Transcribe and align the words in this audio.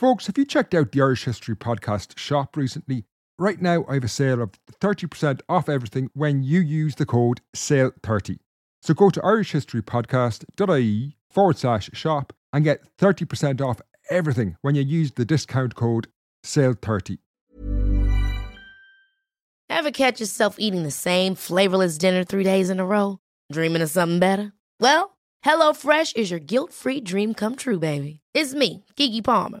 Folks, 0.00 0.28
have 0.28 0.38
you 0.38 0.46
checked 0.46 0.74
out 0.74 0.92
the 0.92 1.02
Irish 1.02 1.24
History 1.24 1.54
Podcast 1.54 2.16
shop 2.16 2.56
recently? 2.56 3.04
Right 3.38 3.60
now, 3.60 3.84
I 3.86 3.92
have 3.92 4.04
a 4.04 4.08
sale 4.08 4.40
of 4.40 4.52
30% 4.80 5.42
off 5.46 5.68
everything 5.68 6.08
when 6.14 6.42
you 6.42 6.60
use 6.60 6.94
the 6.94 7.04
code 7.04 7.42
SALE30. 7.54 8.38
So 8.80 8.94
go 8.94 9.10
to 9.10 9.20
irishhistorypodcast.ie 9.20 11.16
forward 11.28 11.58
slash 11.58 11.90
shop 11.92 12.32
and 12.50 12.64
get 12.64 12.80
30% 12.96 13.60
off 13.60 13.82
everything 14.08 14.56
when 14.62 14.74
you 14.74 14.80
use 14.80 15.12
the 15.12 15.26
discount 15.26 15.74
code 15.74 16.08
SALE30. 16.46 17.18
Ever 19.68 19.90
catch 19.90 20.18
yourself 20.18 20.56
eating 20.58 20.82
the 20.82 20.90
same 20.90 21.34
flavorless 21.34 21.98
dinner 21.98 22.24
three 22.24 22.44
days 22.44 22.70
in 22.70 22.80
a 22.80 22.86
row? 22.86 23.18
Dreaming 23.52 23.82
of 23.82 23.90
something 23.90 24.18
better? 24.18 24.54
Well, 24.80 25.18
HelloFresh 25.44 26.16
is 26.16 26.30
your 26.30 26.40
guilt 26.40 26.72
free 26.72 27.02
dream 27.02 27.34
come 27.34 27.54
true, 27.54 27.78
baby. 27.78 28.22
It's 28.32 28.54
me, 28.54 28.86
Keke 28.96 29.22
Palmer. 29.22 29.60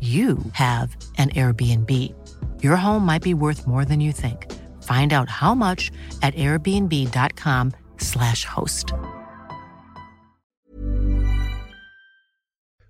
you 0.00 0.38
have 0.52 0.96
an 1.18 1.28
Airbnb. 1.30 2.14
Your 2.62 2.76
home 2.76 3.04
might 3.04 3.22
be 3.22 3.34
worth 3.34 3.66
more 3.66 3.84
than 3.84 4.00
you 4.00 4.12
think. 4.12 4.50
Find 4.82 5.12
out 5.12 5.28
how 5.28 5.54
much 5.54 5.90
at 6.22 6.34
airbnb.com/slash 6.36 8.44
host. 8.46 8.94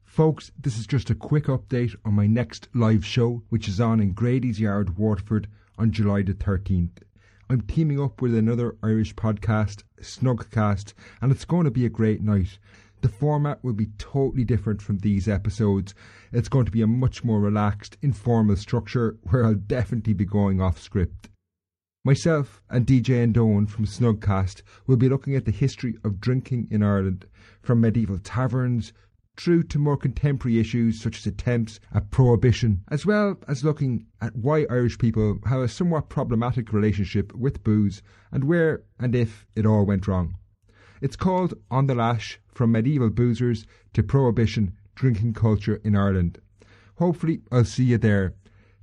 Folks, 0.04 0.52
this 0.60 0.78
is 0.78 0.86
just 0.86 1.08
a 1.10 1.14
quick 1.14 1.44
update 1.44 1.94
on 2.04 2.12
my 2.14 2.26
next 2.26 2.68
live 2.74 3.06
show, 3.06 3.42
which 3.48 3.68
is 3.68 3.80
on 3.80 4.00
in 4.00 4.12
Grady's 4.12 4.60
Yard, 4.60 4.98
Waterford, 4.98 5.46
on 5.78 5.92
July 5.92 6.22
the 6.22 6.34
13th. 6.34 6.98
I'm 7.48 7.62
teaming 7.62 8.00
up 8.00 8.20
with 8.20 8.34
another 8.36 8.76
Irish 8.82 9.14
podcast, 9.14 9.82
Snugcast, 10.00 10.94
and 11.20 11.30
it's 11.32 11.44
going 11.44 11.64
to 11.64 11.70
be 11.70 11.86
a 11.86 11.88
great 11.88 12.22
night. 12.22 12.58
The 13.02 13.08
format 13.08 13.64
will 13.64 13.72
be 13.72 13.86
totally 13.96 14.44
different 14.44 14.82
from 14.82 14.98
these 14.98 15.26
episodes. 15.26 15.94
It's 16.32 16.50
going 16.50 16.66
to 16.66 16.70
be 16.70 16.82
a 16.82 16.86
much 16.86 17.24
more 17.24 17.40
relaxed, 17.40 17.96
informal 18.02 18.56
structure 18.56 19.16
where 19.22 19.44
I'll 19.44 19.54
definitely 19.54 20.12
be 20.12 20.26
going 20.26 20.60
off 20.60 20.78
script. 20.78 21.30
Myself 22.04 22.62
and 22.68 22.86
DJ 22.86 23.22
and 23.22 23.34
Endone 23.34 23.68
from 23.68 23.86
Snugcast 23.86 24.62
will 24.86 24.96
be 24.96 25.08
looking 25.08 25.34
at 25.34 25.44
the 25.46 25.50
history 25.50 25.96
of 26.04 26.20
drinking 26.20 26.68
in 26.70 26.82
Ireland, 26.82 27.26
from 27.62 27.80
medieval 27.80 28.18
taverns 28.18 28.92
through 29.36 29.62
to 29.62 29.78
more 29.78 29.96
contemporary 29.96 30.58
issues 30.58 31.00
such 31.00 31.18
as 31.18 31.26
attempts 31.26 31.80
at 31.94 32.10
prohibition, 32.10 32.82
as 32.88 33.06
well 33.06 33.38
as 33.48 33.64
looking 33.64 34.06
at 34.20 34.36
why 34.36 34.66
Irish 34.68 34.98
people 34.98 35.38
have 35.46 35.60
a 35.60 35.68
somewhat 35.68 36.10
problematic 36.10 36.72
relationship 36.72 37.34
with 37.34 37.64
booze 37.64 38.02
and 38.30 38.44
where 38.44 38.82
and 38.98 39.14
if 39.14 39.46
it 39.54 39.64
all 39.64 39.86
went 39.86 40.06
wrong. 40.06 40.36
It's 41.00 41.16
called 41.16 41.54
On 41.70 41.86
the 41.86 41.94
Lash 41.94 42.38
From 42.52 42.72
Medieval 42.72 43.08
Boozers 43.08 43.64
to 43.94 44.02
Prohibition 44.02 44.74
Drinking 44.94 45.32
Culture 45.32 45.80
in 45.82 45.96
Ireland. 45.96 46.38
Hopefully, 46.96 47.40
I'll 47.50 47.64
see 47.64 47.84
you 47.84 47.96
there. 47.96 48.34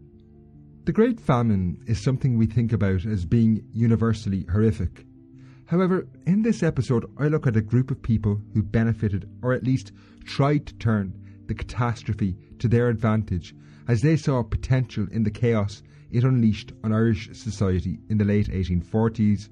The 0.85 0.91
Great 0.91 1.19
Famine 1.19 1.83
is 1.87 1.99
something 1.99 2.37
we 2.37 2.45
think 2.45 2.73
about 2.73 3.07
as 3.07 3.25
being 3.25 3.63
universally 3.73 4.45
horrific. 4.51 5.07
However, 5.65 6.07
in 6.27 6.43
this 6.43 6.61
episode, 6.61 7.11
I 7.17 7.27
look 7.27 7.47
at 7.47 7.55
a 7.55 7.61
group 7.61 7.89
of 7.89 8.03
people 8.03 8.39
who 8.53 8.61
benefited, 8.61 9.27
or 9.41 9.51
at 9.51 9.63
least 9.63 9.93
tried 10.25 10.67
to 10.67 10.75
turn, 10.75 11.19
the 11.47 11.55
catastrophe 11.55 12.37
to 12.59 12.67
their 12.67 12.87
advantage 12.87 13.55
as 13.87 14.03
they 14.03 14.15
saw 14.15 14.43
potential 14.43 15.07
in 15.11 15.23
the 15.23 15.31
chaos 15.31 15.81
it 16.11 16.23
unleashed 16.23 16.71
on 16.83 16.93
Irish 16.93 17.29
society 17.33 17.97
in 18.09 18.19
the 18.19 18.25
late 18.25 18.47
1840s. 18.47 19.49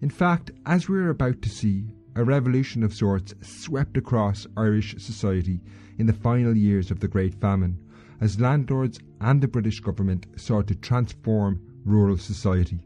In 0.00 0.10
fact, 0.10 0.50
as 0.66 0.88
we're 0.88 1.10
about 1.10 1.40
to 1.42 1.48
see, 1.48 1.84
a 2.18 2.24
revolution 2.24 2.82
of 2.82 2.92
sorts 2.92 3.32
swept 3.42 3.96
across 3.96 4.44
Irish 4.56 4.96
society 4.98 5.60
in 5.98 6.06
the 6.06 6.12
final 6.12 6.56
years 6.56 6.90
of 6.90 6.98
the 6.98 7.06
Great 7.06 7.32
Famine, 7.40 7.78
as 8.20 8.40
landlords 8.40 8.98
and 9.20 9.40
the 9.40 9.46
British 9.46 9.78
government 9.78 10.26
sought 10.34 10.66
to 10.66 10.74
transform 10.74 11.60
rural 11.84 12.18
society. 12.18 12.80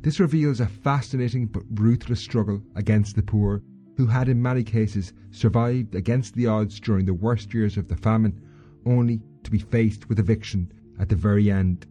This 0.00 0.18
reveals 0.18 0.60
a 0.60 0.66
fascinating 0.66 1.48
but 1.48 1.64
ruthless 1.74 2.20
struggle 2.20 2.62
against 2.76 3.14
the 3.14 3.22
poor, 3.22 3.62
who 3.98 4.06
had 4.06 4.26
in 4.26 4.40
many 4.40 4.64
cases 4.64 5.12
survived 5.30 5.94
against 5.94 6.34
the 6.34 6.46
odds 6.46 6.80
during 6.80 7.04
the 7.04 7.12
worst 7.12 7.52
years 7.52 7.76
of 7.76 7.88
the 7.88 7.96
famine, 7.96 8.40
only 8.86 9.20
to 9.42 9.50
be 9.50 9.58
faced 9.58 10.08
with 10.08 10.18
eviction 10.18 10.72
at 10.98 11.10
the 11.10 11.16
very 11.16 11.50
end. 11.50 11.86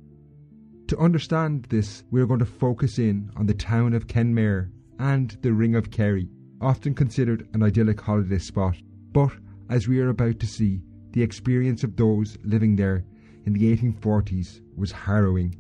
To 0.88 0.98
understand 0.98 1.66
this, 1.70 2.04
we 2.10 2.22
are 2.22 2.28
going 2.28 2.40
to 2.40 2.46
focus 2.46 2.98
in 2.98 3.30
on 3.36 3.46
the 3.46 3.54
town 3.54 3.94
of 3.94 4.08
Kenmare 4.08 4.72
and 4.98 5.38
the 5.44 5.54
Ring 5.54 5.76
of 5.76 5.92
Kerry, 5.92 6.28
often 6.62 6.94
considered 6.94 7.48
an 7.54 7.64
idyllic 7.64 8.00
holiday 8.00 8.38
spot, 8.38 8.76
but 9.12 9.32
as 9.70 9.88
we 9.88 10.00
are 10.00 10.10
about 10.10 10.40
to 10.40 10.48
see, 10.48 10.82
the 11.12 11.22
experience 11.22 11.84
of 11.84 11.96
those 11.96 12.38
living 12.44 12.76
there 12.76 13.06
in 13.46 13.54
the 13.54 13.76
1840s 13.76 14.62
was 14.76 14.92
harrowing. 14.92 15.56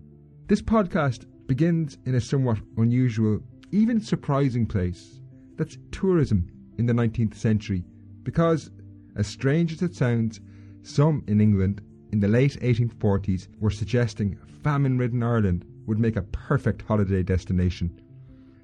This 0.48 0.62
podcast 0.62 1.26
begins 1.48 1.98
in 2.06 2.16
a 2.16 2.22
somewhat 2.22 2.60
unusual, 2.78 3.40
even 3.72 4.00
surprising 4.00 4.66
place 4.66 5.20
that's 5.58 5.78
tourism 5.92 6.50
in 6.78 6.86
the 6.86 6.94
19th 6.94 7.36
century, 7.36 7.84
because, 8.24 8.72
as 9.16 9.28
strange 9.28 9.72
as 9.72 9.82
it 9.82 9.96
sounds, 9.96 10.42
some 10.82 11.24
in 11.28 11.40
England 11.40 11.82
in 12.12 12.20
the 12.20 12.28
late 12.28 12.60
1840s 12.62 13.48
were 13.60 13.70
suggesting 13.70 14.38
famine 14.64 14.98
ridden 14.98 15.24
Ireland 15.24 15.66
would 15.86 16.00
make 16.00 16.16
a 16.16 16.22
perfect 16.24 16.82
holiday 16.82 17.24
destination. 17.24 18.02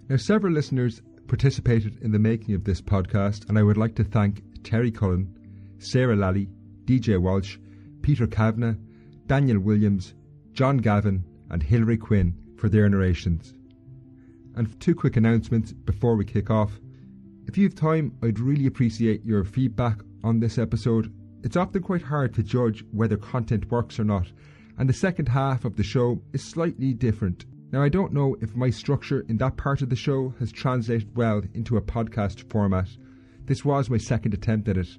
Now, 0.09 0.17
several 0.17 0.53
listeners 0.53 1.01
participated 1.31 1.97
in 2.01 2.11
the 2.11 2.19
making 2.19 2.53
of 2.55 2.65
this 2.65 2.81
podcast, 2.81 3.47
and 3.47 3.57
I 3.57 3.63
would 3.63 3.77
like 3.77 3.95
to 3.95 4.03
thank 4.03 4.43
Terry 4.65 4.91
Cullen, 4.91 5.33
Sarah 5.79 6.17
Lally, 6.17 6.49
DJ 6.83 7.21
Walsh, 7.21 7.57
Peter 8.01 8.27
Kavanagh, 8.27 8.75
Daniel 9.27 9.61
Williams, 9.61 10.13
John 10.51 10.75
Gavin, 10.75 11.23
and 11.49 11.63
Hilary 11.63 11.95
Quinn 11.95 12.35
for 12.57 12.67
their 12.67 12.89
narrations. 12.89 13.55
And 14.55 14.77
two 14.81 14.93
quick 14.93 15.15
announcements 15.15 15.71
before 15.71 16.17
we 16.17 16.25
kick 16.25 16.49
off. 16.49 16.81
If 17.47 17.57
you 17.57 17.63
have 17.63 17.75
time, 17.75 18.13
I'd 18.21 18.37
really 18.37 18.65
appreciate 18.65 19.23
your 19.23 19.45
feedback 19.45 20.01
on 20.25 20.41
this 20.41 20.57
episode. 20.57 21.13
It's 21.45 21.55
often 21.55 21.81
quite 21.81 22.01
hard 22.01 22.33
to 22.33 22.43
judge 22.43 22.83
whether 22.91 23.15
content 23.15 23.71
works 23.71 24.01
or 24.01 24.03
not, 24.03 24.29
and 24.77 24.89
the 24.89 24.93
second 24.93 25.29
half 25.29 25.63
of 25.63 25.77
the 25.77 25.83
show 25.83 26.21
is 26.33 26.43
slightly 26.43 26.93
different. 26.93 27.45
Now, 27.71 27.81
I 27.81 27.89
don't 27.89 28.11
know 28.11 28.35
if 28.41 28.55
my 28.55 28.69
structure 28.69 29.25
in 29.29 29.37
that 29.37 29.55
part 29.55 29.81
of 29.81 29.89
the 29.89 29.95
show 29.95 30.33
has 30.39 30.51
translated 30.51 31.15
well 31.15 31.41
into 31.53 31.77
a 31.77 31.81
podcast 31.81 32.49
format. 32.49 32.89
This 33.45 33.63
was 33.63 33.89
my 33.89 33.97
second 33.97 34.33
attempt 34.33 34.67
at 34.67 34.75
it. 34.77 34.89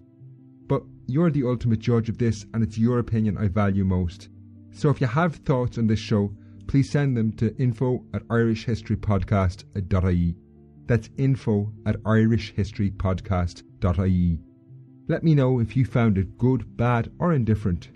But 0.68 0.82
you're 1.06 1.30
the 1.30 1.46
ultimate 1.46 1.80
judge 1.80 2.08
of 2.08 2.16
this, 2.16 2.46
and 2.54 2.62
it's 2.62 2.78
your 2.78 2.98
opinion 2.98 3.36
I 3.36 3.48
value 3.48 3.84
most. 3.84 4.30
So 4.70 4.88
if 4.88 5.02
you 5.02 5.06
have 5.06 5.36
thoughts 5.36 5.76
on 5.76 5.86
this 5.86 5.98
show, 5.98 6.34
please 6.66 6.88
send 6.88 7.14
them 7.14 7.32
to 7.32 7.54
info 7.58 8.06
at 8.14 8.26
irishhistorypodcast.ie. 8.28 10.36
That's 10.86 11.10
info 11.18 11.70
at 11.84 12.02
irishhistorypodcast.ie. 12.02 14.40
Let 15.08 15.24
me 15.24 15.34
know 15.34 15.58
if 15.58 15.76
you 15.76 15.84
found 15.84 16.16
it 16.16 16.38
good, 16.38 16.74
bad, 16.78 17.12
or 17.18 17.34
indifferent. 17.34 17.90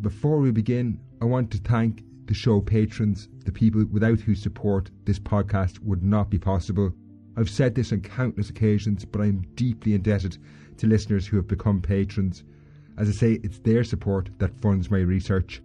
Before 0.00 0.38
we 0.38 0.52
begin, 0.52 1.00
I 1.20 1.24
want 1.24 1.50
to 1.50 1.58
thank 1.58 2.04
the 2.26 2.34
show 2.34 2.60
patrons, 2.60 3.28
the 3.44 3.52
people 3.52 3.84
without 3.86 4.20
whose 4.20 4.42
support 4.42 4.90
this 5.04 5.18
podcast 5.18 5.78
would 5.80 6.02
not 6.02 6.30
be 6.30 6.38
possible. 6.38 6.92
I've 7.36 7.50
said 7.50 7.74
this 7.74 7.92
on 7.92 8.00
countless 8.00 8.50
occasions, 8.50 9.04
but 9.04 9.20
I 9.20 9.26
am 9.26 9.46
deeply 9.54 9.94
indebted 9.94 10.38
to 10.78 10.86
listeners 10.86 11.26
who 11.26 11.36
have 11.36 11.48
become 11.48 11.80
patrons. 11.80 12.44
As 12.98 13.08
I 13.08 13.12
say, 13.12 13.32
it's 13.42 13.58
their 13.60 13.84
support 13.84 14.30
that 14.38 14.60
funds 14.60 14.90
my 14.90 14.98
research. 14.98 15.62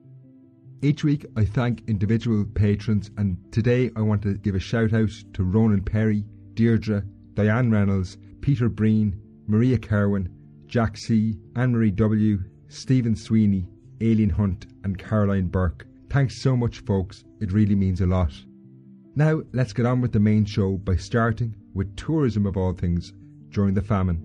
Each 0.81 1.03
week, 1.03 1.25
I 1.35 1.43
thank 1.43 1.83
individual 1.87 2.45
patrons, 2.45 3.11
and 3.17 3.37
today 3.51 3.91
I 3.95 4.01
want 4.01 4.21
to 4.21 4.35
give 4.35 4.55
a 4.55 4.59
shout 4.59 4.93
out 4.93 5.09
to 5.33 5.43
Ronan 5.43 5.83
Perry, 5.83 6.23
Deirdre, 6.53 7.03
Diane 7.33 7.71
Reynolds, 7.71 8.17
Peter 8.41 8.69
Breen, 8.69 9.19
Maria 9.47 9.77
Kerwin, 9.77 10.29
Jack 10.67 10.97
C., 10.97 11.37
Anne 11.55 11.71
Marie 11.71 11.91
W., 11.91 12.43
Stephen 12.67 13.15
Sweeney, 13.15 13.67
Aileen 14.01 14.29
Hunt, 14.29 14.67
and 14.83 14.97
Caroline 14.97 15.47
Burke. 15.47 15.86
Thanks 16.09 16.41
so 16.41 16.55
much, 16.55 16.79
folks. 16.79 17.25
It 17.41 17.51
really 17.51 17.75
means 17.75 17.99
a 17.99 18.05
lot. 18.05 18.31
Now, 19.15 19.41
let's 19.51 19.73
get 19.73 19.85
on 19.85 19.99
with 19.99 20.13
the 20.13 20.21
main 20.21 20.45
show 20.45 20.77
by 20.77 20.95
starting 20.95 21.53
with 21.73 21.97
tourism 21.97 22.45
of 22.45 22.55
all 22.55 22.71
things 22.71 23.13
during 23.49 23.73
the 23.73 23.81
famine. 23.81 24.17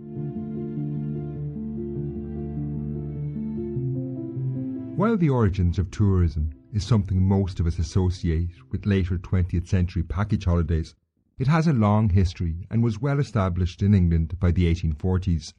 While 4.97 5.17
the 5.17 5.31
origins 5.31 5.79
of 5.81 5.91
tourism 5.91 6.53
is 6.73 6.87
something 6.87 7.21
most 7.21 7.59
of 7.59 7.67
us 7.67 7.81
associate 7.81 8.51
with 8.71 8.87
later 8.87 9.19
20th 9.19 9.67
century 9.67 10.05
package 10.05 10.45
holidays, 10.45 10.95
it 11.39 11.49
has 11.49 11.67
a 11.67 11.73
long 11.73 12.11
history 12.11 12.69
and 12.71 12.85
was 12.85 13.01
well 13.01 13.19
established 13.19 13.83
in 13.83 13.93
England 13.93 14.39
by 14.39 14.53
the 14.53 14.73
1840s. 14.73 15.53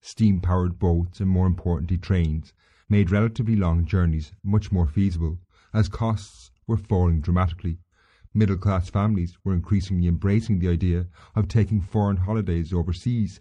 Steam 0.00 0.40
powered 0.40 0.80
boats 0.80 1.20
and, 1.20 1.30
more 1.30 1.46
importantly, 1.46 1.96
trains 1.96 2.52
made 2.88 3.12
relatively 3.12 3.54
long 3.54 3.84
journeys 3.84 4.32
much 4.42 4.72
more 4.72 4.88
feasible 4.88 5.38
as 5.72 5.88
costs 5.88 6.50
were 6.66 6.76
falling 6.76 7.20
dramatically. 7.20 7.78
Middle 8.32 8.56
class 8.56 8.88
families 8.88 9.36
were 9.44 9.54
increasingly 9.54 10.06
embracing 10.06 10.58
the 10.58 10.68
idea 10.68 11.06
of 11.34 11.48
taking 11.48 11.80
foreign 11.80 12.18
holidays 12.18 12.72
overseas. 12.72 13.40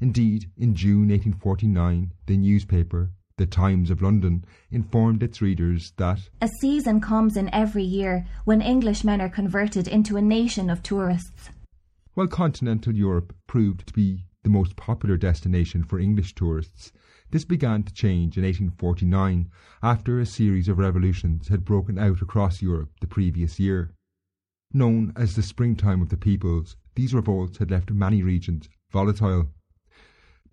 Indeed, 0.00 0.50
in 0.56 0.74
June 0.74 1.08
1849, 1.08 2.12
the 2.26 2.36
newspaper 2.36 3.10
the 3.36 3.46
Times 3.46 3.90
of 3.90 4.02
London 4.02 4.44
informed 4.70 5.22
its 5.22 5.40
readers 5.40 5.92
that 5.96 6.28
a 6.42 6.48
season 6.60 7.00
comes 7.00 7.36
in 7.36 7.52
every 7.54 7.84
year 7.84 8.26
when 8.44 8.60
Englishmen 8.60 9.20
are 9.20 9.28
converted 9.28 9.86
into 9.86 10.16
a 10.16 10.22
nation 10.22 10.68
of 10.68 10.82
tourists. 10.82 11.50
While 12.14 12.26
continental 12.26 12.92
Europe 12.92 13.34
proved 13.46 13.86
to 13.86 13.92
be 13.92 14.24
the 14.42 14.50
most 14.50 14.74
popular 14.74 15.16
destination 15.16 15.84
for 15.84 16.00
English 16.00 16.34
tourists, 16.34 16.92
this 17.30 17.44
began 17.44 17.82
to 17.82 17.92
change 17.92 18.38
in 18.38 18.44
1849 18.44 19.50
after 19.82 20.18
a 20.18 20.26
series 20.26 20.68
of 20.68 20.78
revolutions 20.78 21.48
had 21.48 21.64
broken 21.64 21.98
out 21.98 22.22
across 22.22 22.62
Europe 22.62 22.90
the 23.00 23.06
previous 23.06 23.60
year. 23.60 23.92
Known 24.72 25.12
as 25.14 25.34
the 25.34 25.42
springtime 25.42 26.00
of 26.00 26.08
the 26.08 26.16
peoples, 26.16 26.76
these 26.94 27.14
revolts 27.14 27.58
had 27.58 27.70
left 27.70 27.90
many 27.90 28.22
regions 28.22 28.68
volatile. 28.90 29.48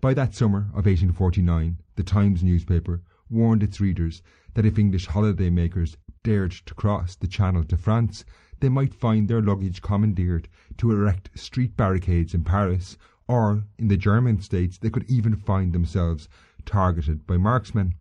By 0.01 0.13
that 0.13 0.35
summer 0.35 0.67
of 0.69 0.85
1849, 0.85 1.77
the 1.95 2.03
Times 2.03 2.43
newspaper 2.43 3.01
warned 3.29 3.63
its 3.63 3.79
readers 3.79 4.21
that 4.53 4.65
if 4.65 4.77
English 4.77 5.07
holiday 5.07 5.49
makers 5.49 5.97
dared 6.23 6.51
to 6.51 6.73
cross 6.73 7.15
the 7.15 7.27
Channel 7.27 7.63
to 7.63 7.77
France, 7.77 8.25
they 8.59 8.69
might 8.69 8.93
find 8.93 9.27
their 9.27 9.41
luggage 9.41 9.81
commandeered 9.81 10.47
to 10.77 10.91
erect 10.91 11.29
street 11.37 11.75
barricades 11.77 12.33
in 12.33 12.43
Paris, 12.43 12.97
or 13.27 13.63
in 13.77 13.87
the 13.87 13.97
German 13.97 14.41
states 14.41 14.77
they 14.77 14.89
could 14.89 15.09
even 15.09 15.35
find 15.35 15.73
themselves 15.73 16.27
targeted 16.65 17.25
by 17.27 17.37
marksmen. 17.37 17.95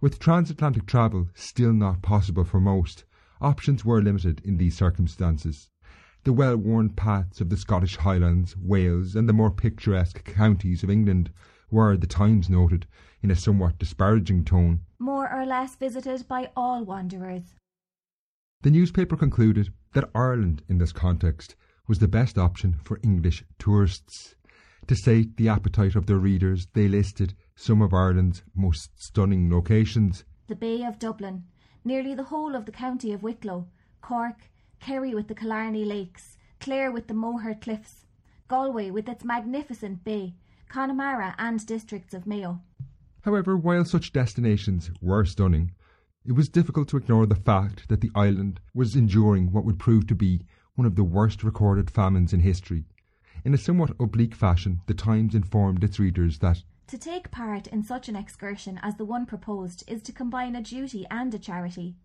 With 0.00 0.18
transatlantic 0.18 0.86
travel 0.86 1.28
still 1.34 1.72
not 1.72 2.02
possible 2.02 2.44
for 2.44 2.60
most, 2.60 3.04
options 3.40 3.84
were 3.84 4.02
limited 4.02 4.40
in 4.44 4.56
these 4.56 4.76
circumstances. 4.76 5.68
The 6.24 6.32
well 6.32 6.56
worn 6.56 6.90
paths 6.90 7.40
of 7.40 7.50
the 7.50 7.56
Scottish 7.56 7.96
Highlands, 7.96 8.56
Wales, 8.56 9.14
and 9.16 9.28
the 9.28 9.32
more 9.32 9.50
picturesque 9.50 10.24
counties 10.24 10.82
of 10.82 10.90
England 10.90 11.30
were, 11.70 11.96
the 11.96 12.06
Times 12.06 12.48
noted, 12.50 12.86
in 13.22 13.30
a 13.30 13.36
somewhat 13.36 13.78
disparaging 13.78 14.44
tone, 14.44 14.80
more 14.98 15.32
or 15.32 15.46
less 15.46 15.74
visited 15.76 16.26
by 16.28 16.50
all 16.56 16.84
wanderers. 16.84 17.54
The 18.62 18.70
newspaper 18.70 19.16
concluded 19.16 19.72
that 19.92 20.10
Ireland, 20.14 20.62
in 20.68 20.78
this 20.78 20.92
context, 20.92 21.56
was 21.88 21.98
the 21.98 22.08
best 22.08 22.38
option 22.38 22.78
for 22.84 23.00
English 23.02 23.44
tourists. 23.58 24.36
To 24.88 24.96
sate 24.96 25.36
the 25.36 25.48
appetite 25.48 25.94
of 25.94 26.06
their 26.06 26.18
readers, 26.18 26.66
they 26.74 26.88
listed 26.88 27.34
some 27.54 27.80
of 27.80 27.94
Ireland's 27.94 28.42
most 28.54 28.90
stunning 29.00 29.50
locations. 29.50 30.24
The 30.48 30.56
Bay 30.56 30.82
of 30.82 30.98
Dublin, 30.98 31.44
nearly 31.84 32.14
the 32.14 32.24
whole 32.24 32.56
of 32.56 32.66
the 32.66 32.72
county 32.72 33.12
of 33.12 33.22
Wicklow, 33.22 33.68
Cork, 34.00 34.50
Kerry 34.80 35.14
with 35.14 35.28
the 35.28 35.34
Killarney 35.34 35.84
Lakes, 35.84 36.36
Clare 36.58 36.90
with 36.90 37.06
the 37.06 37.14
Moher 37.14 37.54
Cliffs, 37.54 38.06
Galway 38.48 38.90
with 38.90 39.08
its 39.08 39.24
magnificent 39.24 40.04
bay, 40.04 40.34
Connemara 40.68 41.34
and 41.38 41.64
districts 41.64 42.12
of 42.12 42.26
Mayo. 42.26 42.60
However, 43.22 43.56
while 43.56 43.84
such 43.84 44.12
destinations 44.12 44.90
were 45.00 45.24
stunning, 45.24 45.72
it 46.24 46.32
was 46.32 46.48
difficult 46.48 46.88
to 46.88 46.96
ignore 46.96 47.26
the 47.26 47.36
fact 47.36 47.88
that 47.88 48.00
the 48.00 48.10
island 48.14 48.60
was 48.74 48.96
enduring 48.96 49.52
what 49.52 49.64
would 49.64 49.78
prove 49.78 50.06
to 50.08 50.14
be 50.14 50.44
one 50.74 50.86
of 50.86 50.96
the 50.96 51.04
worst 51.04 51.44
recorded 51.44 51.90
famines 51.90 52.32
in 52.32 52.40
history. 52.40 52.84
In 53.44 53.54
a 53.54 53.58
somewhat 53.58 53.96
oblique 53.98 54.36
fashion, 54.36 54.82
the 54.86 54.94
Times 54.94 55.34
informed 55.34 55.82
its 55.82 55.98
readers 55.98 56.38
that 56.38 56.62
to 56.86 56.98
take 56.98 57.30
part 57.30 57.66
in 57.68 57.82
such 57.82 58.08
an 58.08 58.14
excursion 58.14 58.78
as 58.82 58.96
the 58.96 59.04
one 59.04 59.26
proposed 59.26 59.82
is 59.88 60.02
to 60.02 60.12
combine 60.12 60.54
a 60.54 60.62
duty 60.62 61.06
and 61.10 61.34
a 61.34 61.38
charity. 61.38 61.96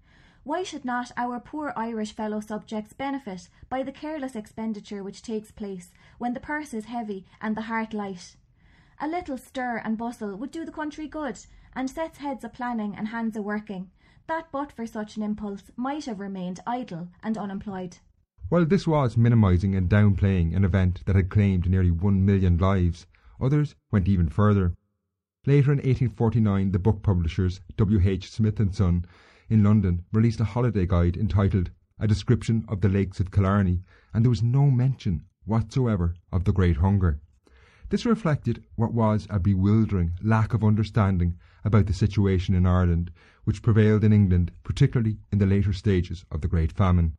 Why 0.43 0.63
should 0.63 0.85
not 0.85 1.11
our 1.17 1.39
poor 1.39 1.73
Irish 1.75 2.13
fellow 2.13 2.39
subjects 2.39 2.93
benefit 2.93 3.49
by 3.69 3.83
the 3.83 3.91
careless 3.91 4.35
expenditure 4.35 5.03
which 5.03 5.21
takes 5.21 5.51
place 5.51 5.91
when 6.17 6.33
the 6.33 6.39
purse 6.39 6.73
is 6.73 6.85
heavy 6.85 7.25
and 7.41 7.55
the 7.55 7.63
heart 7.63 7.93
light? 7.93 8.37
A 8.99 9.07
little 9.07 9.37
stir 9.37 9.81
and 9.83 9.97
bustle 9.97 10.35
would 10.37 10.51
do 10.51 10.65
the 10.65 10.71
country 10.71 11.07
good, 11.07 11.37
and 11.73 11.89
sets 11.89 12.17
heads 12.17 12.43
a 12.43 12.49
planning 12.49 12.95
and 12.95 13.09
hands 13.09 13.35
a 13.35 13.41
working, 13.41 13.91
that 14.25 14.47
but 14.51 14.71
for 14.71 14.87
such 14.87 15.17
an 15.17 15.23
impulse 15.23 15.69
might 15.75 16.05
have 16.05 16.19
remained 16.19 16.61
idle 16.65 17.09
and 17.21 17.37
unemployed. 17.37 17.97
While 18.49 18.65
this 18.65 18.87
was 18.87 19.17
minimising 19.17 19.75
and 19.75 19.89
downplaying 19.89 20.55
an 20.55 20.63
event 20.63 21.03
that 21.05 21.17
had 21.17 21.27
claimed 21.27 21.69
nearly 21.69 21.91
one 21.91 22.23
million 22.23 22.57
lives, 22.57 23.05
others 23.41 23.75
went 23.91 24.07
even 24.07 24.29
further. 24.29 24.73
Later 25.45 25.73
in 25.73 25.79
1849, 25.79 26.71
the 26.71 26.79
book 26.79 27.03
publishers 27.03 27.59
W. 27.75 27.99
H. 28.01 28.31
Smith 28.31 28.61
and 28.61 28.73
Son 28.73 29.03
in 29.49 29.63
London 29.63 30.05
released 30.13 30.39
a 30.39 30.45
holiday 30.45 30.85
guide 30.85 31.17
entitled 31.17 31.71
A 31.99 32.07
Description 32.07 32.63
of 32.69 32.79
the 32.79 32.87
Lakes 32.87 33.19
of 33.19 33.31
Killarney, 33.31 33.83
and 34.13 34.23
there 34.23 34.29
was 34.29 34.41
no 34.41 34.71
mention 34.71 35.25
whatsoever 35.43 36.15
of 36.31 36.45
the 36.45 36.53
Great 36.53 36.77
Hunger. 36.77 37.19
This 37.89 38.05
reflected 38.05 38.63
what 38.75 38.93
was 38.93 39.27
a 39.29 39.41
bewildering 39.41 40.13
lack 40.23 40.53
of 40.53 40.63
understanding 40.63 41.37
about 41.65 41.87
the 41.87 41.93
situation 41.93 42.55
in 42.55 42.65
Ireland 42.65 43.11
which 43.43 43.61
prevailed 43.61 44.05
in 44.05 44.13
England, 44.13 44.53
particularly 44.63 45.19
in 45.33 45.39
the 45.39 45.45
later 45.45 45.73
stages 45.73 46.23
of 46.31 46.39
the 46.39 46.47
Great 46.47 46.71
Famine. 46.71 47.17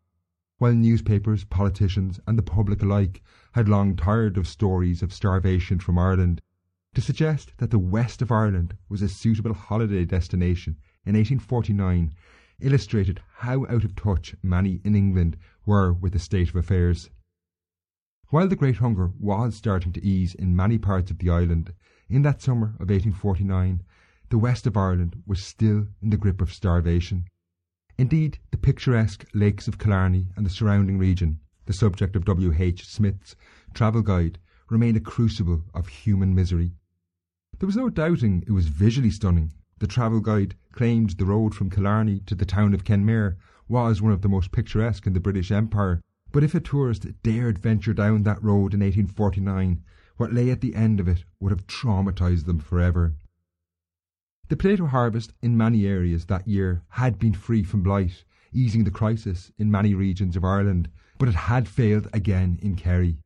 While 0.59 0.75
newspapers, 0.75 1.45
politicians, 1.45 2.19
and 2.27 2.37
the 2.37 2.43
public 2.43 2.83
alike 2.83 3.23
had 3.53 3.69
long 3.69 3.95
tired 3.95 4.37
of 4.37 4.49
stories 4.49 5.05
of 5.05 5.13
starvation 5.13 5.79
from 5.79 5.97
Ireland, 6.01 6.43
to 6.95 7.01
suggest 7.01 7.53
that 7.59 7.71
the 7.71 7.79
west 7.79 8.23
of 8.23 8.33
Ireland 8.33 8.77
was 8.89 9.01
a 9.01 9.09
suitable 9.09 9.55
holiday 9.55 10.05
destination 10.05 10.73
in 11.07 11.15
1849 11.15 12.13
illustrated 12.59 13.21
how 13.37 13.67
out 13.67 13.85
of 13.85 13.95
touch 13.95 14.35
many 14.43 14.81
in 14.83 14.97
England 14.97 15.37
were 15.65 15.93
with 15.93 16.13
the 16.13 16.19
state 16.19 16.49
of 16.49 16.57
affairs. 16.57 17.09
While 18.31 18.49
the 18.49 18.57
Great 18.57 18.79
Hunger 18.79 19.13
was 19.17 19.55
starting 19.55 19.93
to 19.93 20.05
ease 20.05 20.35
in 20.35 20.57
many 20.57 20.77
parts 20.77 21.13
of 21.13 21.19
the 21.19 21.31
island, 21.31 21.73
in 22.09 22.23
that 22.23 22.43
summer 22.43 22.71
of 22.81 22.91
1849, 22.91 23.85
the 24.29 24.39
west 24.39 24.67
of 24.67 24.77
Ireland 24.77 25.23
was 25.25 25.41
still 25.41 25.87
in 26.03 26.11
the 26.11 26.17
grip 26.17 26.41
of 26.43 26.53
starvation. 26.53 27.27
Indeed, 28.01 28.39
the 28.53 28.57
picturesque 28.57 29.27
lakes 29.35 29.67
of 29.67 29.79
Killarney 29.79 30.29
and 30.37 30.47
the 30.47 30.51
surrounding 30.51 30.99
region, 30.99 31.41
the 31.67 31.73
subject 31.73 32.15
of 32.15 32.25
W. 32.27 32.55
H. 32.57 32.87
Smith's 32.87 33.35
travel 33.75 34.03
guide, 34.03 34.39
remained 34.71 34.97
a 34.97 35.01
crucible 35.01 35.65
of 35.75 35.89
human 35.89 36.33
misery. 36.33 36.75
There 37.59 37.67
was 37.67 37.75
no 37.75 37.91
doubting 37.91 38.45
it 38.47 38.53
was 38.53 38.69
visually 38.69 39.11
stunning. 39.11 39.53
The 39.81 39.89
travel 39.89 40.21
guide 40.21 40.55
claimed 40.71 41.11
the 41.11 41.25
road 41.25 41.57
from 41.57 41.71
Killarney 41.71 42.21
to 42.27 42.37
the 42.37 42.47
town 42.47 42.73
of 42.73 42.85
Kenmare 42.85 43.37
was 43.67 44.01
one 44.01 44.13
of 44.13 44.23
the 44.23 44.29
most 44.29 44.53
picturesque 44.53 45.09
in 45.09 45.13
the 45.13 45.19
British 45.19 45.51
Empire, 45.51 46.01
but 46.31 46.45
if 46.45 46.55
a 46.55 46.61
tourist 46.61 47.05
dared 47.25 47.59
venture 47.59 47.95
down 47.95 48.23
that 48.23 48.41
road 48.41 48.75
in 48.75 48.81
1849, 48.81 49.83
what 50.19 50.33
lay 50.33 50.51
at 50.51 50.61
the 50.61 50.77
end 50.77 51.01
of 51.01 51.09
it 51.09 51.25
would 51.41 51.51
have 51.51 51.67
traumatised 51.67 52.47
them 52.47 52.61
forever. 52.61 53.17
The 54.49 54.57
potato 54.57 54.87
harvest 54.87 55.35
in 55.43 55.59
many 55.59 55.85
areas 55.85 56.25
that 56.27 56.49
year 56.49 56.83
had 56.89 57.19
been 57.19 57.35
free 57.35 57.63
from 57.63 57.83
blight, 57.83 58.25
easing 58.51 58.85
the 58.85 58.91
crisis 58.91 59.53
in 59.59 59.71
many 59.71 59.93
regions 59.93 60.37
of 60.37 60.45
Ireland, 60.45 60.89
but 61.19 61.29
it 61.29 61.35
had 61.35 61.69
failed 61.69 62.09
again 62.15 62.59
in 62.63 62.75
Kerry. 62.75 63.19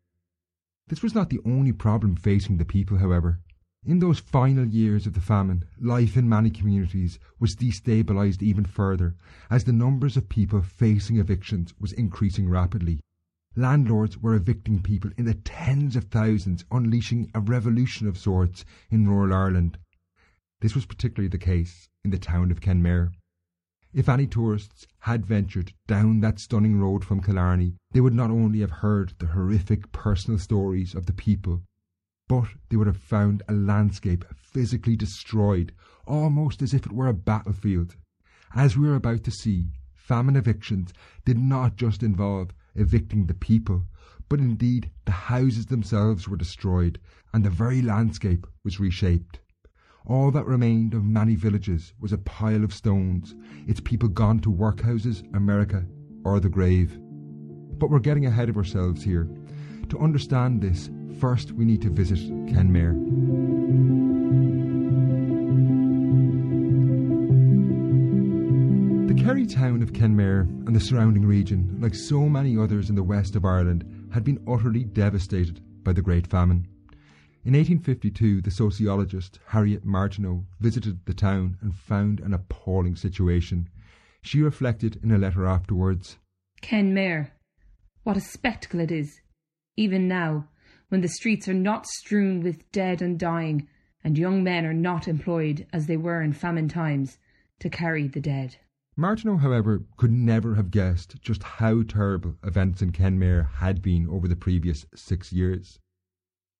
This 0.89 1.01
was 1.01 1.15
not 1.15 1.31
the 1.31 1.39
only 1.45 1.73
problem 1.73 2.17
facing 2.17 2.57
the 2.57 2.65
people, 2.65 2.99
however. 2.99 3.39
In 3.85 4.01
those 4.01 4.19
final 4.19 4.67
years 4.67 5.07
of 5.07 5.13
the 5.13 5.21
famine, 5.21 5.65
life 5.81 6.17
in 6.17 6.29
many 6.29 6.51
communities 6.51 7.21
was 7.39 7.55
destabilised 7.55 8.43
even 8.43 8.65
further 8.65 9.15
as 9.49 9.63
the 9.63 9.73
numbers 9.73 10.17
of 10.17 10.29
people 10.29 10.61
facing 10.61 11.19
evictions 11.19 11.73
was 11.79 11.93
increasing 11.93 12.49
rapidly. 12.49 12.99
Landlords 13.55 14.19
were 14.19 14.35
evicting 14.35 14.83
people 14.83 15.13
in 15.17 15.27
the 15.27 15.35
tens 15.35 15.95
of 15.95 16.07
thousands, 16.07 16.65
unleashing 16.73 17.31
a 17.33 17.39
revolution 17.39 18.09
of 18.09 18.19
sorts 18.19 18.65
in 18.91 19.09
rural 19.09 19.33
Ireland. 19.33 19.79
This 20.63 20.75
was 20.75 20.87
particularly 20.87 21.29
the 21.29 21.39
case 21.39 21.89
in 22.05 22.13
the 22.13 22.19
town 22.19 22.51
of 22.53 22.61
Kenmare. 22.61 23.11
If 23.93 24.09
any 24.09 24.29
tourists 24.29 24.87
had 25.01 25.27
ventured 25.27 25.75
down 25.87 26.21
that 26.21 26.39
stunning 26.39 26.79
road 26.79 27.05
from 27.05 27.21
Killarney, 27.21 27.75
they 27.91 28.01
would 28.01 28.15
not 28.15 28.31
only 28.31 28.61
have 28.61 28.71
heard 28.71 29.13
the 29.19 29.27
horrific 29.27 29.91
personal 29.91 30.39
stories 30.39 30.95
of 30.95 31.07
the 31.07 31.13
people 31.13 31.65
but 32.29 32.49
they 32.69 32.77
would 32.77 32.87
have 32.87 32.97
found 32.97 33.43
a 33.49 33.53
landscape 33.53 34.25
physically 34.37 34.97
destroyed, 34.97 35.75
almost 36.07 36.63
as 36.63 36.73
if 36.73 36.87
it 36.87 36.93
were 36.93 37.09
a 37.09 37.13
battlefield. 37.13 37.97
As 38.55 38.79
we 38.79 38.89
are 38.89 38.95
about 38.95 39.25
to 39.25 39.31
see, 39.31 39.73
famine 39.93 40.37
evictions 40.37 40.95
did 41.27 41.37
not 41.37 41.77
just 41.77 42.03
involve 42.03 42.55
evicting 42.75 43.27
the 43.27 43.35
people, 43.35 43.87
but 44.31 44.41
indeed 44.41 44.91
the 45.05 45.13
houses 45.13 45.67
themselves 45.67 46.27
were 46.27 46.39
destroyed 46.39 46.99
and 47.35 47.45
the 47.45 47.51
very 47.51 47.83
landscape 47.83 48.47
was 48.65 48.81
reshaped. 48.81 49.41
All 50.05 50.33
that 50.33 50.47
remained 50.47 50.95
of 50.95 51.05
many 51.05 51.37
villages 51.37 51.95
was 52.01 52.13
a 52.13 52.19
pile 52.19 52.65
of 52.65 52.75
stones, 52.75 53.37
its 53.69 53.81
people 53.81 54.09
gone 54.09 54.41
to 54.41 54.53
workhouses, 54.53 55.23
America, 55.35 55.85
or 56.25 56.41
the 56.41 56.49
grave. 56.49 56.99
But 57.79 57.89
we're 57.89 58.01
getting 58.01 58.27
ahead 58.27 58.49
of 58.49 58.57
ourselves 58.57 59.05
here. 59.05 59.29
To 59.91 59.99
understand 60.01 60.61
this, 60.61 60.91
first 61.21 61.53
we 61.53 61.65
need 61.65 61.83
to 61.83 61.91
visit 61.91 62.19
Kenmare. 62.49 62.95
The 69.07 69.23
Kerry 69.23 69.47
town 69.47 69.83
of 69.83 69.93
Kenmare 69.93 70.41
and 70.67 70.75
the 70.75 70.81
surrounding 70.81 71.25
region, 71.25 71.79
like 71.81 71.95
so 71.95 72.29
many 72.29 72.59
others 72.59 72.91
in 72.91 72.97
the 72.97 73.05
west 73.05 73.37
of 73.37 73.45
Ireland, 73.45 74.09
had 74.13 74.25
been 74.25 74.43
utterly 74.49 74.83
devastated 74.83 75.61
by 75.85 75.93
the 75.93 76.03
Great 76.03 76.27
Famine. 76.27 76.67
In 77.45 77.55
1852, 77.55 78.41
the 78.41 78.53
sociologist 78.53 79.41
Harriet 79.49 79.85
Martineau 79.85 80.47
visited 80.61 81.05
the 81.07 81.13
town 81.13 81.59
and 81.61 81.75
found 81.75 82.21
an 82.21 82.33
appalling 82.33 82.95
situation. 82.95 83.69
She 84.23 84.41
reflected 84.41 85.01
in 85.03 85.11
a 85.11 85.19
letter 85.19 85.45
afterwards 85.45 86.19
Kenmare, 86.61 87.33
what 88.05 88.17
a 88.17 88.21
spectacle 88.21 88.79
it 88.79 88.93
is! 88.93 89.21
even 89.77 90.07
now, 90.07 90.49
when 90.89 91.01
the 91.01 91.09
streets 91.09 91.49
are 91.49 91.53
not 91.53 91.89
strewn 91.89 92.45
with 92.45 92.71
dead 92.71 93.03
and 93.03 93.19
dying, 93.19 93.67
and 94.05 94.17
young 94.17 94.45
men 94.45 94.65
are 94.65 94.73
not 94.73 95.09
employed, 95.09 95.67
as 95.73 95.89
they 95.89 95.97
were 95.97 96.23
in 96.23 96.33
famine 96.33 96.69
times, 96.69 97.19
to 97.59 97.69
carry 97.69 98.07
the 98.07 98.21
dead. 98.21 98.57
Martineau, 98.97 99.39
however, 99.39 99.83
could 99.97 100.13
never 100.13 100.55
have 100.55 100.71
guessed 100.71 101.21
just 101.21 101.43
how 101.43 101.83
terrible 101.83 102.37
events 102.45 102.83
in 102.83 102.93
Kenmare 102.93 103.49
had 103.55 103.83
been 103.83 104.09
over 104.09 104.29
the 104.29 104.37
previous 104.37 104.87
six 104.95 105.33
years. 105.33 105.81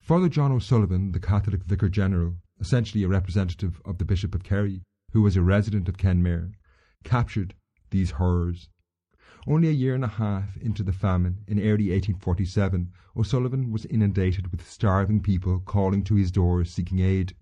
Father 0.03 0.29
John 0.29 0.51
O'Sullivan, 0.51 1.13
the 1.13 1.21
Catholic 1.21 1.63
Vicar 1.63 1.89
General, 1.89 2.35
essentially 2.59 3.05
a 3.05 3.09
representative 3.09 3.81
of 3.85 3.99
the 3.99 4.05
Bishop 4.05 4.35
of 4.35 4.43
Kerry, 4.43 4.83
who 5.13 5.23
was 5.23 5.37
a 5.37 5.43
resident 5.43 5.89
of 5.89 5.97
Kenmare, 5.97 6.53
captured 7.05 7.55
these 7.91 8.11
horrors 8.11 8.69
only 9.47 9.69
a 9.69 9.73
year 9.73 9.95
and 9.95 10.05
a 10.05 10.09
half 10.09 10.57
into 10.57 10.83
the 10.83 10.93
famine, 10.93 11.45
in 11.47 11.59
early 11.59 11.91
1847, 11.91 12.93
O'Sullivan 13.17 13.71
was 13.71 13.87
inundated 13.87 14.53
with 14.53 14.69
starving 14.69 15.21
people 15.21 15.61
calling 15.61 16.03
to 16.05 16.17
his 16.17 16.31
doors 16.31 16.73
seeking 16.73 16.99
aid. 16.99 17.37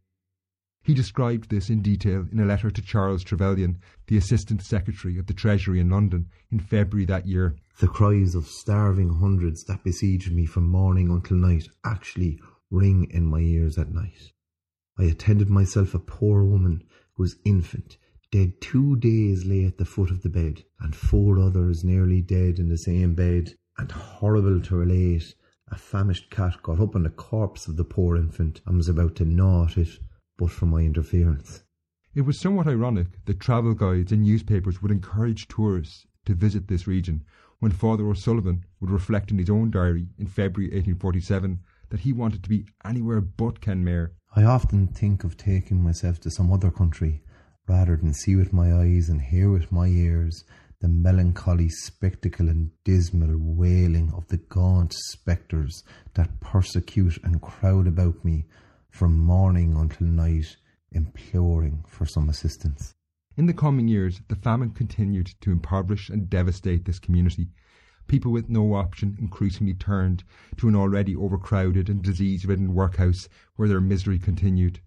He 0.82 0.94
described 0.94 1.50
this 1.50 1.68
in 1.68 1.82
detail 1.82 2.26
in 2.32 2.40
a 2.40 2.46
letter 2.46 2.70
to 2.70 2.82
Charles 2.82 3.22
Trevelyan, 3.22 3.78
the 4.06 4.16
Assistant 4.16 4.62
Secretary 4.62 5.18
of 5.18 5.26
the 5.26 5.34
Treasury 5.34 5.78
in 5.78 5.90
London, 5.90 6.28
in 6.50 6.58
February 6.58 7.04
that 7.06 7.26
year. 7.26 7.56
The 7.80 7.88
cries 7.88 8.34
of 8.34 8.46
starving 8.46 9.08
hundreds 9.08 9.64
that 9.64 9.82
besieged 9.82 10.34
me 10.34 10.44
from 10.44 10.68
morning 10.68 11.08
until 11.08 11.38
night 11.38 11.66
actually 11.82 12.38
ring 12.70 13.08
in 13.10 13.24
my 13.24 13.40
ears 13.40 13.78
at 13.78 13.90
night. 13.90 14.32
I 14.98 15.04
attended 15.04 15.48
myself 15.48 15.94
a 15.94 15.98
poor 15.98 16.44
woman 16.44 16.82
whose 17.14 17.38
infant, 17.42 17.96
dead 18.30 18.60
two 18.60 18.96
days 18.96 19.46
lay 19.46 19.64
at 19.64 19.78
the 19.78 19.86
foot 19.86 20.10
of 20.10 20.20
the 20.20 20.28
bed, 20.28 20.62
and 20.78 20.94
four 20.94 21.38
others 21.38 21.82
nearly 21.82 22.20
dead 22.20 22.58
in 22.58 22.68
the 22.68 22.76
same 22.76 23.14
bed. 23.14 23.54
And 23.78 23.90
horrible 23.90 24.60
to 24.60 24.76
relate, 24.76 25.34
a 25.68 25.78
famished 25.78 26.30
cat 26.30 26.62
got 26.62 26.80
up 26.80 26.94
on 26.94 27.04
the 27.04 27.08
corpse 27.08 27.66
of 27.66 27.78
the 27.78 27.84
poor 27.84 28.14
infant 28.14 28.60
and 28.66 28.76
was 28.76 28.90
about 28.90 29.16
to 29.16 29.24
gnaw 29.24 29.64
at 29.64 29.78
it, 29.78 29.98
but 30.36 30.50
for 30.50 30.66
my 30.66 30.80
interference. 30.80 31.62
It 32.14 32.26
was 32.26 32.38
somewhat 32.38 32.66
ironic 32.66 33.24
that 33.24 33.40
travel 33.40 33.72
guides 33.72 34.12
and 34.12 34.24
newspapers 34.24 34.82
would 34.82 34.90
encourage 34.90 35.48
tourists 35.48 36.06
to 36.26 36.34
visit 36.34 36.68
this 36.68 36.86
region 36.86 37.24
when 37.60 37.70
Father 37.70 38.08
O'Sullivan 38.08 38.64
would 38.80 38.90
reflect 38.90 39.30
in 39.30 39.38
his 39.38 39.50
own 39.50 39.70
diary 39.70 40.08
in 40.18 40.26
February 40.26 40.70
1847 40.72 41.60
that 41.90 42.00
he 42.00 42.12
wanted 42.12 42.42
to 42.42 42.48
be 42.48 42.64
anywhere 42.84 43.20
but 43.20 43.60
Kenmare. 43.60 44.10
I 44.34 44.44
often 44.44 44.86
think 44.86 45.24
of 45.24 45.36
taking 45.36 45.82
myself 45.82 46.20
to 46.20 46.30
some 46.30 46.52
other 46.52 46.70
country 46.70 47.22
rather 47.68 47.96
than 47.96 48.14
see 48.14 48.34
with 48.34 48.52
my 48.52 48.72
eyes 48.72 49.08
and 49.08 49.20
hear 49.20 49.50
with 49.50 49.70
my 49.70 49.86
ears 49.86 50.44
the 50.80 50.88
melancholy 50.88 51.68
spectacle 51.68 52.48
and 52.48 52.70
dismal 52.84 53.36
wailing 53.36 54.10
of 54.16 54.26
the 54.28 54.38
gaunt 54.38 54.94
spectres 54.94 55.84
that 56.14 56.40
persecute 56.40 57.18
and 57.22 57.42
crowd 57.42 57.86
about 57.86 58.24
me 58.24 58.46
from 58.88 59.18
morning 59.18 59.76
until 59.76 60.06
night, 60.06 60.56
imploring 60.90 61.84
for 61.86 62.06
some 62.06 62.30
assistance. 62.30 62.94
In 63.36 63.46
the 63.46 63.54
coming 63.54 63.88
years, 63.88 64.22
the 64.28 64.36
famine 64.36 64.70
continued 64.70 65.34
to 65.40 65.52
impoverish 65.52 66.10
and 66.10 66.28
devastate 66.28 66.84
this 66.84 66.98
community. 66.98 67.50
People 68.06 68.32
with 68.32 68.48
no 68.48 68.74
option 68.74 69.16
increasingly 69.18 69.74
turned 69.74 70.24
to 70.56 70.68
an 70.68 70.74
already 70.74 71.14
overcrowded 71.14 71.88
and 71.88 72.02
disease 72.02 72.44
ridden 72.44 72.74
workhouse 72.74 73.28
where 73.56 73.68
their 73.68 73.80
misery 73.80 74.18
continued 74.18 74.80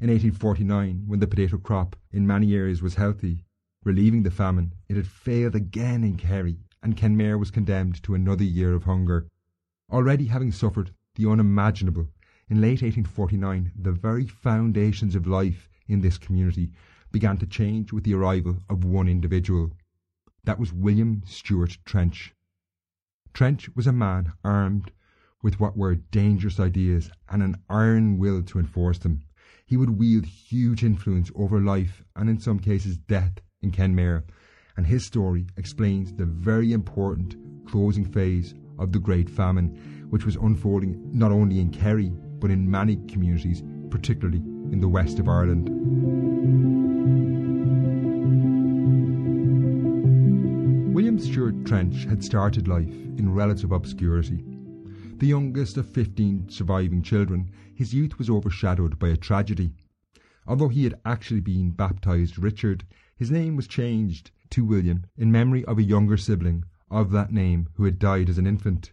in 0.00 0.10
1849 0.10 1.08
when 1.08 1.18
the 1.18 1.26
potato 1.26 1.58
crop 1.58 1.96
in 2.12 2.24
many 2.24 2.54
areas 2.54 2.80
was 2.80 2.94
healthy, 2.94 3.44
relieving 3.82 4.22
the 4.22 4.30
famine, 4.30 4.72
it 4.88 4.94
had 4.94 5.08
failed 5.08 5.56
again 5.56 6.04
in 6.04 6.16
Kerry, 6.16 6.60
and 6.84 6.96
Kenmare 6.96 7.36
was 7.36 7.50
condemned 7.50 8.00
to 8.04 8.14
another 8.14 8.44
year 8.44 8.74
of 8.74 8.84
hunger. 8.84 9.26
Already 9.90 10.26
having 10.26 10.52
suffered 10.52 10.92
the 11.16 11.28
unimaginable, 11.28 12.08
in 12.48 12.60
late 12.60 12.80
1849 12.80 13.72
the 13.74 13.90
very 13.90 14.28
foundations 14.28 15.16
of 15.16 15.26
life 15.26 15.68
in 15.88 16.00
this 16.00 16.16
community 16.16 16.70
began 17.10 17.36
to 17.38 17.46
change 17.46 17.92
with 17.92 18.04
the 18.04 18.14
arrival 18.14 18.58
of 18.68 18.84
one 18.84 19.08
individual. 19.08 19.72
That 20.44 20.58
was 20.58 20.72
William 20.72 21.22
Steuart 21.26 21.78
Trench. 21.84 22.34
Trench 23.34 23.68
was 23.74 23.86
a 23.86 23.92
man 23.92 24.32
armed 24.44 24.92
with 25.42 25.60
what 25.60 25.76
were 25.76 25.94
dangerous 25.94 26.58
ideas 26.58 27.10
and 27.28 27.42
an 27.42 27.56
iron 27.68 28.18
will 28.18 28.42
to 28.42 28.58
enforce 28.58 28.98
them 28.98 29.22
he 29.68 29.76
would 29.76 29.98
wield 29.98 30.24
huge 30.24 30.82
influence 30.82 31.30
over 31.34 31.60
life 31.60 32.02
and 32.16 32.30
in 32.30 32.40
some 32.40 32.58
cases 32.58 32.96
death 32.96 33.34
in 33.60 33.70
Kenmare, 33.70 34.24
and 34.78 34.86
his 34.86 35.04
story 35.04 35.46
explains 35.58 36.10
the 36.14 36.24
very 36.24 36.72
important 36.72 37.36
closing 37.66 38.06
phase 38.06 38.54
of 38.78 38.92
the 38.92 38.98
Great 38.98 39.28
Famine, 39.28 40.06
which 40.08 40.24
was 40.24 40.36
unfolding 40.36 40.98
not 41.12 41.32
only 41.32 41.60
in 41.60 41.70
Kerry 41.70 42.10
but 42.40 42.50
in 42.50 42.70
many 42.70 42.96
communities, 43.08 43.62
particularly 43.90 44.38
in 44.72 44.80
the 44.80 44.88
west 44.88 45.18
of 45.18 45.28
Ireland. 45.28 46.17
William 51.18 51.34
Steuart 51.34 51.66
Trench 51.66 52.04
had 52.04 52.22
started 52.22 52.68
life 52.68 52.86
in 52.86 53.34
relative 53.34 53.72
obscurity. 53.72 54.44
The 55.16 55.26
youngest 55.26 55.76
of 55.76 55.90
15 55.90 56.48
surviving 56.48 57.02
children, 57.02 57.50
his 57.74 57.92
youth 57.92 58.18
was 58.18 58.30
overshadowed 58.30 59.00
by 59.00 59.08
a 59.08 59.16
tragedy. 59.16 59.74
Although 60.46 60.68
he 60.68 60.84
had 60.84 61.00
actually 61.04 61.40
been 61.40 61.72
baptized 61.72 62.38
Richard, 62.38 62.84
his 63.16 63.32
name 63.32 63.56
was 63.56 63.66
changed 63.66 64.30
to 64.50 64.64
William 64.64 65.06
in 65.16 65.32
memory 65.32 65.64
of 65.64 65.78
a 65.78 65.82
younger 65.82 66.16
sibling 66.16 66.62
of 66.88 67.10
that 67.10 67.32
name 67.32 67.68
who 67.74 67.84
had 67.84 67.98
died 67.98 68.28
as 68.28 68.38
an 68.38 68.46
infant. 68.46 68.92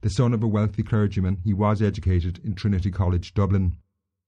The 0.00 0.08
son 0.08 0.32
of 0.32 0.42
a 0.42 0.48
wealthy 0.48 0.82
clergyman, 0.82 1.42
he 1.44 1.52
was 1.52 1.82
educated 1.82 2.40
in 2.44 2.54
Trinity 2.54 2.90
College, 2.90 3.34
Dublin. 3.34 3.76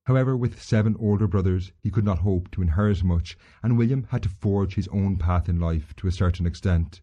However, 0.08 0.34
with 0.38 0.62
seven 0.62 0.96
older 0.98 1.26
brothers, 1.26 1.70
he 1.82 1.90
could 1.90 2.06
not 2.06 2.20
hope 2.20 2.50
to 2.52 2.62
inherit 2.62 3.04
much, 3.04 3.36
and 3.62 3.76
William 3.76 4.04
had 4.04 4.22
to 4.22 4.30
forge 4.30 4.74
his 4.74 4.88
own 4.88 5.18
path 5.18 5.50
in 5.50 5.60
life 5.60 5.94
to 5.96 6.08
a 6.08 6.12
certain 6.12 6.46
extent. 6.46 7.02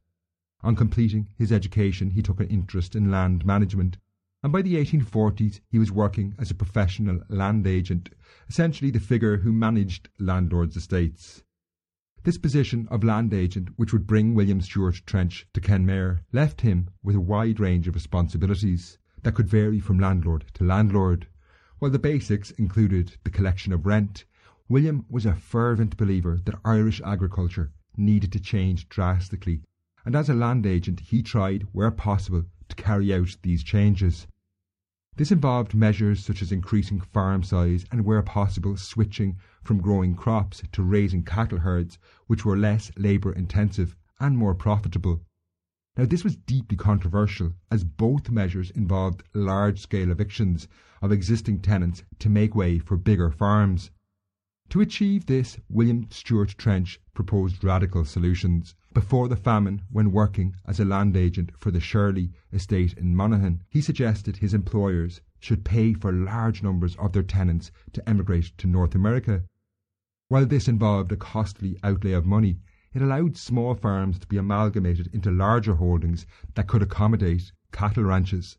On 0.61 0.75
completing 0.75 1.29
his 1.37 1.51
education, 1.51 2.09
he 2.09 2.23
took 2.23 2.39
an 2.39 2.47
interest 2.47 2.95
in 2.95 3.11
land 3.11 3.45
management, 3.45 3.99
and 4.41 4.51
by 4.51 4.63
the 4.63 4.73
1840s 4.73 5.59
he 5.69 5.77
was 5.77 5.91
working 5.91 6.33
as 6.39 6.49
a 6.49 6.55
professional 6.55 7.21
land 7.29 7.67
agent, 7.67 8.09
essentially 8.49 8.89
the 8.89 8.99
figure 8.99 9.37
who 9.37 9.53
managed 9.53 10.09
landlords' 10.17 10.75
estates. 10.75 11.43
This 12.23 12.39
position 12.39 12.87
of 12.87 13.03
land 13.03 13.35
agent, 13.35 13.69
which 13.75 13.93
would 13.93 14.07
bring 14.07 14.33
William 14.33 14.61
Steuart 14.61 15.05
Trench 15.05 15.45
to 15.53 15.61
Kenmare, 15.61 16.21
left 16.33 16.61
him 16.61 16.89
with 17.03 17.15
a 17.15 17.21
wide 17.21 17.59
range 17.59 17.87
of 17.87 17.93
responsibilities 17.93 18.97
that 19.21 19.35
could 19.35 19.47
vary 19.47 19.79
from 19.79 19.99
landlord 19.99 20.45
to 20.55 20.63
landlord. 20.63 21.27
While 21.85 21.91
the 21.91 21.99
basics 21.99 22.49
included 22.49 23.15
the 23.25 23.29
collection 23.29 23.71
of 23.71 23.85
rent, 23.85 24.25
William 24.67 25.05
was 25.07 25.23
a 25.23 25.35
fervent 25.35 25.95
believer 25.97 26.41
that 26.45 26.59
Irish 26.65 26.99
agriculture 27.05 27.73
needed 27.95 28.31
to 28.31 28.39
change 28.39 28.89
drastically, 28.89 29.61
and 30.03 30.15
as 30.15 30.27
a 30.27 30.33
land 30.33 30.65
agent 30.65 30.99
he 31.01 31.21
tried, 31.21 31.67
where 31.73 31.91
possible, 31.91 32.45
to 32.69 32.75
carry 32.75 33.13
out 33.13 33.37
these 33.43 33.61
changes. 33.61 34.25
This 35.15 35.31
involved 35.31 35.75
measures 35.75 36.25
such 36.25 36.41
as 36.41 36.51
increasing 36.51 37.01
farm 37.01 37.43
size 37.43 37.85
and, 37.91 38.03
where 38.03 38.23
possible, 38.23 38.77
switching 38.77 39.37
from 39.61 39.79
growing 39.79 40.15
crops 40.15 40.63
to 40.71 40.81
raising 40.81 41.23
cattle 41.23 41.59
herds, 41.59 41.99
which 42.25 42.43
were 42.43 42.57
less 42.57 42.89
labour 42.97 43.31
intensive 43.31 43.95
and 44.19 44.39
more 44.39 44.55
profitable. 44.55 45.21
Now, 45.97 46.03
this 46.05 46.25
was 46.25 46.35
deeply 46.35 46.75
controversial 46.75 47.53
as 47.71 47.85
both 47.85 48.29
measures 48.29 48.69
involved 48.71 49.23
large 49.33 49.79
scale 49.79 50.11
evictions 50.11 50.67
of 51.01 51.13
existing 51.13 51.61
tenants 51.61 52.03
to 52.19 52.29
make 52.29 52.53
way 52.53 52.79
for 52.79 52.97
bigger 52.97 53.31
farms. 53.31 53.91
To 54.69 54.81
achieve 54.81 55.27
this, 55.27 55.57
William 55.69 56.07
Steuart 56.09 56.57
Trench 56.57 56.99
proposed 57.13 57.63
radical 57.63 58.03
solutions. 58.03 58.75
Before 58.93 59.29
the 59.29 59.37
famine, 59.37 59.83
when 59.89 60.11
working 60.11 60.55
as 60.65 60.81
a 60.81 60.85
land 60.85 61.15
agent 61.15 61.51
for 61.57 61.71
the 61.71 61.79
Shirley 61.79 62.33
estate 62.51 62.91
in 62.93 63.15
Monaghan, 63.15 63.61
he 63.69 63.79
suggested 63.79 64.37
his 64.37 64.53
employers 64.53 65.21
should 65.39 65.63
pay 65.63 65.93
for 65.93 66.11
large 66.11 66.61
numbers 66.61 66.97
of 66.97 67.13
their 67.13 67.23
tenants 67.23 67.71
to 67.93 68.09
emigrate 68.09 68.51
to 68.57 68.67
North 68.67 68.95
America. 68.95 69.43
While 70.27 70.47
this 70.47 70.67
involved 70.67 71.13
a 71.13 71.17
costly 71.17 71.77
outlay 71.83 72.11
of 72.11 72.25
money, 72.25 72.59
it 72.95 73.01
allowed 73.01 73.35
small 73.35 73.75
farms 73.75 74.17
to 74.17 74.27
be 74.27 74.37
amalgamated 74.37 75.09
into 75.13 75.29
larger 75.29 75.75
holdings 75.75 76.25
that 76.53 76.65
could 76.65 76.81
accommodate 76.81 77.51
cattle 77.73 78.05
ranches. 78.05 78.57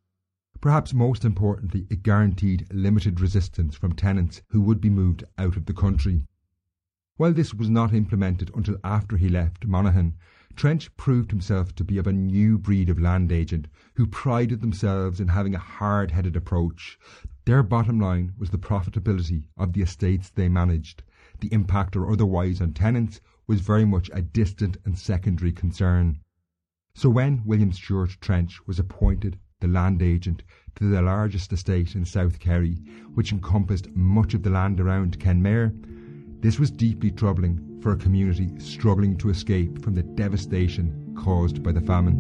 Perhaps 0.61 0.93
most 0.93 1.25
importantly, 1.25 1.87
it 1.89 2.03
guaranteed 2.03 2.67
limited 2.71 3.19
resistance 3.19 3.75
from 3.75 3.95
tenants 3.95 4.43
who 4.51 4.61
would 4.61 4.81
be 4.81 4.91
moved 4.91 5.25
out 5.39 5.57
of 5.57 5.65
the 5.65 5.73
country. 5.73 6.27
While 7.17 7.33
this 7.33 7.55
was 7.55 7.71
not 7.71 7.95
implemented 7.95 8.51
until 8.55 8.77
after 8.85 9.17
he 9.17 9.31
left 9.31 9.67
Monaghan, 9.67 10.15
Trench 10.55 10.95
proved 10.99 11.31
himself 11.31 11.75
to 11.77 11.85
be 11.85 11.97
of 11.97 12.07
a 12.07 12.13
new 12.13 12.59
breed 12.59 12.91
of 12.91 13.01
land 13.01 13.33
agent 13.33 13.69
who 13.95 14.07
prided 14.07 14.61
themselves 14.61 15.19
in 15.19 15.29
having 15.29 15.55
a 15.55 15.59
hard 15.59 16.11
headed 16.11 16.37
approach. 16.37 16.99
Their 17.47 17.63
bottom 17.63 17.99
line 17.99 18.35
was 18.37 18.51
the 18.51 18.59
profitability 18.59 19.49
of 19.57 19.73
the 19.73 19.81
estates 19.81 20.29
they 20.29 20.51
managed. 20.51 21.03
The 21.41 21.53
impact 21.55 21.97
or 21.97 22.11
otherwise 22.11 22.61
on 22.61 22.75
tenants 22.75 23.21
was 23.47 23.61
very 23.61 23.85
much 23.85 24.11
a 24.13 24.23
distant 24.23 24.77
and 24.85 24.99
secondary 24.99 25.53
concern. 25.53 26.19
So 26.95 27.09
when 27.09 27.43
William 27.45 27.73
Steuart 27.73 28.21
Trench 28.21 28.59
was 28.67 28.79
appointed 28.79 29.39
the 29.61 29.69
land 29.69 30.03
agent 30.03 30.43
to 30.75 30.85
the 30.85 31.01
largest 31.01 31.53
estate 31.53 31.95
in 31.95 32.05
South 32.05 32.39
Kerry, 32.39 32.77
which 33.15 33.33
encompassed 33.33 33.89
much 33.95 34.35
of 34.35 34.43
the 34.43 34.51
land 34.51 34.81
around 34.81 35.19
Kenmare. 35.19 35.73
This 36.41 36.59
was 36.59 36.71
deeply 36.71 37.11
troubling 37.11 37.81
for 37.81 37.93
a 37.93 37.97
community 37.97 38.51
struggling 38.59 39.17
to 39.19 39.31
escape 39.31 39.83
from 39.83 39.95
the 39.95 40.03
devastation 40.03 41.15
caused 41.17 41.63
by 41.63 41.73
the 41.73 41.81
famine. 41.81 42.15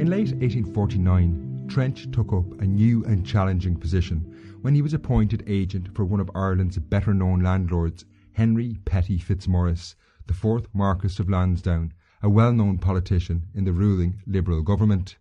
In 0.00 0.08
late 0.08 0.32
1849, 0.32 1.66
Trench 1.68 2.10
took 2.10 2.32
up 2.32 2.60
a 2.60 2.64
new 2.64 3.04
and 3.04 3.26
challenging 3.26 3.76
position 3.76 4.51
when 4.62 4.76
he 4.76 4.82
was 4.82 4.94
appointed 4.94 5.42
agent 5.48 5.92
for 5.92 6.04
one 6.04 6.20
of 6.20 6.30
Ireland's 6.36 6.78
better 6.78 7.12
known 7.12 7.40
landlords, 7.40 8.04
Henry 8.34 8.78
Petty 8.84 9.18
Fitzmaurice, 9.18 9.96
the 10.28 10.34
fourth 10.34 10.68
Marquess 10.72 11.18
of 11.18 11.28
Lansdowne, 11.28 11.92
a 12.22 12.30
well 12.30 12.52
known 12.52 12.78
politician 12.78 13.48
in 13.54 13.64
the 13.64 13.72
ruling 13.72 14.22
Liberal 14.24 14.62
government. 14.62 15.16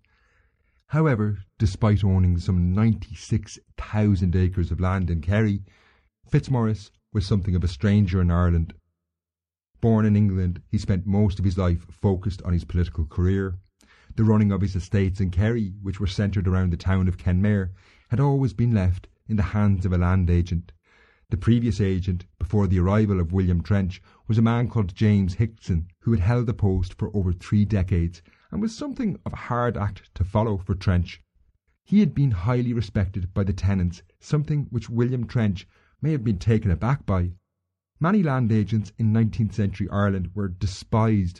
However, 0.89 1.39
despite 1.57 2.03
owning 2.03 2.38
some 2.38 2.71
96,000 2.71 4.36
acres 4.36 4.71
of 4.71 4.79
land 4.79 5.10
in 5.10 5.21
Kerry, 5.21 5.63
Fitzmaurice 6.29 6.91
was 7.12 7.25
something 7.25 7.55
of 7.55 7.63
a 7.63 7.67
stranger 7.67 8.21
in 8.21 8.30
Ireland. 8.30 8.75
Born 9.82 10.06
in 10.06 10.15
England, 10.15 10.62
he 10.69 10.77
spent 10.77 11.08
most 11.08 11.39
of 11.39 11.45
his 11.45 11.58
life 11.58 11.88
focused 11.89 12.43
on 12.43 12.54
his 12.54 12.63
political 12.63 13.06
career. 13.06 13.58
The 14.15 14.23
running 14.23 14.51
of 14.51 14.62
his 14.62 14.75
estates 14.75 15.19
in 15.19 15.32
Kerry, 15.32 15.73
which 15.82 15.99
were 15.99 16.06
centred 16.06 16.47
around 16.47 16.71
the 16.71 16.77
town 16.77 17.08
of 17.08 17.17
Kenmare, 17.17 17.71
had 18.10 18.19
always 18.19 18.54
been 18.54 18.75
left 18.75 19.08
in 19.32 19.38
the 19.38 19.44
hands 19.44 19.86
of 19.86 19.94
a 19.94 19.98
land 19.98 20.30
agent. 20.30 20.74
The 21.30 21.38
previous 21.38 21.80
agent, 21.80 22.26
before 22.38 22.67
the 22.67 22.80
arrival 22.80 23.22
of 23.22 23.32
William 23.32 23.63
Trench, 23.63 24.02
was 24.28 24.38
a 24.38 24.41
man 24.41 24.67
called 24.67 24.94
James 24.94 25.36
Hickson, 25.36 25.88
who 26.00 26.12
had 26.12 26.20
held 26.20 26.48
the 26.48 26.54
post 26.54 26.96
for 26.96 27.10
over 27.15 27.32
three 27.32 27.63
decades 27.63 28.22
and 28.52 28.62
was 28.62 28.76
something 28.76 29.17
of 29.26 29.32
a 29.32 29.38
hard 29.48 29.78
act 29.78 30.13
to 30.15 30.26
follow 30.26 30.58
for 30.58 30.76
Trench. 30.76 31.24
He 31.86 32.02
had 32.02 32.13
been 32.13 32.32
highly 32.32 32.74
respected 32.74 33.34
by 33.34 33.46
the 33.46 33.54
tenants, 33.54 34.04
something 34.20 34.67
which 34.70 34.89
William 34.89 35.26
Trench 35.26 35.65
may 36.02 36.12
have 36.12 36.26
been 36.26 36.38
taken 36.38 36.70
aback 36.70 37.06
by. 37.06 37.32
Many 38.02 38.22
land 38.22 38.52
agents 38.52 38.91
in 38.98 39.13
19th 39.13 39.54
century 39.54 39.88
Ireland 39.89 40.32
were 40.34 40.50
despised. 40.50 41.39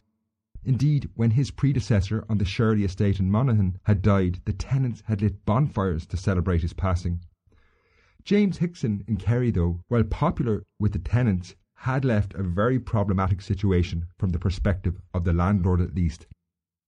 Indeed, 0.64 1.10
when 1.16 1.32
his 1.32 1.52
predecessor 1.52 2.24
on 2.30 2.38
the 2.38 2.46
Shirley 2.46 2.86
estate 2.86 3.20
in 3.20 3.30
Monaghan 3.30 3.80
had 3.84 4.02
died, 4.02 4.40
the 4.46 4.54
tenants 4.54 5.04
had 5.08 5.22
lit 5.22 5.44
bonfires 5.44 6.06
to 6.06 6.16
celebrate 6.16 6.62
his 6.62 6.72
passing. 6.72 7.20
James 8.24 8.58
Hickson 8.58 9.04
in 9.08 9.18
Kerry, 9.18 9.50
though, 9.50 9.84
while 9.88 10.04
popular 10.04 10.64
with 10.80 10.94
the 10.94 11.00
tenants, 11.00 11.56
had 11.74 12.06
left 12.06 12.36
a 12.36 12.44
very 12.44 12.80
problematic 12.80 13.42
situation 13.42 14.06
from 14.18 14.30
the 14.30 14.40
perspective 14.40 15.02
of 15.14 15.24
the 15.24 15.34
landlord 15.34 15.82
at 15.82 15.96
least. 15.96 16.28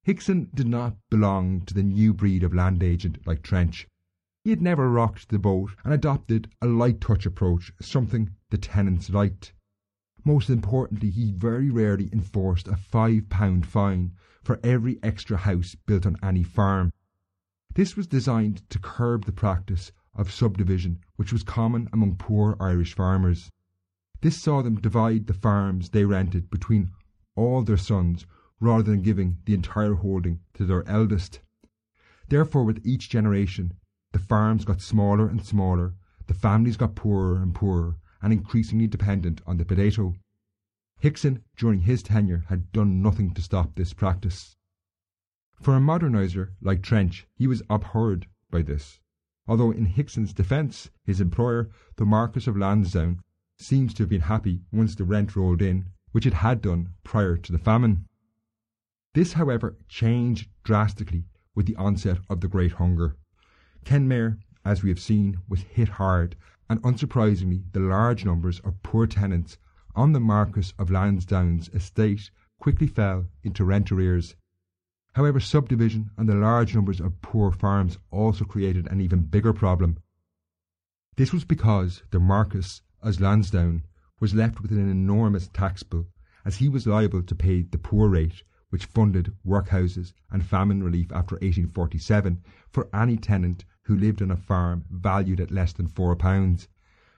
Hickson 0.04 0.52
did 0.54 0.68
not 0.68 0.96
belong 1.10 1.62
to 1.62 1.74
the 1.74 1.82
new 1.82 2.14
breed 2.14 2.44
of 2.44 2.54
land 2.54 2.84
agent 2.84 3.26
like 3.26 3.42
Trench. 3.42 3.88
He 4.44 4.52
had 4.52 4.62
never 4.62 4.92
rocked 4.92 5.30
the 5.30 5.40
boat 5.40 5.72
and 5.84 5.94
adopted 5.94 6.52
a 6.62 6.68
light 6.68 7.02
touch 7.02 7.26
approach, 7.26 7.74
something 7.82 8.36
the 8.50 8.58
tenants 8.58 9.10
liked. 9.10 9.54
Most 10.24 10.50
importantly, 10.50 11.10
he 11.10 11.32
very 11.32 11.70
rarely 11.70 12.10
enforced 12.14 12.68
a 12.68 12.76
five 12.76 13.30
pound 13.30 13.66
fine 13.66 14.12
for 14.44 14.60
every 14.64 15.02
extra 15.02 15.38
house 15.38 15.74
built 15.74 16.06
on 16.06 16.18
any 16.22 16.44
farm. 16.44 16.92
This 17.74 17.98
was 17.98 18.06
designed 18.06 18.70
to 18.70 18.78
curb 18.78 19.26
the 19.26 19.32
practice 19.32 19.92
of 20.16 20.32
subdivision 20.32 21.00
which 21.16 21.34
was 21.34 21.44
common 21.44 21.90
among 21.92 22.16
poor 22.16 22.56
Irish 22.60 22.94
farmers. 22.96 23.52
This 24.22 24.42
saw 24.42 24.62
them 24.62 24.80
divide 24.80 25.28
the 25.28 25.34
farms 25.34 25.90
they 25.90 26.06
rented 26.06 26.50
between 26.50 26.92
all 27.36 27.64
their 27.64 27.78
sons 27.78 28.26
rather 28.60 28.84
than 28.84 29.02
giving 29.02 29.40
the 29.46 29.54
entire 29.54 29.96
holding 29.96 30.40
to 30.54 30.66
their 30.66 30.88
eldest. 30.88 31.42
Therefore, 32.30 32.64
with 32.64 32.86
each 32.86 33.10
generation, 33.10 33.74
the 34.14 34.20
farms 34.20 34.64
got 34.64 34.82
smaller 34.82 35.28
and 35.28 35.44
smaller, 35.44 35.96
the 36.28 36.34
families 36.34 36.78
got 36.78 36.96
poorer 36.96 37.42
and 37.42 37.54
poorer, 37.54 37.98
and 38.22 38.32
increasingly 38.32 38.88
dependent 38.88 39.42
on 39.46 39.58
the 39.58 39.66
potato. 39.66 40.16
Hickson, 41.00 41.44
during 41.58 41.82
his 41.82 42.02
tenure, 42.02 42.46
had 42.48 42.72
done 42.72 43.02
nothing 43.02 43.34
to 43.34 43.42
stop 43.42 43.76
this 43.76 43.92
practice. 43.92 44.56
For 45.60 45.76
a 45.76 45.82
moderniser 45.82 46.54
like 46.62 46.82
Trench, 46.82 47.28
he 47.36 47.48
was 47.48 47.62
abhorred 47.70 48.28
by 48.50 48.62
this 48.62 49.02
although 49.48 49.72
in 49.72 49.86
Hickson's 49.86 50.34
defence, 50.34 50.90
his 51.04 51.20
employer, 51.20 51.70
the 51.98 52.06
Marquess 52.06 52.48
of 52.48 52.56
Lansdowne, 52.56 53.20
seems 53.58 53.94
to 53.94 54.04
have 54.04 54.10
been 54.10 54.22
happy 54.22 54.62
once 54.72 54.96
the 54.96 55.04
rent 55.04 55.36
rolled 55.36 55.62
in, 55.62 55.86
which 56.12 56.26
it 56.26 56.34
had 56.34 56.62
done 56.62 56.94
prior 57.04 57.36
to 57.38 57.52
the 57.52 57.58
famine. 57.58 58.06
This, 59.14 59.34
however, 59.34 59.78
changed 59.88 60.50
drastically 60.64 61.26
with 61.56 61.66
the 61.66 61.76
onset 61.76 62.20
of 62.30 62.42
the 62.42 62.48
Great 62.48 62.74
Hunger. 62.74 63.16
Kenmare, 63.86 64.40
as 64.66 64.82
we 64.82 64.90
have 64.90 65.00
seen, 65.00 65.38
was 65.48 65.62
hit 65.62 65.90
hard, 65.90 66.36
and 66.70 66.82
unsurprisingly, 66.82 67.66
the 67.74 67.80
large 67.80 68.26
numbers 68.26 68.60
of 68.62 68.82
poor 68.82 69.06
tenants 69.06 69.58
on 69.96 70.14
the 70.14 70.20
Marquess 70.20 70.74
of 70.80 70.90
Lansdowne's 70.90 71.70
estate 71.70 72.32
quickly 72.60 72.88
fell 72.88 73.28
into 73.44 73.66
rent 73.66 73.92
arrears 73.92 74.36
However, 75.14 75.40
subdivision 75.40 76.10
and 76.18 76.28
the 76.28 76.36
large 76.36 76.74
numbers 76.74 77.00
of 77.00 77.22
poor 77.22 77.52
farms 77.52 78.00
also 78.10 78.46
created 78.46 78.88
an 78.88 79.00
even 79.00 79.24
bigger 79.24 79.54
problem. 79.54 80.00
This 81.16 81.32
was 81.32 81.46
because 81.46 82.02
the 82.10 82.20
Marquess, 82.20 82.82
as 83.04 83.22
Lansdowne, 83.22 83.84
was 84.20 84.34
left 84.34 84.62
with 84.62 84.72
an 84.72 84.90
enormous 84.90 85.50
tax 85.50 85.84
bill, 85.84 86.08
as 86.46 86.56
he 86.56 86.68
was 86.68 86.88
liable 86.88 87.22
to 87.22 87.36
pay 87.36 87.62
the 87.62 87.78
poor 87.78 88.10
rate, 88.10 88.42
which 88.70 88.86
funded 88.86 89.36
workhouses 89.46 90.14
and 90.32 90.44
famine 90.44 90.82
relief 90.82 91.12
after 91.12 91.36
1847 91.36 92.42
for 92.72 92.90
any 92.92 93.16
tenant 93.16 93.66
who 93.84 93.96
lived 93.96 94.20
on 94.22 94.32
a 94.32 94.36
farm 94.36 94.86
valued 94.90 95.40
at 95.40 95.52
less 95.52 95.74
than 95.74 95.88
four 95.88 96.16
pounds. 96.16 96.68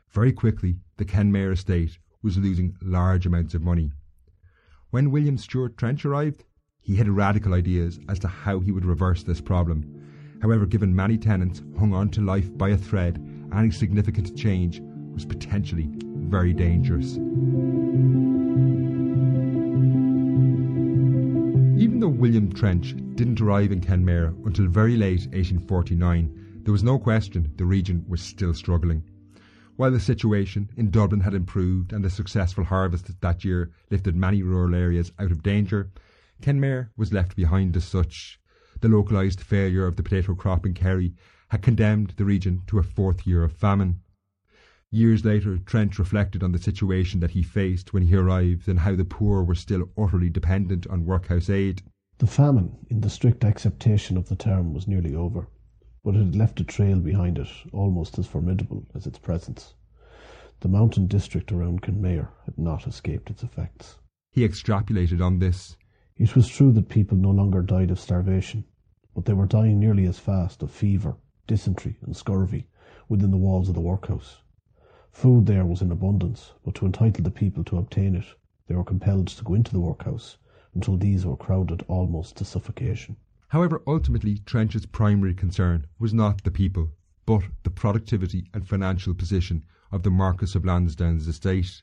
Very 0.10 0.34
quickly, 0.34 0.80
the 0.98 1.06
Kenmare 1.06 1.54
estate 1.54 1.98
was 2.22 2.38
losing 2.38 2.76
large 2.82 3.26
amounts 3.26 3.54
of 3.54 3.62
money. 3.62 3.94
When 4.90 5.12
William 5.12 5.38
Steuart 5.38 5.78
Trench 5.78 6.04
arrived, 6.04 6.44
he 6.86 6.96
had 6.96 7.10
radical 7.10 7.56
ideas 7.56 8.00
as 8.08 8.20
to 8.20 8.28
how 8.28 8.60
he 8.60 8.72
would 8.72 8.86
reverse 8.86 9.24
this 9.24 9.42
problem. 9.42 9.84
However, 10.40 10.68
given 10.68 10.96
many 10.96 11.18
tenants 11.18 11.64
hung 11.80 11.96
on 11.96 12.10
to 12.10 12.22
life 12.22 12.56
by 12.56 12.70
a 12.70 12.78
thread, 12.78 13.20
any 13.52 13.72
significant 13.72 14.38
change 14.38 14.84
was 15.12 15.26
potentially 15.26 15.90
very 16.04 16.54
dangerous. 16.54 17.14
Even 21.82 22.00
though 22.00 22.08
William 22.08 22.54
Trench 22.54 22.96
didn't 23.16 23.42
arrive 23.42 23.72
in 23.72 23.82
Kenmare 23.82 24.36
until 24.46 24.68
very 24.68 24.96
late 24.96 25.22
1849, 25.34 26.62
there 26.64 26.72
was 26.72 26.84
no 26.84 27.00
question 27.00 27.52
the 27.56 27.66
region 27.66 28.06
was 28.08 28.22
still 28.22 28.54
struggling. 28.54 29.04
While 29.76 29.90
the 29.90 30.00
situation 30.00 30.70
in 30.78 30.92
Dublin 30.92 31.22
had 31.22 31.34
improved 31.34 31.94
and 31.94 32.06
the 32.06 32.12
successful 32.12 32.64
harvest 32.64 33.10
that 33.20 33.44
year 33.44 33.72
lifted 33.90 34.16
many 34.16 34.44
rural 34.44 34.76
areas 34.76 35.12
out 35.18 35.32
of 35.32 35.42
danger, 35.42 35.90
Kenmare 36.42 36.92
was 36.98 37.14
left 37.14 37.36
behind 37.36 37.76
as 37.78 37.84
such. 37.84 38.40
The 38.82 38.90
localised 38.90 39.42
failure 39.42 39.88
of 39.88 39.96
the 39.96 40.04
potato 40.04 40.36
crop 40.36 40.66
in 40.66 40.74
Kerry 40.74 41.14
had 41.50 41.62
condemned 41.62 42.14
the 42.18 42.26
region 42.26 42.62
to 42.68 42.80
a 42.80 42.84
fourth 42.84 43.26
year 43.26 43.44
of 43.44 43.54
famine. 43.54 44.02
Years 44.92 45.24
later, 45.26 45.58
Trench 45.58 46.00
reflected 46.00 46.44
on 46.44 46.52
the 46.52 46.60
situation 46.60 47.20
that 47.20 47.32
he 47.32 47.44
faced 47.44 47.94
when 47.94 48.04
he 48.04 48.16
arrived 48.16 48.68
and 48.68 48.80
how 48.80 48.96
the 48.96 49.06
poor 49.06 49.44
were 49.44 49.56
still 49.56 49.90
utterly 49.98 50.30
dependent 50.30 50.86
on 50.88 51.06
workhouse 51.06 51.50
aid. 51.50 51.82
The 52.18 52.28
famine, 52.28 52.78
in 52.90 53.02
the 53.02 53.10
strict 53.10 53.44
acceptation 53.44 54.18
of 54.18 54.30
the 54.30 54.36
term, 54.36 54.74
was 54.74 54.88
nearly 54.88 55.16
over 55.16 55.48
but 56.06 56.16
it 56.16 56.20
had 56.20 56.36
left 56.36 56.60
a 56.60 56.64
trail 56.64 57.00
behind 57.00 57.40
it 57.40 57.48
almost 57.74 58.20
as 58.20 58.28
formidable 58.28 58.86
as 58.94 59.08
its 59.08 59.18
presence. 59.18 59.74
The 60.60 60.70
mountain 60.70 61.08
district 61.08 61.52
around 61.52 61.82
Kenmare 61.82 62.30
had 62.46 62.60
not 62.60 62.86
escaped 62.86 63.32
its 63.32 63.42
effects. 63.42 63.98
He 64.32 64.48
extrapolated 64.48 65.20
on 65.20 65.40
this. 65.40 65.76
It 66.18 66.34
was 66.34 66.48
true 66.48 66.72
that 66.72 66.88
people 66.88 67.18
no 67.18 67.32
longer 67.32 67.62
died 67.62 67.92
of 67.92 68.00
starvation, 68.00 68.64
but 69.14 69.26
they 69.26 69.34
were 69.34 69.46
dying 69.46 69.80
nearly 69.80 70.06
as 70.06 70.18
fast 70.18 70.64
of 70.64 70.72
fever, 70.72 71.18
dysentery, 71.46 71.98
and 72.02 72.16
scurvy 72.16 72.68
within 73.10 73.32
the 73.32 73.38
walls 73.38 73.68
of 73.68 73.76
the 73.76 73.82
workhouse. 73.82 74.42
Food 75.12 75.46
there 75.46 75.66
was 75.66 75.82
in 75.82 75.92
abundance, 75.92 76.54
but 76.64 76.74
to 76.76 76.86
entitle 76.86 77.24
the 77.24 77.32
people 77.32 77.66
to 77.66 77.78
obtain 77.78 78.16
it, 78.16 78.26
they 78.68 78.76
were 78.76 78.84
compelled 78.86 79.28
to 79.28 79.44
go 79.44 79.56
into 79.56 79.74
the 79.74 79.80
workhouse 79.82 80.38
until 80.74 80.96
these 80.96 81.26
were 81.26 81.36
crowded 81.36 81.84
almost 81.90 82.38
to 82.38 82.46
suffocation. 82.46 83.18
However, 83.50 83.82
ultimately, 83.86 84.38
Trench's 84.40 84.86
primary 84.86 85.34
concern 85.34 85.86
was 86.00 86.14
not 86.14 86.46
the 86.46 86.52
people, 86.52 86.92
but 87.26 87.44
the 87.64 87.70
productivity 87.70 88.50
and 88.54 88.66
financial 88.66 89.14
position 89.14 89.64
of 89.92 90.04
the 90.04 90.12
Marquess 90.12 90.56
of 90.56 90.64
Lansdowne's 90.64 91.28
estate. 91.28 91.82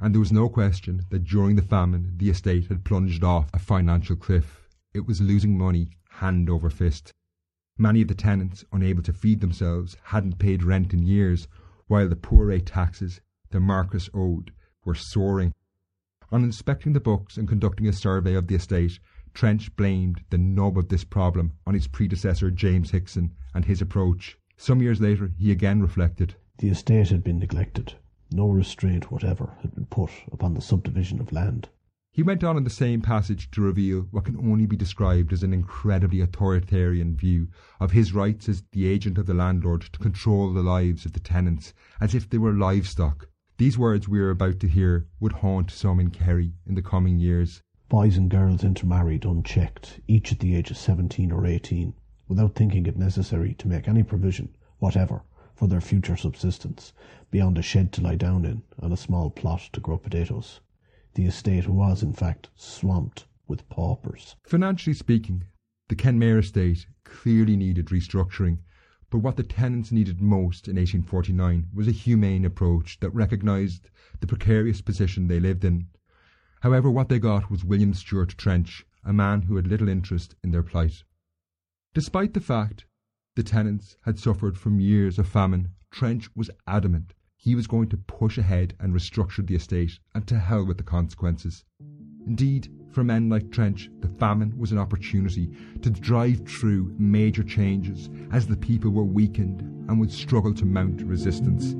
And 0.00 0.14
there 0.14 0.20
was 0.20 0.32
no 0.32 0.48
question 0.48 1.02
that 1.10 1.24
during 1.24 1.56
the 1.56 1.62
famine 1.62 2.14
the 2.16 2.30
estate 2.30 2.66
had 2.66 2.84
plunged 2.84 3.24
off 3.24 3.50
a 3.52 3.58
financial 3.58 4.16
cliff. 4.16 4.68
It 4.94 5.06
was 5.06 5.20
losing 5.20 5.58
money 5.58 5.90
hand 6.10 6.48
over 6.48 6.70
fist. 6.70 7.12
Many 7.76 8.02
of 8.02 8.08
the 8.08 8.14
tenants, 8.14 8.64
unable 8.72 9.02
to 9.02 9.12
feed 9.12 9.40
themselves, 9.40 9.96
hadn't 10.04 10.38
paid 10.38 10.62
rent 10.62 10.92
in 10.92 11.02
years, 11.02 11.48
while 11.86 12.08
the 12.08 12.16
poor 12.16 12.46
rate 12.46 12.66
taxes 12.66 13.20
the 13.50 13.60
Marquis 13.60 14.10
owed 14.12 14.52
were 14.84 14.94
soaring. 14.94 15.52
On 16.30 16.44
inspecting 16.44 16.92
the 16.92 17.00
books 17.00 17.36
and 17.36 17.48
conducting 17.48 17.88
a 17.88 17.92
survey 17.92 18.34
of 18.34 18.46
the 18.46 18.54
estate, 18.54 18.98
Trench 19.34 19.74
blamed 19.76 20.22
the 20.30 20.38
nub 20.38 20.76
of 20.76 20.88
this 20.88 21.04
problem 21.04 21.52
on 21.66 21.74
his 21.74 21.86
predecessor 21.86 22.50
James 22.50 22.90
Hickson 22.90 23.34
and 23.54 23.64
his 23.64 23.80
approach. 23.80 24.38
Some 24.56 24.82
years 24.82 25.00
later, 25.00 25.32
he 25.38 25.50
again 25.50 25.80
reflected. 25.80 26.34
The 26.58 26.68
estate 26.68 27.08
had 27.10 27.22
been 27.22 27.38
neglected. 27.38 27.94
No 28.30 28.50
restraint 28.50 29.10
whatever 29.10 29.56
had 29.62 29.74
been 29.74 29.86
put 29.86 30.10
upon 30.30 30.54
the 30.54 30.60
subdivision 30.60 31.18
of 31.20 31.32
land. 31.32 31.70
He 32.12 32.22
went 32.22 32.44
on 32.44 32.56
in 32.56 32.64
the 32.64 32.70
same 32.70 33.00
passage 33.00 33.50
to 33.52 33.62
reveal 33.62 34.08
what 34.10 34.24
can 34.24 34.36
only 34.36 34.66
be 34.66 34.76
described 34.76 35.32
as 35.32 35.42
an 35.42 35.54
incredibly 35.54 36.20
authoritarian 36.20 37.16
view 37.16 37.48
of 37.80 37.92
his 37.92 38.12
rights 38.12 38.48
as 38.48 38.64
the 38.72 38.86
agent 38.86 39.18
of 39.18 39.26
the 39.26 39.34
landlord 39.34 39.82
to 39.82 39.98
control 39.98 40.52
the 40.52 40.62
lives 40.62 41.06
of 41.06 41.12
the 41.12 41.20
tenants 41.20 41.72
as 42.00 42.14
if 42.14 42.28
they 42.28 42.38
were 42.38 42.52
livestock. 42.52 43.28
These 43.56 43.78
words 43.78 44.08
we 44.08 44.20
are 44.20 44.30
about 44.30 44.60
to 44.60 44.68
hear 44.68 45.06
would 45.20 45.32
haunt 45.32 45.70
some 45.70 45.98
in 45.98 46.10
Kerry 46.10 46.52
in 46.66 46.74
the 46.74 46.82
coming 46.82 47.18
years. 47.18 47.62
Boys 47.88 48.16
and 48.16 48.28
girls 48.28 48.62
intermarried 48.62 49.24
unchecked, 49.24 50.00
each 50.06 50.32
at 50.32 50.40
the 50.40 50.54
age 50.54 50.70
of 50.70 50.76
seventeen 50.76 51.32
or 51.32 51.46
eighteen, 51.46 51.94
without 52.26 52.54
thinking 52.54 52.84
it 52.86 52.98
necessary 52.98 53.54
to 53.54 53.68
make 53.68 53.88
any 53.88 54.02
provision 54.02 54.54
whatever 54.78 55.22
for 55.58 55.66
their 55.66 55.80
future 55.80 56.16
subsistence, 56.16 56.92
beyond 57.32 57.58
a 57.58 57.62
shed 57.62 57.92
to 57.92 58.00
lie 58.00 58.14
down 58.14 58.44
in 58.44 58.62
and 58.78 58.92
a 58.92 58.96
small 58.96 59.28
plot 59.28 59.68
to 59.72 59.80
grow 59.80 59.98
potatoes. 59.98 60.60
The 61.14 61.26
estate 61.26 61.66
was, 61.66 62.02
in 62.02 62.12
fact, 62.12 62.48
swamped 62.54 63.26
with 63.48 63.68
paupers. 63.68 64.36
Financially 64.44 64.94
speaking, 64.94 65.44
the 65.88 65.96
Kenmare 65.96 66.38
estate 66.38 66.86
clearly 67.02 67.56
needed 67.56 67.86
restructuring, 67.86 68.58
but 69.10 69.18
what 69.18 69.36
the 69.36 69.42
tenants 69.42 69.90
needed 69.90 70.20
most 70.20 70.68
in 70.68 70.76
1849 70.76 71.70
was 71.74 71.88
a 71.88 71.92
humane 71.92 72.44
approach 72.44 73.00
that 73.00 73.10
recognised 73.10 73.90
the 74.20 74.26
precarious 74.28 74.80
position 74.80 75.26
they 75.26 75.40
lived 75.40 75.64
in 75.64 75.88
However, 76.62 76.90
what 76.90 77.08
they 77.08 77.20
got 77.20 77.52
was 77.52 77.64
William 77.64 77.94
Steuart 77.94 78.36
Trench, 78.36 78.84
a 79.04 79.12
man 79.12 79.42
who 79.42 79.54
had 79.54 79.68
little 79.68 79.88
interest 79.88 80.34
in 80.42 80.50
their 80.50 80.64
plight. 80.64 81.04
Despite 81.94 82.34
the 82.34 82.40
fact 82.40 82.84
the 83.38 83.44
tenants 83.44 83.96
had 84.04 84.18
suffered 84.18 84.58
from 84.58 84.80
years 84.80 85.16
of 85.16 85.28
famine, 85.28 85.68
Trench 85.92 86.28
was 86.34 86.50
adamant 86.66 87.14
he 87.36 87.54
was 87.54 87.68
going 87.68 87.88
to 87.88 87.96
push 87.96 88.36
ahead 88.36 88.74
and 88.80 88.92
restructure 88.92 89.46
the 89.46 89.54
estate, 89.54 90.00
and 90.12 90.26
to 90.26 90.36
hell 90.36 90.66
with 90.66 90.76
the 90.76 90.82
consequences. 90.82 91.64
Indeed, 92.26 92.68
for 92.90 93.04
men 93.04 93.28
like 93.28 93.52
Trench, 93.52 93.90
the 94.00 94.08
famine 94.08 94.58
was 94.58 94.72
an 94.72 94.78
opportunity 94.78 95.56
to 95.82 95.90
drive 95.90 96.48
through 96.48 96.92
major 96.98 97.44
changes 97.44 98.10
as 98.32 98.48
the 98.48 98.56
people 98.56 98.90
were 98.90 99.04
weakened 99.04 99.60
and 99.88 100.00
would 100.00 100.10
struggle 100.10 100.52
to 100.54 100.64
mount 100.64 101.00
resistance. 101.02 101.76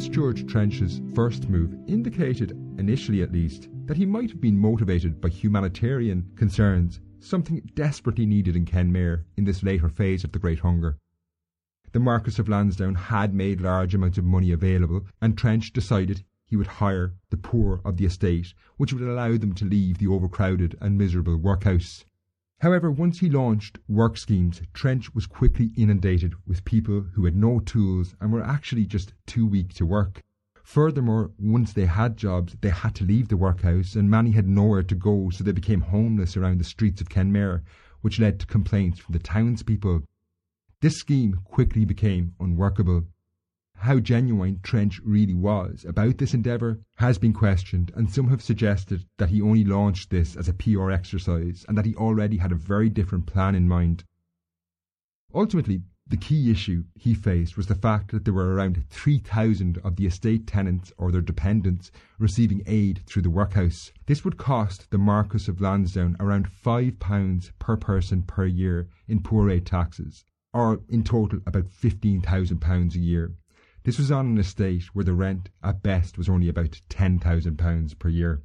William 0.00 0.14
Steuart 0.14 0.48
Trench's 0.48 1.02
first 1.14 1.50
move 1.50 1.76
indicated, 1.86 2.52
initially 2.78 3.20
at 3.20 3.32
least, 3.32 3.68
that 3.84 3.98
he 3.98 4.06
might 4.06 4.30
have 4.30 4.40
been 4.40 4.56
motivated 4.56 5.20
by 5.20 5.28
humanitarian 5.28 6.32
concerns, 6.36 7.02
something 7.18 7.70
desperately 7.74 8.24
needed 8.24 8.56
in 8.56 8.64
Kenmare 8.64 9.26
in 9.36 9.44
this 9.44 9.62
later 9.62 9.90
phase 9.90 10.24
of 10.24 10.32
the 10.32 10.38
Great 10.38 10.60
Hunger. 10.60 10.96
The 11.92 12.00
Marquis 12.00 12.40
of 12.40 12.48
Lansdowne 12.48 12.94
had 12.94 13.34
made 13.34 13.60
large 13.60 13.94
amounts 13.94 14.16
of 14.16 14.24
money 14.24 14.52
available, 14.52 15.04
and 15.20 15.36
Trench 15.36 15.70
decided 15.70 16.24
he 16.46 16.56
would 16.56 16.80
hire 16.80 17.12
the 17.28 17.36
poor 17.36 17.82
of 17.84 17.98
the 17.98 18.06
estate, 18.06 18.54
which 18.78 18.94
would 18.94 19.02
allow 19.02 19.36
them 19.36 19.52
to 19.52 19.66
leave 19.66 19.98
the 19.98 20.06
overcrowded 20.08 20.78
and 20.80 20.96
miserable 20.96 21.36
workhouse. 21.36 22.06
However, 22.60 22.90
once 22.90 23.20
he 23.20 23.30
launched 23.30 23.78
work 23.88 24.18
schemes, 24.18 24.60
Trench 24.74 25.14
was 25.14 25.26
quickly 25.26 25.70
inundated 25.78 26.34
with 26.46 26.66
people 26.66 27.06
who 27.14 27.24
had 27.24 27.34
no 27.34 27.60
tools 27.60 28.14
and 28.20 28.30
were 28.30 28.44
actually 28.44 28.84
just 28.84 29.14
too 29.26 29.46
weak 29.46 29.72
to 29.74 29.86
work. 29.86 30.22
Furthermore, 30.62 31.32
once 31.38 31.72
they 31.72 31.86
had 31.86 32.18
jobs, 32.18 32.56
they 32.60 32.68
had 32.68 32.94
to 32.96 33.04
leave 33.04 33.28
the 33.28 33.38
workhouse, 33.38 33.96
and 33.96 34.10
many 34.10 34.32
had 34.32 34.46
nowhere 34.46 34.82
to 34.82 34.94
go, 34.94 35.30
so 35.30 35.42
they 35.42 35.52
became 35.52 35.80
homeless 35.80 36.36
around 36.36 36.58
the 36.58 36.64
streets 36.64 37.00
of 37.00 37.08
Kenmare, 37.08 37.62
which 38.02 38.20
led 38.20 38.38
to 38.38 38.46
complaints 38.46 38.98
from 38.98 39.14
the 39.14 39.18
townspeople. 39.18 40.02
This 40.80 40.98
scheme 40.98 41.40
quickly 41.44 41.86
became 41.86 42.34
unworkable. 42.38 43.06
How 43.82 43.98
genuine 43.98 44.60
Trench 44.62 45.00
really 45.02 45.32
was 45.32 45.86
about 45.88 46.18
this 46.18 46.34
endeavour 46.34 46.80
has 46.96 47.16
been 47.16 47.32
questioned, 47.32 47.90
and 47.96 48.10
some 48.10 48.28
have 48.28 48.42
suggested 48.42 49.06
that 49.16 49.30
he 49.30 49.40
only 49.40 49.64
launched 49.64 50.10
this 50.10 50.36
as 50.36 50.50
a 50.50 50.52
PR 50.52 50.90
exercise 50.90 51.64
and 51.66 51.78
that 51.78 51.86
he 51.86 51.94
already 51.94 52.36
had 52.36 52.52
a 52.52 52.56
very 52.56 52.90
different 52.90 53.24
plan 53.24 53.54
in 53.54 53.66
mind. 53.66 54.04
Ultimately, 55.34 55.82
the 56.06 56.18
key 56.18 56.50
issue 56.50 56.84
he 56.94 57.14
faced 57.14 57.56
was 57.56 57.68
the 57.68 57.74
fact 57.74 58.10
that 58.10 58.26
there 58.26 58.34
were 58.34 58.52
around 58.52 58.84
3,000 58.90 59.78
of 59.78 59.96
the 59.96 60.04
estate 60.04 60.46
tenants 60.46 60.92
or 60.98 61.10
their 61.10 61.22
dependents 61.22 61.90
receiving 62.18 62.62
aid 62.66 63.00
through 63.06 63.22
the 63.22 63.30
workhouse. 63.30 63.92
This 64.04 64.26
would 64.26 64.36
cost 64.36 64.90
the 64.90 64.98
Marquess 64.98 65.48
of 65.48 65.58
Lansdowne 65.58 66.16
around 66.20 66.50
£5 66.50 67.52
per 67.58 67.76
person 67.78 68.24
per 68.24 68.44
year 68.44 68.88
in 69.08 69.22
poor 69.22 69.46
rate 69.46 69.64
taxes, 69.64 70.26
or 70.52 70.82
in 70.90 71.02
total 71.02 71.40
about 71.46 71.70
£15,000 71.70 72.94
a 72.94 72.98
year. 72.98 73.32
This 73.82 73.98
was 73.98 74.10
on 74.12 74.26
an 74.26 74.38
estate 74.38 74.94
where 74.94 75.06
the 75.06 75.14
rent 75.14 75.48
at 75.62 75.82
best 75.82 76.18
was 76.18 76.28
only 76.28 76.50
about 76.50 76.80
£10,000 76.90 77.98
per 77.98 78.08
year. 78.10 78.42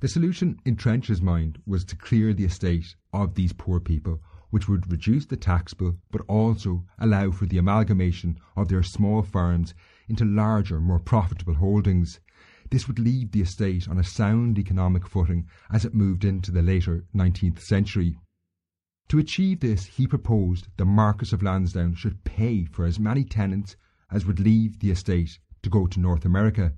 The 0.00 0.08
solution 0.08 0.58
in 0.64 0.76
Trench's 0.76 1.20
mind 1.20 1.60
was 1.66 1.84
to 1.84 1.96
clear 1.96 2.32
the 2.32 2.46
estate 2.46 2.96
of 3.12 3.34
these 3.34 3.52
poor 3.52 3.80
people, 3.80 4.22
which 4.48 4.70
would 4.70 4.90
reduce 4.90 5.26
the 5.26 5.36
tax 5.36 5.74
bill 5.74 5.98
but 6.10 6.22
also 6.22 6.86
allow 6.98 7.30
for 7.30 7.44
the 7.44 7.58
amalgamation 7.58 8.38
of 8.56 8.68
their 8.68 8.82
small 8.82 9.22
farms 9.22 9.74
into 10.08 10.24
larger, 10.24 10.80
more 10.80 10.98
profitable 10.98 11.54
holdings. 11.54 12.18
This 12.70 12.88
would 12.88 12.98
leave 12.98 13.32
the 13.32 13.42
estate 13.42 13.86
on 13.86 13.98
a 13.98 14.04
sound 14.04 14.58
economic 14.58 15.06
footing 15.06 15.46
as 15.70 15.84
it 15.84 15.94
moved 15.94 16.24
into 16.24 16.50
the 16.50 16.62
later 16.62 17.04
19th 17.14 17.58
century. 17.58 18.16
To 19.08 19.18
achieve 19.18 19.60
this, 19.60 19.84
he 19.84 20.06
proposed 20.06 20.68
the 20.78 20.86
Marquess 20.86 21.34
of 21.34 21.42
Lansdowne 21.42 21.94
should 21.94 22.24
pay 22.24 22.64
for 22.64 22.86
as 22.86 22.98
many 22.98 23.22
tenants 23.22 23.76
as 24.12 24.26
would 24.26 24.38
leave 24.38 24.78
the 24.78 24.90
estate 24.90 25.38
to 25.62 25.70
go 25.70 25.86
to 25.86 25.98
North 25.98 26.24
America. 26.24 26.74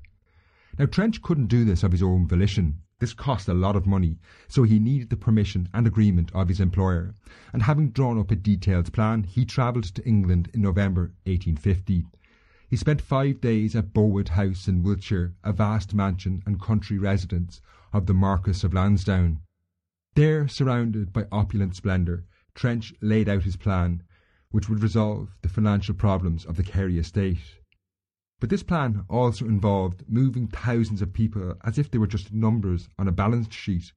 Now, 0.79 0.87
Trench 0.87 1.21
couldn't 1.21 1.49
do 1.49 1.65
this 1.65 1.83
of 1.83 1.93
his 1.93 2.03
own 2.03 2.27
volition. 2.27 2.79
This 3.01 3.13
cost 3.13 3.49
a 3.49 3.55
lot 3.55 3.77
of 3.77 3.87
money, 3.87 4.19
so 4.49 4.63
he 4.63 4.79
needed 4.79 5.11
the 5.11 5.17
permission 5.17 5.69
and 5.75 5.87
agreement 5.87 6.31
of 6.33 6.49
his 6.49 6.61
employer. 6.61 7.15
And 7.53 7.63
having 7.63 7.91
drawn 7.91 8.19
up 8.19 8.31
a 8.31 8.37
detailed 8.37 8.93
plan, 8.93 9.25
he 9.25 9.45
travelled 9.45 9.85
to 9.85 10.07
England 10.07 10.51
in 10.55 10.63
November 10.63 11.13
1850. 11.25 12.07
He 12.69 12.77
spent 12.77 13.03
five 13.03 13.41
days 13.41 13.77
at 13.77 13.93
Bowood 13.93 14.31
House 14.31 14.69
in 14.69 14.83
Wiltshire, 14.83 15.35
a 15.45 15.53
vast 15.53 15.95
mansion 15.95 16.43
and 16.47 16.61
country 16.61 16.99
residence 16.99 17.61
of 17.93 18.07
the 18.07 18.15
Marquess 18.15 18.65
of 18.65 18.73
Lansdowne. 18.73 19.41
There, 20.15 20.49
surrounded 20.49 21.13
by 21.13 21.27
opulent 21.31 21.77
splendour, 21.77 22.25
Trench 22.55 22.95
laid 23.01 23.29
out 23.29 23.43
his 23.43 23.57
plan, 23.57 24.03
which 24.55 24.69
would 24.69 24.85
resolve 24.85 25.35
the 25.43 25.49
financial 25.49 25.97
problems 25.97 26.45
of 26.45 26.57
the 26.57 26.63
Kerry 26.63 26.97
estate. 26.97 27.59
But 28.39 28.51
this 28.51 28.63
plan 28.63 29.05
also 29.09 29.47
involved 29.47 30.05
moving 30.07 30.47
thousands 30.47 31.03
of 31.03 31.13
people 31.13 31.57
as 31.65 31.77
if 31.77 31.91
they 31.91 31.99
were 31.99 32.07
just 32.07 32.33
numbers 32.33 32.89
on 32.97 33.09
a 33.09 33.13
balance 33.13 33.53
sheet. 33.53 33.93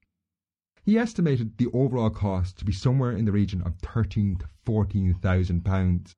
He 0.84 0.98
estimated 0.98 1.60
the 1.60 1.68
overall 1.74 2.10
cost 2.10 2.58
to 2.58 2.66
be 2.66 2.72
somewhere 2.72 3.12
in 3.12 3.26
the 3.26 3.32
region 3.32 3.62
of 3.62 3.76
thirteen 3.76 4.38
to 4.38 4.48
fourteen 4.66 5.14
thousand 5.14 5.64
pounds, 5.64 6.16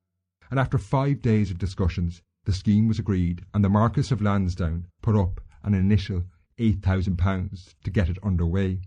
and 0.50 0.58
after 0.58 0.78
five 0.78 1.22
days 1.22 1.52
of 1.52 1.58
discussions, 1.58 2.22
the 2.46 2.54
scheme 2.54 2.88
was 2.88 2.98
agreed, 2.98 3.44
and 3.54 3.62
the 3.62 3.68
Marquis 3.68 4.14
of 4.14 4.22
Lansdowne 4.22 4.86
put 5.02 5.18
up 5.18 5.42
an 5.64 5.74
initial 5.74 6.24
£8,000 6.58 7.76
to 7.84 7.92
get 7.92 8.08
it 8.08 8.18
under 8.24 8.46
way. 8.46 8.80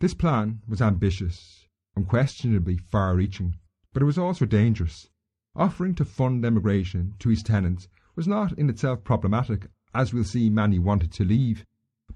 This 0.00 0.14
plan 0.14 0.62
was 0.66 0.80
ambitious, 0.80 1.68
unquestionably 1.94 2.78
far 2.78 3.14
reaching, 3.14 3.56
but 3.92 4.02
it 4.02 4.06
was 4.06 4.18
also 4.18 4.46
dangerous. 4.46 5.08
Offering 5.54 5.94
to 5.96 6.04
fund 6.04 6.44
emigration 6.44 7.14
to 7.18 7.28
his 7.28 7.42
tenants 7.42 7.88
was 8.16 8.26
not 8.26 8.52
in 8.58 8.70
itself 8.70 9.04
problematic, 9.04 9.66
as 9.94 10.12
we'll 10.12 10.24
see 10.24 10.48
many 10.48 10.78
wanted 10.78 11.12
to 11.12 11.24
leave, 11.24 11.64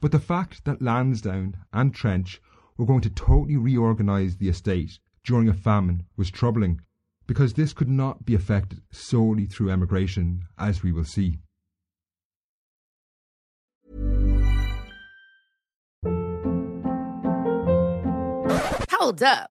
but 0.00 0.12
the 0.12 0.18
fact 0.18 0.64
that 0.64 0.82
Lansdowne 0.82 1.56
and 1.72 1.94
Trench 1.94 2.40
were 2.76 2.86
going 2.86 3.00
to 3.02 3.10
totally 3.10 3.56
reorganise 3.56 4.36
the 4.36 4.48
estate 4.48 4.98
during 5.24 5.48
a 5.48 5.54
famine 5.54 6.04
was 6.16 6.30
troubling 6.30 6.80
because 7.26 7.54
this 7.54 7.72
could 7.72 7.88
not 7.88 8.24
be 8.24 8.34
effected 8.34 8.80
solely 8.90 9.46
through 9.46 9.70
emigration, 9.70 10.44
as 10.58 10.82
we 10.82 10.92
will 10.92 11.04
see. 11.04 11.38
Hold 18.90 19.22
up. 19.22 19.50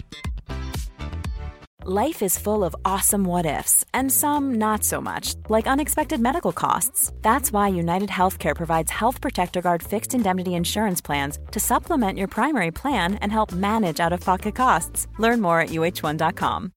Life 1.83 2.21
is 2.21 2.37
full 2.37 2.63
of 2.63 2.75
awesome 2.85 3.23
what 3.23 3.47
ifs, 3.47 3.83
and 3.91 4.11
some 4.11 4.53
not 4.59 4.83
so 4.83 5.01
much, 5.01 5.33
like 5.49 5.65
unexpected 5.65 6.21
medical 6.21 6.51
costs. 6.51 7.11
That's 7.23 7.51
why 7.51 7.69
United 7.69 8.09
Healthcare 8.09 8.55
provides 8.55 8.91
Health 8.91 9.19
Protector 9.19 9.61
Guard 9.63 9.81
fixed 9.81 10.13
indemnity 10.13 10.53
insurance 10.53 11.01
plans 11.01 11.39
to 11.49 11.59
supplement 11.59 12.19
your 12.19 12.27
primary 12.27 12.69
plan 12.69 13.15
and 13.15 13.31
help 13.31 13.51
manage 13.51 13.99
out 13.99 14.13
of 14.13 14.19
pocket 14.19 14.53
costs. 14.53 15.07
Learn 15.17 15.41
more 15.41 15.59
at 15.59 15.69
uh1.com. 15.69 16.71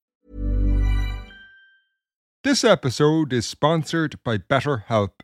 This 2.42 2.64
episode 2.64 3.34
is 3.34 3.44
sponsored 3.44 4.16
by 4.24 4.38
BetterHelp. 4.38 5.20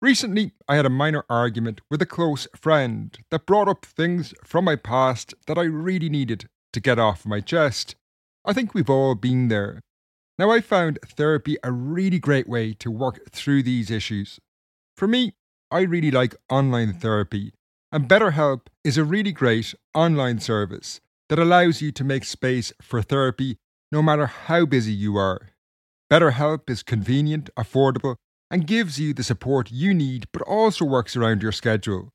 Recently, 0.00 0.52
I 0.68 0.76
had 0.76 0.86
a 0.86 0.90
minor 0.90 1.24
argument 1.28 1.80
with 1.90 2.00
a 2.00 2.06
close 2.06 2.46
friend 2.54 3.18
that 3.32 3.46
brought 3.46 3.66
up 3.66 3.84
things 3.84 4.34
from 4.44 4.66
my 4.66 4.76
past 4.76 5.34
that 5.48 5.58
I 5.58 5.64
really 5.64 6.08
needed 6.08 6.48
to 6.72 6.78
get 6.78 7.00
off 7.00 7.26
my 7.26 7.40
chest. 7.40 7.96
I 8.44 8.52
think 8.52 8.74
we've 8.74 8.90
all 8.90 9.14
been 9.14 9.48
there. 9.48 9.80
Now, 10.38 10.50
I 10.50 10.60
found 10.60 10.98
therapy 11.04 11.58
a 11.62 11.70
really 11.70 12.18
great 12.18 12.48
way 12.48 12.72
to 12.74 12.90
work 12.90 13.30
through 13.30 13.62
these 13.62 13.90
issues. 13.90 14.40
For 14.96 15.06
me, 15.06 15.34
I 15.70 15.80
really 15.82 16.10
like 16.10 16.34
online 16.48 16.94
therapy, 16.94 17.52
and 17.92 18.08
BetterHelp 18.08 18.62
is 18.82 18.96
a 18.96 19.04
really 19.04 19.32
great 19.32 19.74
online 19.94 20.40
service 20.40 21.00
that 21.28 21.38
allows 21.38 21.82
you 21.82 21.92
to 21.92 22.04
make 22.04 22.24
space 22.24 22.72
for 22.80 23.02
therapy 23.02 23.56
no 23.92 24.02
matter 24.02 24.26
how 24.26 24.64
busy 24.64 24.92
you 24.92 25.16
are. 25.16 25.50
BetterHelp 26.10 26.70
is 26.70 26.82
convenient, 26.82 27.50
affordable, 27.56 28.16
and 28.50 28.66
gives 28.66 28.98
you 28.98 29.12
the 29.12 29.22
support 29.22 29.70
you 29.70 29.94
need, 29.94 30.26
but 30.32 30.42
also 30.42 30.84
works 30.84 31.14
around 31.16 31.42
your 31.42 31.52
schedule. 31.52 32.08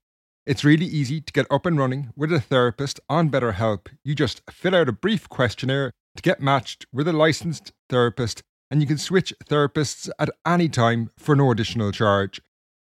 It's 0.45 0.65
really 0.65 0.85
easy 0.85 1.21
to 1.21 1.33
get 1.33 1.47
up 1.49 1.65
and 1.65 1.77
running 1.77 2.11
with 2.15 2.31
a 2.31 2.41
therapist 2.41 2.99
on 3.07 3.29
BetterHelp. 3.29 3.88
You 4.03 4.15
just 4.15 4.41
fill 4.49 4.75
out 4.75 4.89
a 4.89 4.93
brief 4.93 5.29
questionnaire 5.29 5.91
to 6.15 6.21
get 6.21 6.41
matched 6.41 6.86
with 6.91 7.08
a 7.08 7.13
licensed 7.13 7.71
therapist, 7.89 8.41
and 8.71 8.82
you 8.82 8.88
can 8.88 8.97
switch 8.97 9.34
therapists 9.49 10.10
at 10.19 10.30
any 10.45 10.69
time 10.69 11.12
for 11.17 11.36
no 11.36 11.51
additional 11.51 11.91
charge. 11.91 12.41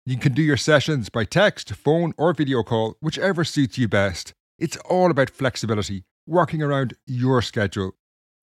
You 0.06 0.18
can 0.18 0.34
do 0.34 0.42
your 0.42 0.58
sessions 0.58 1.10
by 1.10 1.24
text, 1.24 1.74
phone, 1.74 2.14
or 2.18 2.34
video 2.34 2.62
call, 2.64 2.98
whichever 3.00 3.44
suits 3.44 3.78
you 3.78 3.88
best. 3.88 4.34
It's 4.60 4.78
all 4.90 5.10
about 5.10 5.30
flexibility, 5.30 6.04
working 6.28 6.62
around 6.62 6.96
your 7.08 7.42
schedule. 7.42 7.94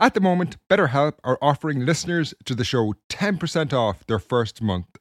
At 0.01 0.15
the 0.15 0.21
moment, 0.21 0.57
BetterHelp 0.71 1.15
are 1.23 1.39
offering 1.43 1.85
listeners 1.85 2.33
to 2.47 2.55
the 2.55 2.65
show 2.65 2.95
10% 3.11 3.75
off 3.75 4.07
their 4.07 4.19
first 4.19 4.63
month. 4.63 4.97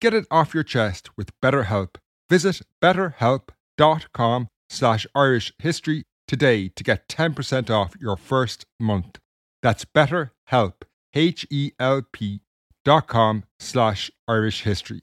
Get 0.00 0.14
it 0.14 0.26
off 0.30 0.54
your 0.54 0.62
chest 0.62 1.10
with 1.18 1.38
BetterHelp. 1.42 1.96
Visit 2.30 2.62
betterhelp.com 2.82 4.48
slash 4.70 5.06
Irish 5.14 5.52
history 5.58 6.04
today 6.30 6.68
to 6.68 6.84
get 6.84 7.08
10% 7.08 7.70
off 7.70 7.92
your 8.00 8.16
first 8.16 8.64
month. 8.78 9.18
That's 9.62 9.84
betterhelp, 9.84 10.74
H-E-L-P 11.12 12.40
dot 12.84 13.08
com 13.08 13.42
slash 13.58 14.12
Irish 14.28 14.62
history. 14.62 15.02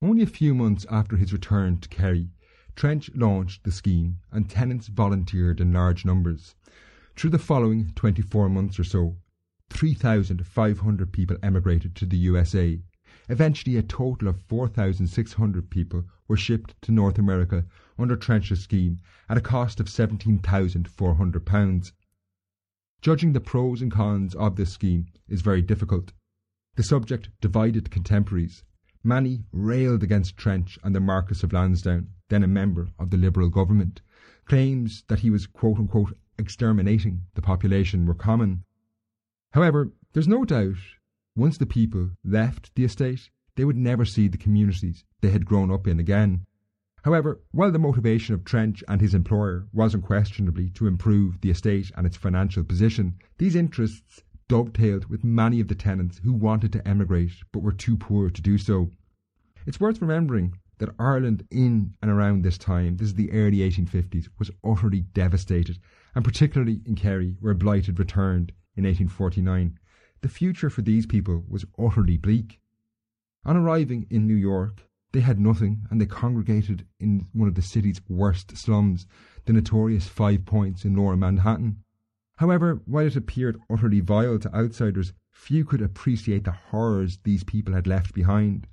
Only 0.00 0.22
a 0.22 0.26
few 0.38 0.54
months 0.54 0.86
after 0.90 1.18
his 1.18 1.34
return 1.34 1.80
to 1.80 1.88
Kerry, 1.90 2.30
Trench 2.74 3.10
launched 3.14 3.64
the 3.64 3.72
scheme 3.72 4.20
and 4.32 4.48
tenants 4.48 4.86
volunteered 4.86 5.60
in 5.60 5.74
large 5.74 6.06
numbers. 6.06 6.54
Through 7.14 7.28
the 7.28 7.38
following 7.38 7.92
24 7.96 8.48
months 8.48 8.78
or 8.78 8.84
so, 8.84 9.16
3,500 9.68 11.12
people 11.12 11.36
emigrated 11.42 11.94
to 11.96 12.06
the 12.06 12.16
USA. 12.16 12.80
Eventually, 13.28 13.76
a 13.76 13.82
total 13.82 14.28
of 14.28 14.40
4,600 14.48 15.68
people 15.68 16.04
were 16.26 16.38
shipped 16.38 16.80
to 16.80 16.90
North 16.90 17.18
America 17.18 17.66
under 18.00 18.16
Trench's 18.16 18.62
scheme 18.62 19.00
at 19.28 19.36
a 19.36 19.40
cost 19.40 19.80
of 19.80 19.86
£17,400. 19.86 21.92
Judging 23.02 23.32
the 23.32 23.40
pros 23.40 23.82
and 23.82 23.92
cons 23.92 24.34
of 24.34 24.56
this 24.56 24.72
scheme 24.72 25.06
is 25.28 25.42
very 25.42 25.62
difficult. 25.62 26.12
The 26.76 26.82
subject 26.82 27.30
divided 27.40 27.90
contemporaries. 27.90 28.64
Many 29.02 29.44
railed 29.52 30.02
against 30.02 30.36
Trench 30.36 30.78
and 30.82 30.94
the 30.94 31.00
Marquess 31.00 31.42
of 31.42 31.52
Lansdowne, 31.52 32.08
then 32.28 32.42
a 32.42 32.48
member 32.48 32.88
of 32.98 33.10
the 33.10 33.16
Liberal 33.16 33.48
government. 33.48 34.02
Claims 34.44 35.04
that 35.08 35.20
he 35.20 35.30
was 35.30 35.46
quote 35.46 35.78
unquote 35.78 36.16
exterminating 36.38 37.22
the 37.34 37.42
population 37.42 38.06
were 38.06 38.14
common. 38.14 38.64
However, 39.52 39.92
there's 40.12 40.28
no 40.28 40.44
doubt 40.44 40.76
once 41.36 41.58
the 41.58 41.66
people 41.66 42.10
left 42.24 42.74
the 42.74 42.84
estate, 42.84 43.30
they 43.56 43.64
would 43.64 43.76
never 43.76 44.04
see 44.04 44.28
the 44.28 44.38
communities 44.38 45.04
they 45.20 45.30
had 45.30 45.46
grown 45.46 45.70
up 45.70 45.86
in 45.86 46.00
again. 46.00 46.46
However, 47.02 47.40
while 47.50 47.72
the 47.72 47.78
motivation 47.78 48.34
of 48.34 48.44
Trench 48.44 48.84
and 48.86 49.00
his 49.00 49.14
employer 49.14 49.66
was 49.72 49.94
unquestionably 49.94 50.68
to 50.70 50.86
improve 50.86 51.40
the 51.40 51.50
estate 51.50 51.90
and 51.96 52.06
its 52.06 52.16
financial 52.16 52.62
position, 52.62 53.14
these 53.38 53.56
interests 53.56 54.22
dovetailed 54.48 55.06
with 55.06 55.24
many 55.24 55.60
of 55.60 55.68
the 55.68 55.74
tenants 55.74 56.18
who 56.18 56.32
wanted 56.32 56.72
to 56.72 56.86
emigrate 56.86 57.32
but 57.52 57.62
were 57.62 57.72
too 57.72 57.96
poor 57.96 58.28
to 58.28 58.42
do 58.42 58.58
so. 58.58 58.90
It's 59.64 59.80
worth 59.80 60.02
remembering 60.02 60.58
that 60.78 60.94
Ireland 60.98 61.46
in 61.50 61.94
and 62.02 62.10
around 62.10 62.42
this 62.42 62.58
time, 62.58 62.96
this 62.96 63.08
is 63.08 63.14
the 63.14 63.30
early 63.32 63.58
1850s, 63.58 64.28
was 64.38 64.50
utterly 64.64 65.00
devastated, 65.00 65.78
and 66.14 66.24
particularly 66.24 66.80
in 66.84 66.96
Kerry, 66.96 67.36
where 67.40 67.54
Blight 67.54 67.86
had 67.86 67.98
returned 67.98 68.52
in 68.76 68.84
1849. 68.84 69.78
The 70.20 70.28
future 70.28 70.68
for 70.68 70.82
these 70.82 71.06
people 71.06 71.44
was 71.48 71.64
utterly 71.78 72.16
bleak. 72.16 72.60
On 73.44 73.56
arriving 73.56 74.06
in 74.10 74.26
New 74.26 74.34
York, 74.34 74.82
they 75.12 75.20
had 75.20 75.40
nothing, 75.40 75.86
and 75.90 76.00
they 76.00 76.06
congregated 76.06 76.86
in 76.98 77.26
one 77.32 77.48
of 77.48 77.54
the 77.54 77.62
city's 77.62 78.00
worst 78.08 78.56
slums, 78.56 79.06
the 79.44 79.52
notorious 79.52 80.06
Five 80.06 80.44
Points 80.44 80.84
in 80.84 80.94
lower 80.94 81.16
Manhattan. 81.16 81.82
However, 82.36 82.80
while 82.84 83.06
it 83.06 83.16
appeared 83.16 83.60
utterly 83.68 84.00
vile 84.00 84.38
to 84.38 84.54
outsiders, 84.54 85.12
few 85.30 85.64
could 85.64 85.82
appreciate 85.82 86.44
the 86.44 86.52
horrors 86.52 87.18
these 87.24 87.44
people 87.44 87.74
had 87.74 87.86
left 87.86 88.14
behind. 88.14 88.66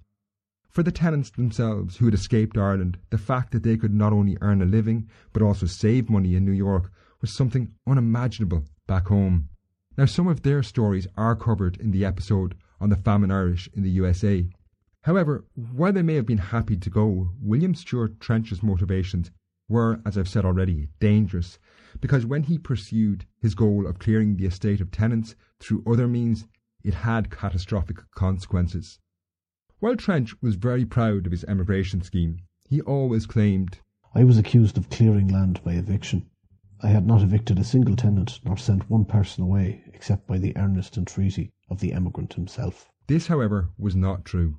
For 0.69 0.83
the 0.83 0.91
tenants 0.91 1.31
themselves 1.31 1.97
who 1.97 2.05
had 2.05 2.13
escaped 2.13 2.57
Ireland, 2.57 2.99
the 3.09 3.17
fact 3.17 3.51
that 3.51 3.63
they 3.63 3.77
could 3.77 3.93
not 3.93 4.13
only 4.13 4.37
earn 4.41 4.61
a 4.61 4.65
living 4.65 5.09
but 5.33 5.41
also 5.41 5.65
save 5.65 6.09
money 6.09 6.35
in 6.35 6.45
New 6.45 6.51
York 6.51 6.91
was 7.19 7.33
something 7.33 7.73
unimaginable 7.87 8.63
back 8.85 9.07
home. 9.07 9.49
Now, 9.97 10.05
some 10.05 10.27
of 10.27 10.43
their 10.43 10.61
stories 10.61 11.07
are 11.17 11.35
covered 11.35 11.77
in 11.77 11.89
the 11.89 12.05
episode 12.05 12.53
on 12.79 12.89
the 12.89 12.95
famine 12.95 13.31
Irish 13.31 13.67
in 13.73 13.81
the 13.81 13.89
USA. 13.89 14.47
However, 15.07 15.45
while 15.55 15.93
they 15.93 16.01
may 16.01 16.15
have 16.15 16.25
been 16.25 16.37
happy 16.37 16.75
to 16.75 16.89
go, 16.89 17.31
William 17.39 17.73
Steuart 17.73 18.19
Trench's 18.19 18.61
motivations 18.61 19.31
were, 19.69 20.01
as 20.05 20.17
I've 20.17 20.27
said 20.27 20.43
already, 20.43 20.89
dangerous, 20.99 21.59
because 22.01 22.25
when 22.25 22.43
he 22.43 22.57
pursued 22.57 23.25
his 23.39 23.55
goal 23.55 23.87
of 23.87 23.99
clearing 23.99 24.35
the 24.35 24.45
estate 24.45 24.81
of 24.81 24.91
tenants 24.91 25.37
through 25.61 25.85
other 25.87 26.09
means, 26.09 26.45
it 26.83 26.93
had 26.93 27.31
catastrophic 27.31 27.99
consequences. 28.15 28.99
While 29.79 29.95
Trench 29.95 30.35
was 30.41 30.55
very 30.55 30.83
proud 30.83 31.25
of 31.25 31.31
his 31.31 31.45
emigration 31.45 32.01
scheme, 32.01 32.39
he 32.67 32.81
always 32.81 33.25
claimed, 33.25 33.79
I 34.13 34.25
was 34.25 34.37
accused 34.37 34.77
of 34.77 34.89
clearing 34.89 35.29
land 35.29 35.63
by 35.63 35.75
eviction. 35.75 36.29
I 36.81 36.89
had 36.89 37.07
not 37.07 37.21
evicted 37.21 37.59
a 37.59 37.63
single 37.63 37.95
tenant 37.95 38.41
nor 38.43 38.57
sent 38.57 38.89
one 38.89 39.05
person 39.05 39.41
away 39.41 39.85
except 39.93 40.27
by 40.27 40.37
the 40.37 40.57
earnest 40.57 40.97
entreaty 40.97 41.53
of 41.69 41.79
the 41.79 41.93
emigrant 41.93 42.33
himself. 42.33 42.89
This, 43.07 43.27
however, 43.27 43.69
was 43.77 43.95
not 43.95 44.25
true. 44.25 44.57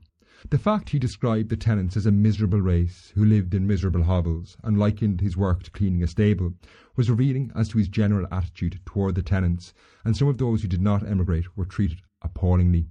The 0.51 0.59
fact 0.59 0.91
he 0.91 1.01
described 1.01 1.49
the 1.49 1.57
tenants 1.57 1.97
as 1.97 2.07
a 2.07 2.13
miserable 2.13 2.61
race 2.61 3.13
who 3.17 3.25
lived 3.25 3.55
in 3.55 3.67
miserable 3.67 4.05
hovels 4.05 4.57
and 4.63 4.79
likened 4.79 5.21
his 5.21 5.37
work 5.37 5.65
to 5.65 5.71
cleaning 5.73 6.01
a 6.05 6.07
stable 6.07 6.55
was 6.95 7.11
revealing 7.11 7.51
as 7.57 7.69
to 7.71 7.79
his 7.79 7.89
general 7.89 8.25
attitude 8.31 8.79
toward 8.87 9.17
the 9.17 9.23
tenants, 9.23 9.75
and 10.05 10.17
some 10.17 10.29
of 10.29 10.39
those 10.39 10.63
who 10.63 10.69
did 10.69 10.81
not 10.81 11.05
emigrate 11.05 11.57
were 11.57 11.65
treated 11.65 12.03
appallingly. 12.23 12.89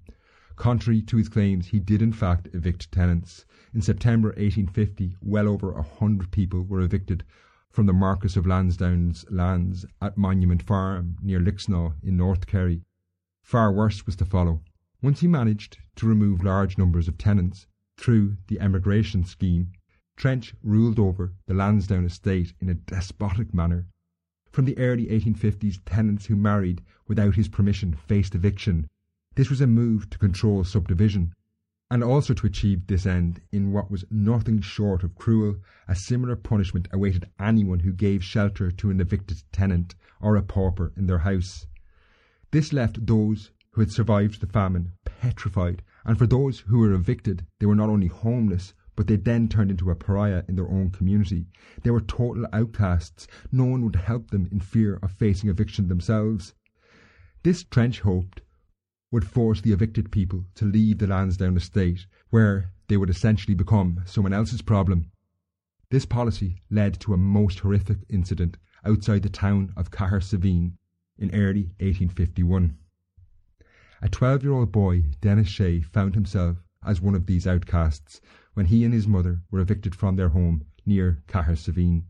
Contrary 0.57 1.01
to 1.03 1.15
his 1.15 1.29
claims, 1.29 1.67
he 1.67 1.79
did 1.79 2.01
in 2.01 2.11
fact 2.11 2.49
evict 2.51 2.91
tenants. 2.91 3.45
In 3.73 3.81
September 3.81 4.29
1850, 4.29 5.15
well 5.21 5.47
over 5.47 5.71
a 5.71 5.83
hundred 5.83 6.31
people 6.31 6.63
were 6.63 6.81
evicted 6.81 7.23
from 7.69 7.85
the 7.85 7.93
Marquess 7.93 8.35
of 8.35 8.45
Lansdowne's 8.45 9.23
lands 9.29 9.85
at 10.01 10.17
Monument 10.17 10.61
Farm 10.61 11.15
near 11.21 11.39
Lixnaw 11.39 11.93
in 12.03 12.17
North 12.17 12.45
Kerry. 12.45 12.83
Far 13.41 13.71
worse 13.71 14.05
was 14.05 14.17
to 14.17 14.25
follow. 14.25 14.63
Once 14.99 15.19
he 15.19 15.27
managed 15.27 15.77
to 15.95 16.07
remove 16.07 16.43
large 16.43 16.75
numbers 16.75 17.07
of 17.07 17.19
tenants 17.19 17.67
through 17.97 18.35
the 18.47 18.59
emigration 18.59 19.23
scheme, 19.23 19.71
Trench 20.15 20.55
ruled 20.63 20.97
over 20.97 21.33
the 21.45 21.53
Lansdowne 21.53 22.05
estate 22.05 22.53
in 22.59 22.67
a 22.67 22.73
despotic 22.73 23.53
manner. 23.53 23.85
From 24.51 24.65
the 24.65 24.77
early 24.79 25.05
1850s, 25.05 25.79
tenants 25.85 26.25
who 26.25 26.35
married 26.35 26.81
without 27.07 27.35
his 27.35 27.47
permission 27.47 27.93
faced 27.93 28.33
eviction. 28.33 28.87
This 29.35 29.51
was 29.51 29.61
a 29.61 29.67
move 29.67 30.09
to 30.09 30.17
control 30.17 30.63
subdivision, 30.63 31.31
and 31.91 32.03
also 32.03 32.33
to 32.33 32.47
achieve 32.47 32.87
this 32.87 33.05
end 33.05 33.39
in 33.51 33.71
what 33.71 33.91
was 33.91 34.03
nothing 34.09 34.61
short 34.61 35.03
of 35.03 35.13
cruel, 35.13 35.57
a 35.87 35.93
similar 35.95 36.35
punishment 36.35 36.87
awaited 36.91 37.29
anyone 37.39 37.81
who 37.81 37.93
gave 37.93 38.23
shelter 38.23 38.71
to 38.71 38.89
an 38.89 38.99
evicted 38.99 39.43
tenant 39.51 39.93
or 40.19 40.35
a 40.35 40.41
pauper 40.41 40.91
in 40.97 41.05
their 41.05 41.19
house. 41.19 41.67
This 42.49 42.73
left 42.73 43.05
those 43.05 43.51
who 43.77 43.81
had 43.81 43.91
survived 43.91 44.41
the 44.41 44.47
famine 44.47 44.91
petrified, 45.05 45.83
and 46.03 46.17
for 46.17 46.25
those 46.25 46.61
who 46.61 46.79
were 46.79 46.93
evicted, 46.93 47.45
they 47.59 47.65
were 47.67 47.75
not 47.75 47.89
only 47.89 48.07
homeless, 48.07 48.73
but 48.95 49.05
they 49.05 49.15
then 49.15 49.47
turned 49.47 49.69
into 49.69 49.91
a 49.91 49.95
pariah 49.95 50.43
in 50.47 50.55
their 50.55 50.67
own 50.67 50.89
community. 50.89 51.45
They 51.83 51.91
were 51.91 52.01
total 52.01 52.47
outcasts. 52.51 53.27
No 53.51 53.65
one 53.65 53.83
would 53.83 53.97
help 53.97 54.31
them 54.31 54.47
in 54.51 54.61
fear 54.61 54.95
of 55.03 55.11
facing 55.11 55.51
eviction 55.51 55.89
themselves. 55.89 56.55
This 57.43 57.63
Trench 57.63 57.99
hoped 57.99 58.41
would 59.11 59.27
force 59.27 59.61
the 59.61 59.73
evicted 59.73 60.11
people 60.11 60.45
to 60.55 60.65
leave 60.65 60.97
the 60.97 61.05
Lansdowne 61.05 61.55
estate, 61.55 62.07
where 62.31 62.71
they 62.87 62.97
would 62.97 63.11
essentially 63.11 63.53
become 63.53 64.01
someone 64.07 64.33
else's 64.33 64.63
problem. 64.63 65.11
This 65.91 66.07
policy 66.07 66.63
led 66.71 66.99
to 67.01 67.13
a 67.13 67.17
most 67.17 67.59
horrific 67.59 67.99
incident 68.09 68.57
outside 68.83 69.21
the 69.21 69.29
town 69.29 69.71
of 69.77 69.91
Cahersiveen 69.91 70.71
in 71.19 71.29
early 71.35 71.65
1851. 71.79 72.75
A 73.99 74.09
12 74.09 74.43
year 74.43 74.53
old 74.53 74.71
boy, 74.71 75.05
Denis 75.21 75.47
Shea, 75.47 75.81
found 75.81 76.13
himself 76.13 76.63
as 76.85 77.01
one 77.01 77.15
of 77.15 77.25
these 77.25 77.47
outcasts 77.47 78.21
when 78.53 78.67
he 78.67 78.85
and 78.85 78.93
his 78.93 79.07
mother 79.07 79.41
were 79.49 79.59
evicted 79.59 79.95
from 79.95 80.15
their 80.15 80.29
home 80.29 80.65
near 80.85 81.23
Cahersiveen. 81.27 82.03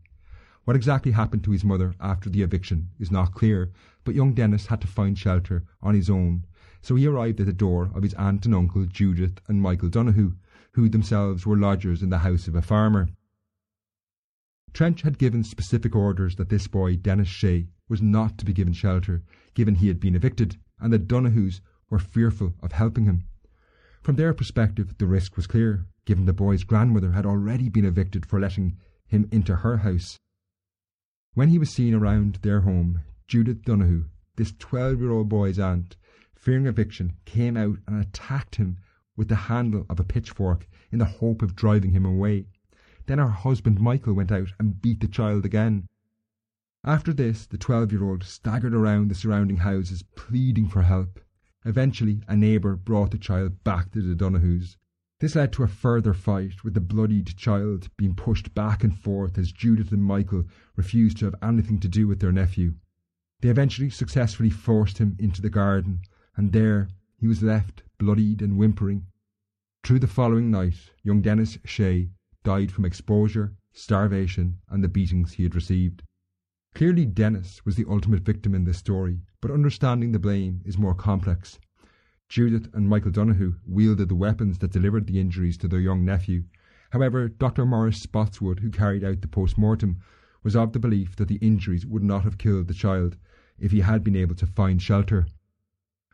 What 0.64 0.76
exactly 0.76 1.12
happened 1.12 1.44
to 1.44 1.50
his 1.50 1.64
mother 1.64 1.94
after 1.98 2.28
the 2.28 2.42
eviction 2.42 2.90
is 2.98 3.10
not 3.10 3.32
clear, 3.32 3.72
but 4.04 4.14
young 4.14 4.34
Denis 4.34 4.66
had 4.66 4.82
to 4.82 4.86
find 4.86 5.16
shelter 5.16 5.64
on 5.80 5.94
his 5.94 6.10
own, 6.10 6.44
so 6.82 6.94
he 6.94 7.06
arrived 7.06 7.40
at 7.40 7.46
the 7.46 7.54
door 7.54 7.90
of 7.94 8.02
his 8.02 8.12
aunt 8.14 8.44
and 8.44 8.54
uncle 8.54 8.84
Judith 8.84 9.40
and 9.48 9.62
Michael 9.62 9.88
Donoghue, 9.88 10.36
who 10.72 10.90
themselves 10.90 11.46
were 11.46 11.56
lodgers 11.56 12.02
in 12.02 12.10
the 12.10 12.18
house 12.18 12.46
of 12.46 12.54
a 12.54 12.60
farmer. 12.60 13.08
Trench 14.74 15.00
had 15.00 15.16
given 15.16 15.42
specific 15.42 15.96
orders 15.96 16.36
that 16.36 16.50
this 16.50 16.68
boy, 16.68 16.96
Denis 16.96 17.28
Shea, 17.28 17.66
was 17.88 18.02
not 18.02 18.36
to 18.36 18.44
be 18.44 18.52
given 18.52 18.74
shelter, 18.74 19.22
given 19.54 19.76
he 19.76 19.88
had 19.88 19.98
been 19.98 20.14
evicted, 20.14 20.58
and 20.78 20.92
that 20.92 21.08
Donoghues 21.08 21.62
were 21.90 21.98
fearful 21.98 22.54
of 22.62 22.72
helping 22.72 23.04
him. 23.04 23.24
From 24.02 24.16
their 24.16 24.32
perspective, 24.34 24.96
the 24.98 25.06
risk 25.06 25.36
was 25.36 25.46
clear, 25.46 25.86
given 26.04 26.26
the 26.26 26.32
boy's 26.32 26.64
grandmother 26.64 27.12
had 27.12 27.26
already 27.26 27.68
been 27.68 27.84
evicted 27.84 28.24
for 28.24 28.40
letting 28.40 28.78
him 29.06 29.28
into 29.30 29.56
her 29.56 29.78
house. 29.78 30.18
When 31.34 31.48
he 31.48 31.58
was 31.58 31.70
seen 31.70 31.94
around 31.94 32.36
their 32.42 32.62
home, 32.62 33.00
Judith 33.26 33.62
Donoghue, 33.62 34.06
this 34.36 34.52
12 34.58 35.00
year 35.00 35.10
old 35.10 35.28
boy's 35.28 35.58
aunt, 35.58 35.96
fearing 36.34 36.66
eviction, 36.66 37.14
came 37.24 37.56
out 37.56 37.78
and 37.86 38.00
attacked 38.00 38.56
him 38.56 38.78
with 39.16 39.28
the 39.28 39.34
handle 39.50 39.84
of 39.90 39.98
a 40.00 40.04
pitchfork 40.04 40.68
in 40.90 40.98
the 40.98 41.04
hope 41.04 41.42
of 41.42 41.56
driving 41.56 41.90
him 41.90 42.04
away. 42.04 42.46
Then 43.06 43.18
her 43.18 43.28
husband 43.28 43.80
Michael 43.80 44.14
went 44.14 44.30
out 44.30 44.52
and 44.58 44.80
beat 44.80 45.00
the 45.00 45.08
child 45.08 45.44
again. 45.44 45.86
After 46.84 47.12
this, 47.12 47.46
the 47.46 47.58
12 47.58 47.92
year 47.92 48.04
old 48.04 48.22
staggered 48.22 48.74
around 48.74 49.08
the 49.08 49.14
surrounding 49.14 49.58
houses, 49.58 50.02
pleading 50.14 50.68
for 50.68 50.82
help. 50.82 51.20
Eventually, 51.64 52.22
a 52.28 52.36
neighbour 52.36 52.76
brought 52.76 53.10
the 53.10 53.18
child 53.18 53.64
back 53.64 53.90
to 53.90 54.00
the 54.00 54.14
Donoghues. 54.14 54.76
This 55.18 55.34
led 55.34 55.52
to 55.54 55.64
a 55.64 55.66
further 55.66 56.14
fight, 56.14 56.62
with 56.62 56.74
the 56.74 56.80
bloodied 56.80 57.36
child 57.36 57.88
being 57.96 58.14
pushed 58.14 58.54
back 58.54 58.84
and 58.84 58.96
forth 58.96 59.36
as 59.36 59.50
Judith 59.50 59.90
and 59.90 60.04
Michael 60.04 60.44
refused 60.76 61.16
to 61.18 61.24
have 61.24 61.34
anything 61.42 61.80
to 61.80 61.88
do 61.88 62.06
with 62.06 62.20
their 62.20 62.30
nephew. 62.30 62.74
They 63.40 63.48
eventually 63.48 63.90
successfully 63.90 64.50
forced 64.50 64.98
him 64.98 65.16
into 65.18 65.42
the 65.42 65.50
garden, 65.50 66.02
and 66.36 66.52
there 66.52 66.88
he 67.16 67.26
was 67.26 67.42
left, 67.42 67.82
bloodied 67.98 68.40
and 68.40 68.56
whimpering. 68.56 69.06
Through 69.82 69.98
the 69.98 70.06
following 70.06 70.52
night, 70.52 70.92
young 71.02 71.22
Denis 71.22 71.58
Shea 71.64 72.10
died 72.44 72.70
from 72.70 72.84
exposure, 72.84 73.56
starvation, 73.72 74.58
and 74.68 74.84
the 74.84 74.88
beatings 74.88 75.32
he 75.32 75.42
had 75.42 75.56
received. 75.56 76.04
Clearly, 76.74 77.06
Denis 77.06 77.64
was 77.64 77.76
the 77.76 77.86
ultimate 77.88 78.22
victim 78.22 78.54
in 78.54 78.64
this 78.64 78.78
story, 78.78 79.22
but 79.40 79.50
understanding 79.50 80.12
the 80.12 80.18
blame 80.18 80.62
is 80.64 80.78
more 80.78 80.94
complex. 80.94 81.58
Judith 82.28 82.68
and 82.74 82.88
Michael 82.88 83.10
Donoghue 83.10 83.54
wielded 83.66 84.08
the 84.08 84.14
weapons 84.14 84.58
that 84.58 84.70
delivered 84.70 85.06
the 85.06 85.18
injuries 85.18 85.56
to 85.58 85.68
their 85.68 85.80
young 85.80 86.04
nephew. 86.04 86.44
However, 86.90 87.28
Dr. 87.28 87.64
Morris 87.64 88.00
Spotswood, 88.00 88.60
who 88.60 88.70
carried 88.70 89.02
out 89.02 89.22
the 89.22 89.28
post 89.28 89.56
mortem, 89.56 89.98
was 90.42 90.54
of 90.54 90.72
the 90.72 90.78
belief 90.78 91.16
that 91.16 91.28
the 91.28 91.36
injuries 91.36 91.86
would 91.86 92.02
not 92.02 92.24
have 92.24 92.38
killed 92.38 92.68
the 92.68 92.74
child 92.74 93.16
if 93.58 93.72
he 93.72 93.80
had 93.80 94.04
been 94.04 94.16
able 94.16 94.34
to 94.36 94.46
find 94.46 94.80
shelter. 94.80 95.26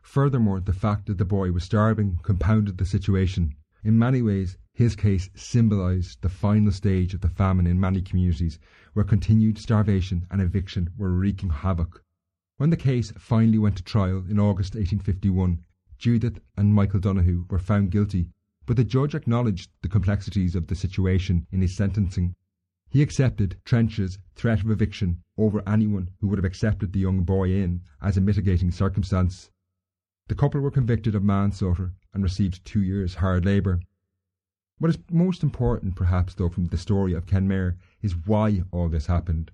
Furthermore, 0.03 0.61
the 0.61 0.73
fact 0.73 1.07
that 1.07 1.19
the 1.19 1.25
boy 1.25 1.51
was 1.51 1.65
starving 1.65 2.19
compounded 2.23 2.79
the 2.79 2.87
situation. 2.87 3.55
In 3.83 3.99
many 3.99 4.23
ways, 4.23 4.57
his 4.75 4.97
case 4.97 5.31
symbolised 5.37 6.21
the 6.21 6.29
final 6.29 6.73
stage 6.73 7.15
of 7.15 7.21
the 7.21 7.29
famine 7.29 7.67
in 7.67 7.79
many 7.79 8.03
communities, 8.03 8.59
where 8.93 9.05
continued 9.05 9.57
starvation 9.57 10.27
and 10.33 10.43
eviction 10.43 10.91
were 10.97 11.13
wreaking 11.13 11.49
havoc. 11.49 12.03
When 12.57 12.71
the 12.71 12.77
case 12.77 13.13
finally 13.13 13.59
went 13.59 13.77
to 13.77 13.85
trial 13.85 14.25
in 14.29 14.41
August 14.41 14.75
1851, 14.75 15.63
Judith 15.97 16.41
and 16.57 16.75
Michael 16.75 16.99
Donoghue 16.99 17.47
were 17.49 17.61
found 17.61 17.93
guilty, 17.93 18.31
but 18.67 18.77
the 18.77 18.83
judge 18.83 19.15
acknowledged 19.15 19.71
the 19.83 19.89
complexities 19.89 20.57
of 20.57 20.67
the 20.67 20.75
situation 20.75 21.47
in 21.53 21.61
his 21.61 21.77
sentencing. 21.77 22.35
He 22.91 23.01
accepted 23.01 23.61
Trench's 23.65 24.19
threat 24.35 24.61
of 24.61 24.71
eviction 24.71 25.23
over 25.39 25.63
anyone 25.69 26.11
who 26.19 26.27
would 26.29 26.39
have 26.39 26.45
accepted 26.45 26.93
the 26.93 27.01
young 27.01 27.23
boy 27.23 27.51
in 27.51 27.83
as 28.03 28.17
a 28.17 28.21
mitigating 28.21 28.71
circumstance. 28.71 29.51
The 30.27 30.35
couple 30.35 30.61
were 30.61 30.71
convicted 30.71 31.15
of 31.15 31.23
manslaughter 31.23 31.95
and 32.13 32.23
received 32.23 32.65
two 32.65 32.83
years' 32.83 33.17
hard 33.17 33.45
labour. 33.45 33.81
What 34.79 34.91
is 34.91 34.99
most 35.09 35.45
important, 35.45 35.95
perhaps, 35.95 36.35
though, 36.35 36.49
from 36.49 36.67
the 36.67 36.77
story 36.77 37.13
of 37.13 37.27
Kenmare 37.27 37.77
is 38.03 38.17
why 38.27 38.65
all 38.73 38.89
this 38.89 39.07
happened. 39.07 39.53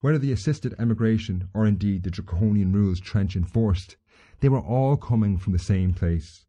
Whether 0.00 0.16
the 0.18 0.32
assisted 0.32 0.74
emigration 0.78 1.50
or 1.52 1.66
indeed 1.66 2.02
the 2.02 2.10
draconian 2.10 2.72
rules 2.72 2.98
Trench 2.98 3.36
enforced, 3.36 3.98
they 4.40 4.48
were 4.48 4.60
all 4.60 4.96
coming 4.96 5.36
from 5.36 5.52
the 5.52 5.58
same 5.58 5.92
place. 5.92 6.46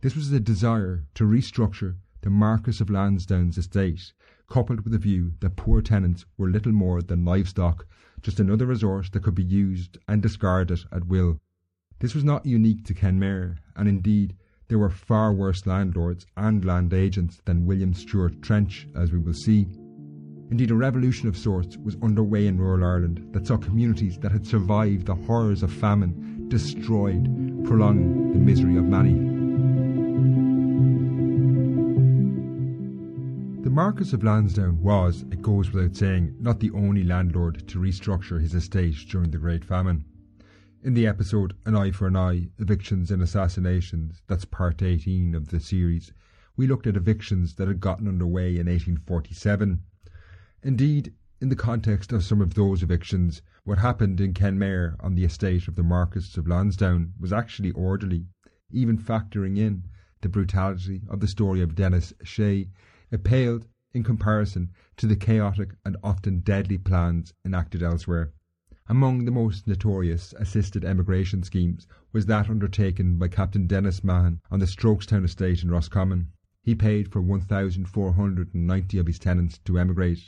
This 0.00 0.16
was 0.16 0.32
a 0.32 0.40
desire 0.40 1.04
to 1.14 1.24
restructure 1.24 1.96
the 2.22 2.30
Marquess 2.30 2.80
of 2.80 2.88
Lansdowne's 2.88 3.58
estate, 3.58 4.14
coupled 4.48 4.80
with 4.80 4.92
the 4.92 4.98
view 4.98 5.34
that 5.40 5.56
poor 5.56 5.82
tenants 5.82 6.24
were 6.38 6.48
little 6.48 6.72
more 6.72 7.02
than 7.02 7.24
livestock, 7.24 7.86
just 8.22 8.40
another 8.40 8.64
resource 8.64 9.10
that 9.10 9.22
could 9.22 9.34
be 9.34 9.44
used 9.44 9.98
and 10.08 10.22
discarded 10.22 10.80
at 10.90 11.06
will. 11.06 11.38
This 11.98 12.14
was 12.14 12.24
not 12.24 12.46
unique 12.46 12.84
to 12.86 12.94
Kenmare, 12.94 13.58
and 13.76 13.88
indeed 13.88 14.36
there 14.68 14.78
were 14.78 14.90
far 14.90 15.32
worse 15.32 15.66
landlords 15.66 16.26
and 16.36 16.64
land 16.64 16.92
agents 16.92 17.40
than 17.46 17.64
William 17.64 17.94
Steuart 17.94 18.42
Trench, 18.42 18.86
as 18.94 19.12
we 19.12 19.18
will 19.18 19.32
see. 19.32 19.66
Indeed, 20.50 20.70
a 20.70 20.74
revolution 20.74 21.28
of 21.28 21.36
sorts 21.36 21.76
was 21.78 21.96
underway 22.02 22.46
in 22.46 22.58
rural 22.58 22.84
Ireland 22.84 23.26
that 23.32 23.46
saw 23.46 23.56
communities 23.56 24.18
that 24.18 24.32
had 24.32 24.46
survived 24.46 25.06
the 25.06 25.14
horrors 25.14 25.62
of 25.62 25.72
famine 25.72 26.48
destroyed, 26.48 27.24
prolonging 27.64 28.32
the 28.32 28.38
misery 28.38 28.76
of 28.76 28.84
many. 28.84 29.14
The 33.62 33.70
Marquess 33.70 34.12
of 34.12 34.24
Lansdowne 34.24 34.80
was, 34.80 35.24
it 35.30 35.42
goes 35.42 35.70
without 35.72 35.96
saying, 35.96 36.34
not 36.40 36.60
the 36.60 36.70
only 36.70 37.04
landlord 37.04 37.66
to 37.68 37.78
restructure 37.78 38.40
his 38.40 38.54
estate 38.54 38.96
during 39.10 39.30
the 39.30 39.38
Great 39.38 39.64
Famine. 39.64 40.04
In 40.80 40.94
the 40.94 41.08
episode 41.08 41.56
An 41.66 41.74
Eye 41.74 41.90
for 41.90 42.06
an 42.06 42.14
Eye 42.14 42.50
Evictions 42.56 43.10
and 43.10 43.20
Assassinations, 43.20 44.22
that's 44.28 44.44
part 44.44 44.80
18 44.80 45.34
of 45.34 45.48
the 45.48 45.58
series, 45.58 46.12
we 46.56 46.68
looked 46.68 46.86
at 46.86 46.96
evictions 46.96 47.56
that 47.56 47.66
had 47.66 47.80
gotten 47.80 48.06
underway 48.06 48.50
in 48.50 48.68
1847. 48.68 49.82
Indeed, 50.62 51.12
in 51.40 51.48
the 51.48 51.56
context 51.56 52.12
of 52.12 52.22
some 52.22 52.40
of 52.40 52.54
those 52.54 52.84
evictions, 52.84 53.42
what 53.64 53.78
happened 53.78 54.20
in 54.20 54.34
Kenmare 54.34 54.94
on 55.00 55.16
the 55.16 55.24
estate 55.24 55.66
of 55.66 55.74
the 55.74 55.82
Marquess 55.82 56.36
of 56.36 56.46
Lansdowne 56.46 57.12
was 57.18 57.32
actually 57.32 57.72
orderly, 57.72 58.28
even 58.70 58.96
factoring 58.96 59.58
in 59.58 59.82
the 60.20 60.28
brutality 60.28 61.02
of 61.08 61.18
the 61.18 61.26
story 61.26 61.60
of 61.60 61.74
Denis 61.74 62.14
Shea. 62.22 62.68
It 63.10 63.24
paled 63.24 63.66
in 63.92 64.04
comparison 64.04 64.70
to 64.96 65.08
the 65.08 65.16
chaotic 65.16 65.70
and 65.84 65.96
often 66.04 66.38
deadly 66.38 66.78
plans 66.78 67.34
enacted 67.44 67.82
elsewhere. 67.82 68.32
Among 68.90 69.26
the 69.26 69.30
most 69.30 69.66
notorious 69.66 70.32
assisted 70.38 70.82
emigration 70.82 71.42
schemes 71.42 71.86
was 72.10 72.24
that 72.24 72.48
undertaken 72.48 73.18
by 73.18 73.28
Captain 73.28 73.66
Denis 73.66 74.02
Mahon 74.02 74.40
on 74.50 74.60
the 74.60 74.66
Strokestown 74.66 75.26
estate 75.26 75.62
in 75.62 75.70
Roscommon. 75.70 76.32
He 76.62 76.74
paid 76.74 77.12
for 77.12 77.20
1,490 77.20 78.98
of 78.98 79.06
his 79.06 79.18
tenants 79.18 79.58
to 79.58 79.78
emigrate. 79.78 80.24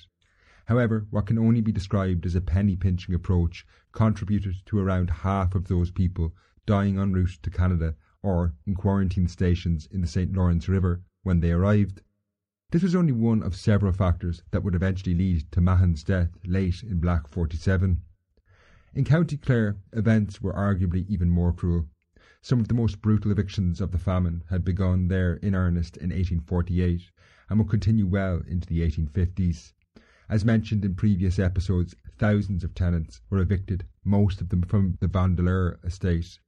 However, 0.66 1.06
what 1.08 1.24
can 1.24 1.38
only 1.38 1.62
be 1.62 1.72
described 1.72 2.26
as 2.26 2.34
a 2.34 2.42
penny 2.42 2.76
pinching 2.76 3.14
approach 3.14 3.66
contributed 3.92 4.56
to 4.66 4.78
around 4.78 5.08
half 5.08 5.54
of 5.54 5.68
those 5.68 5.90
people 5.90 6.34
dying 6.66 6.98
en 6.98 7.14
route 7.14 7.38
to 7.42 7.48
Canada 7.48 7.94
or 8.22 8.52
in 8.66 8.74
quarantine 8.74 9.26
stations 9.28 9.88
in 9.90 10.02
the 10.02 10.06
St. 10.06 10.34
Lawrence 10.34 10.68
River 10.68 11.02
when 11.22 11.40
they 11.40 11.52
arrived. 11.52 12.02
This 12.72 12.82
was 12.82 12.94
only 12.94 13.12
one 13.12 13.42
of 13.42 13.56
several 13.56 13.94
factors 13.94 14.42
that 14.50 14.62
would 14.62 14.74
eventually 14.74 15.14
lead 15.14 15.50
to 15.52 15.62
Mahon's 15.62 16.04
death 16.04 16.36
late 16.44 16.82
in 16.82 17.00
Black 17.00 17.26
47. 17.26 18.02
In 18.92 19.04
County 19.04 19.36
Clare, 19.36 19.76
events 19.92 20.42
were 20.42 20.52
arguably 20.52 21.06
even 21.06 21.30
more 21.30 21.52
cruel. 21.52 21.88
Some 22.42 22.58
of 22.58 22.66
the 22.66 22.74
most 22.74 23.00
brutal 23.00 23.30
evictions 23.30 23.80
of 23.80 23.92
the 23.92 23.98
famine 23.98 24.42
had 24.50 24.64
begun 24.64 25.06
there 25.06 25.34
in 25.34 25.54
earnest 25.54 25.96
in 25.96 26.10
1848 26.10 27.08
and 27.48 27.58
would 27.60 27.68
continue 27.68 28.08
well 28.08 28.42
into 28.48 28.66
the 28.66 28.80
1850s. 28.80 29.74
As 30.28 30.44
mentioned 30.44 30.84
in 30.84 30.96
previous 30.96 31.38
episodes, 31.38 31.94
thousands 32.18 32.64
of 32.64 32.74
tenants 32.74 33.20
were 33.30 33.38
evicted, 33.38 33.86
most 34.02 34.40
of 34.40 34.48
them 34.48 34.62
from 34.62 34.98
the 34.98 35.06
Vandeleur 35.06 35.78
estate. 35.84 36.40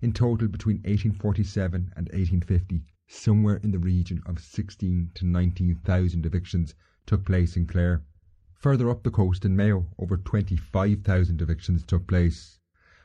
In 0.00 0.12
total, 0.12 0.48
between 0.48 0.78
1847 0.78 1.92
and 1.94 2.08
1850, 2.08 2.82
somewhere 3.06 3.58
in 3.58 3.70
the 3.70 3.78
region 3.78 4.22
of 4.26 4.40
16 4.40 5.12
to 5.14 5.24
19,000 5.24 6.26
evictions 6.26 6.74
took 7.06 7.24
place 7.24 7.56
in 7.56 7.64
Clare. 7.64 8.02
Further 8.66 8.90
up 8.90 9.04
the 9.04 9.12
coast 9.12 9.44
in 9.44 9.54
Mayo, 9.54 9.86
over 9.96 10.16
25,000 10.16 11.40
evictions 11.40 11.84
took 11.84 12.08
place. 12.08 12.58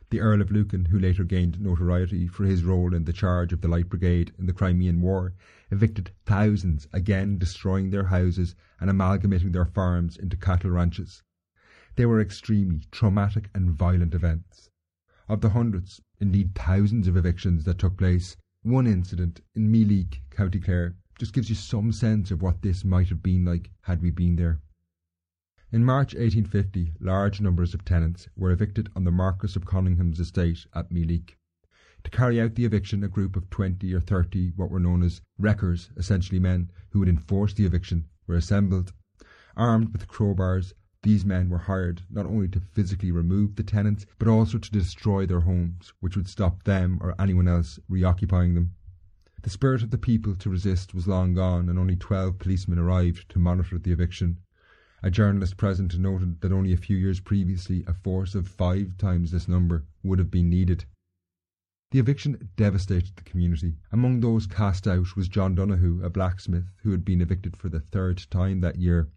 The 0.09 0.19
Earl 0.19 0.41
of 0.41 0.49
Lucan, 0.49 0.85
who 0.85 0.97
later 0.97 1.23
gained 1.23 1.61
notoriety 1.61 2.27
for 2.27 2.45
his 2.45 2.63
role 2.63 2.95
in 2.95 3.03
the 3.03 3.13
charge 3.13 3.53
of 3.53 3.61
the 3.61 3.67
Light 3.67 3.87
Brigade 3.87 4.33
in 4.39 4.47
the 4.47 4.53
Crimean 4.53 5.01
War, 5.01 5.35
evicted 5.69 6.09
thousands, 6.25 6.87
again 6.91 7.37
destroying 7.37 7.91
their 7.91 8.05
houses 8.05 8.55
and 8.79 8.89
amalgamating 8.89 9.51
their 9.51 9.67
farms 9.67 10.17
into 10.17 10.35
cattle 10.35 10.71
ranches. 10.71 11.21
They 11.95 12.07
were 12.07 12.19
extremely 12.19 12.87
traumatic 12.89 13.51
and 13.53 13.69
violent 13.69 14.15
events. 14.15 14.71
Of 15.29 15.41
the 15.41 15.51
hundreds, 15.51 16.01
indeed 16.19 16.55
thousands 16.55 17.07
of 17.07 17.15
evictions 17.15 17.65
that 17.65 17.77
took 17.77 17.97
place, 17.97 18.35
one 18.63 18.87
incident 18.87 19.41
in 19.53 19.71
Meelick, 19.71 20.21
County 20.31 20.59
Clare, 20.59 20.95
just 21.19 21.33
gives 21.33 21.49
you 21.49 21.55
some 21.55 21.91
sense 21.91 22.31
of 22.31 22.41
what 22.41 22.63
this 22.63 22.83
might 22.83 23.09
have 23.09 23.21
been 23.21 23.45
like 23.45 23.69
had 23.81 24.01
we 24.01 24.09
been 24.09 24.37
there. 24.37 24.59
In 25.73 25.85
March 25.85 26.13
1850, 26.13 26.95
large 26.99 27.39
numbers 27.39 27.73
of 27.73 27.85
tenants 27.85 28.27
were 28.35 28.51
evicted 28.51 28.89
on 28.93 29.05
the 29.05 29.11
Marquess 29.11 29.55
of 29.55 29.63
Conyngham's 29.63 30.19
estate 30.19 30.65
at 30.75 30.91
Meelick. 30.91 31.37
To 32.03 32.11
carry 32.11 32.41
out 32.41 32.55
the 32.55 32.65
eviction, 32.65 33.05
a 33.05 33.07
group 33.07 33.37
of 33.37 33.49
20 33.49 33.93
or 33.93 34.01
30 34.01 34.51
what 34.57 34.69
were 34.69 34.81
known 34.81 35.01
as 35.01 35.21
wreckers, 35.39 35.89
essentially 35.95 36.41
men 36.41 36.69
who 36.89 36.99
would 36.99 37.07
enforce 37.07 37.53
the 37.53 37.65
eviction, 37.65 38.09
were 38.27 38.35
assembled. 38.35 38.91
Armed 39.55 39.93
with 39.93 40.09
crowbars, 40.09 40.73
these 41.03 41.23
men 41.23 41.47
were 41.47 41.59
hired 41.59 42.01
not 42.09 42.25
only 42.25 42.49
to 42.49 42.59
physically 42.59 43.13
remove 43.13 43.55
the 43.55 43.63
tenants, 43.63 44.05
but 44.19 44.27
also 44.27 44.57
to 44.57 44.71
destroy 44.71 45.25
their 45.25 45.39
homes, 45.39 45.93
which 46.01 46.17
would 46.17 46.27
stop 46.27 46.63
them 46.63 46.97
or 46.99 47.15
anyone 47.17 47.47
else 47.47 47.79
reoccupying 47.87 48.55
them. 48.55 48.75
The 49.43 49.49
spirit 49.49 49.83
of 49.83 49.91
the 49.91 49.97
people 49.97 50.35
to 50.35 50.49
resist 50.49 50.93
was 50.93 51.07
long 51.07 51.33
gone, 51.33 51.69
and 51.69 51.79
only 51.79 51.95
twelve 51.95 52.39
policemen 52.39 52.77
arrived 52.77 53.29
to 53.29 53.39
monitor 53.39 53.79
the 53.79 53.93
eviction. 53.93 54.39
A 55.03 55.09
journalist 55.09 55.57
present 55.57 55.97
noted 55.97 56.41
that 56.41 56.51
only 56.51 56.73
a 56.73 56.77
few 56.77 56.95
years 56.95 57.19
previously 57.19 57.83
a 57.87 57.93
force 57.93 58.35
of 58.35 58.47
five 58.47 58.97
times 58.97 59.31
this 59.31 59.47
number 59.47 59.83
would 60.03 60.19
have 60.19 60.29
been 60.29 60.47
needed. 60.47 60.85
The 61.89 61.97
eviction 61.99 62.49
devastated 62.55 63.15
the 63.15 63.23
community. 63.23 63.77
Among 63.91 64.19
those 64.19 64.45
cast 64.45 64.87
out 64.87 65.15
was 65.15 65.27
John 65.27 65.55
Donoghue, 65.55 66.03
a 66.03 66.09
blacksmith 66.11 66.71
who 66.83 66.91
had 66.91 67.03
been 67.03 67.19
evicted 67.19 67.57
for 67.57 67.67
the 67.67 67.79
third 67.79 68.25
time 68.29 68.61
that 68.61 68.77
year. 68.77 69.09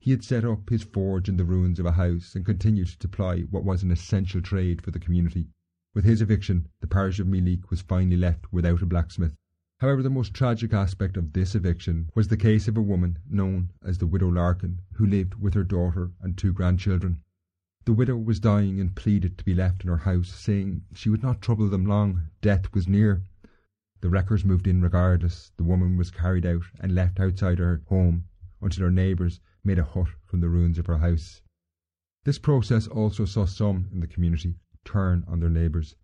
He 0.00 0.10
had 0.10 0.24
set 0.24 0.44
up 0.44 0.70
his 0.70 0.82
forge 0.82 1.28
in 1.28 1.36
the 1.36 1.44
ruins 1.44 1.78
of 1.78 1.86
a 1.86 1.92
house 1.92 2.34
and 2.34 2.44
continued 2.44 2.88
to 2.88 3.06
ply 3.06 3.42
what 3.42 3.64
was 3.64 3.82
an 3.82 3.90
essential 3.90 4.40
trade 4.40 4.80
for 4.80 4.90
the 4.90 4.98
community. 4.98 5.48
With 5.94 6.04
his 6.04 6.22
eviction, 6.22 6.68
the 6.80 6.86
parish 6.86 7.20
of 7.20 7.26
Meelick 7.26 7.70
was 7.70 7.82
finally 7.82 8.16
left 8.16 8.52
without 8.52 8.80
a 8.80 8.86
blacksmith. 8.86 9.34
However, 9.78 10.02
the 10.02 10.08
most 10.08 10.32
tragic 10.32 10.72
aspect 10.72 11.18
of 11.18 11.34
this 11.34 11.54
eviction 11.54 12.08
was 12.14 12.28
the 12.28 12.36
case 12.38 12.66
of 12.66 12.78
a 12.78 12.82
woman 12.82 13.18
known 13.28 13.72
as 13.84 13.98
the 13.98 14.06
widow 14.06 14.30
Larkin, 14.30 14.80
who 14.94 15.04
lived 15.04 15.34
with 15.34 15.52
her 15.52 15.64
daughter 15.64 16.12
and 16.22 16.34
two 16.34 16.54
grandchildren. 16.54 17.20
The 17.84 17.92
widow 17.92 18.16
was 18.16 18.40
dying 18.40 18.80
and 18.80 18.96
pleaded 18.96 19.36
to 19.36 19.44
be 19.44 19.54
left 19.54 19.84
in 19.84 19.90
her 19.90 19.98
house, 19.98 20.30
saying 20.34 20.86
she 20.94 21.10
would 21.10 21.22
not 21.22 21.42
trouble 21.42 21.68
them 21.68 21.84
long, 21.84 22.30
death 22.40 22.72
was 22.72 22.88
near. 22.88 23.22
The 24.00 24.08
wreckers 24.08 24.46
moved 24.46 24.66
in 24.66 24.80
regardless. 24.80 25.52
The 25.58 25.64
woman 25.64 25.98
was 25.98 26.10
carried 26.10 26.46
out 26.46 26.64
and 26.80 26.94
left 26.94 27.20
outside 27.20 27.58
her 27.58 27.82
home 27.88 28.24
until 28.62 28.84
her 28.84 28.90
neighbours 28.90 29.40
made 29.62 29.78
a 29.78 29.84
hut 29.84 30.08
from 30.24 30.40
the 30.40 30.48
ruins 30.48 30.78
of 30.78 30.86
her 30.86 30.98
house. 30.98 31.42
This 32.24 32.38
process 32.38 32.86
also 32.86 33.26
saw 33.26 33.44
some 33.44 33.88
in 33.92 34.00
the 34.00 34.06
community 34.06 34.56
turn 34.86 35.22
on 35.28 35.40
their 35.40 35.50
neighbours. 35.50 35.96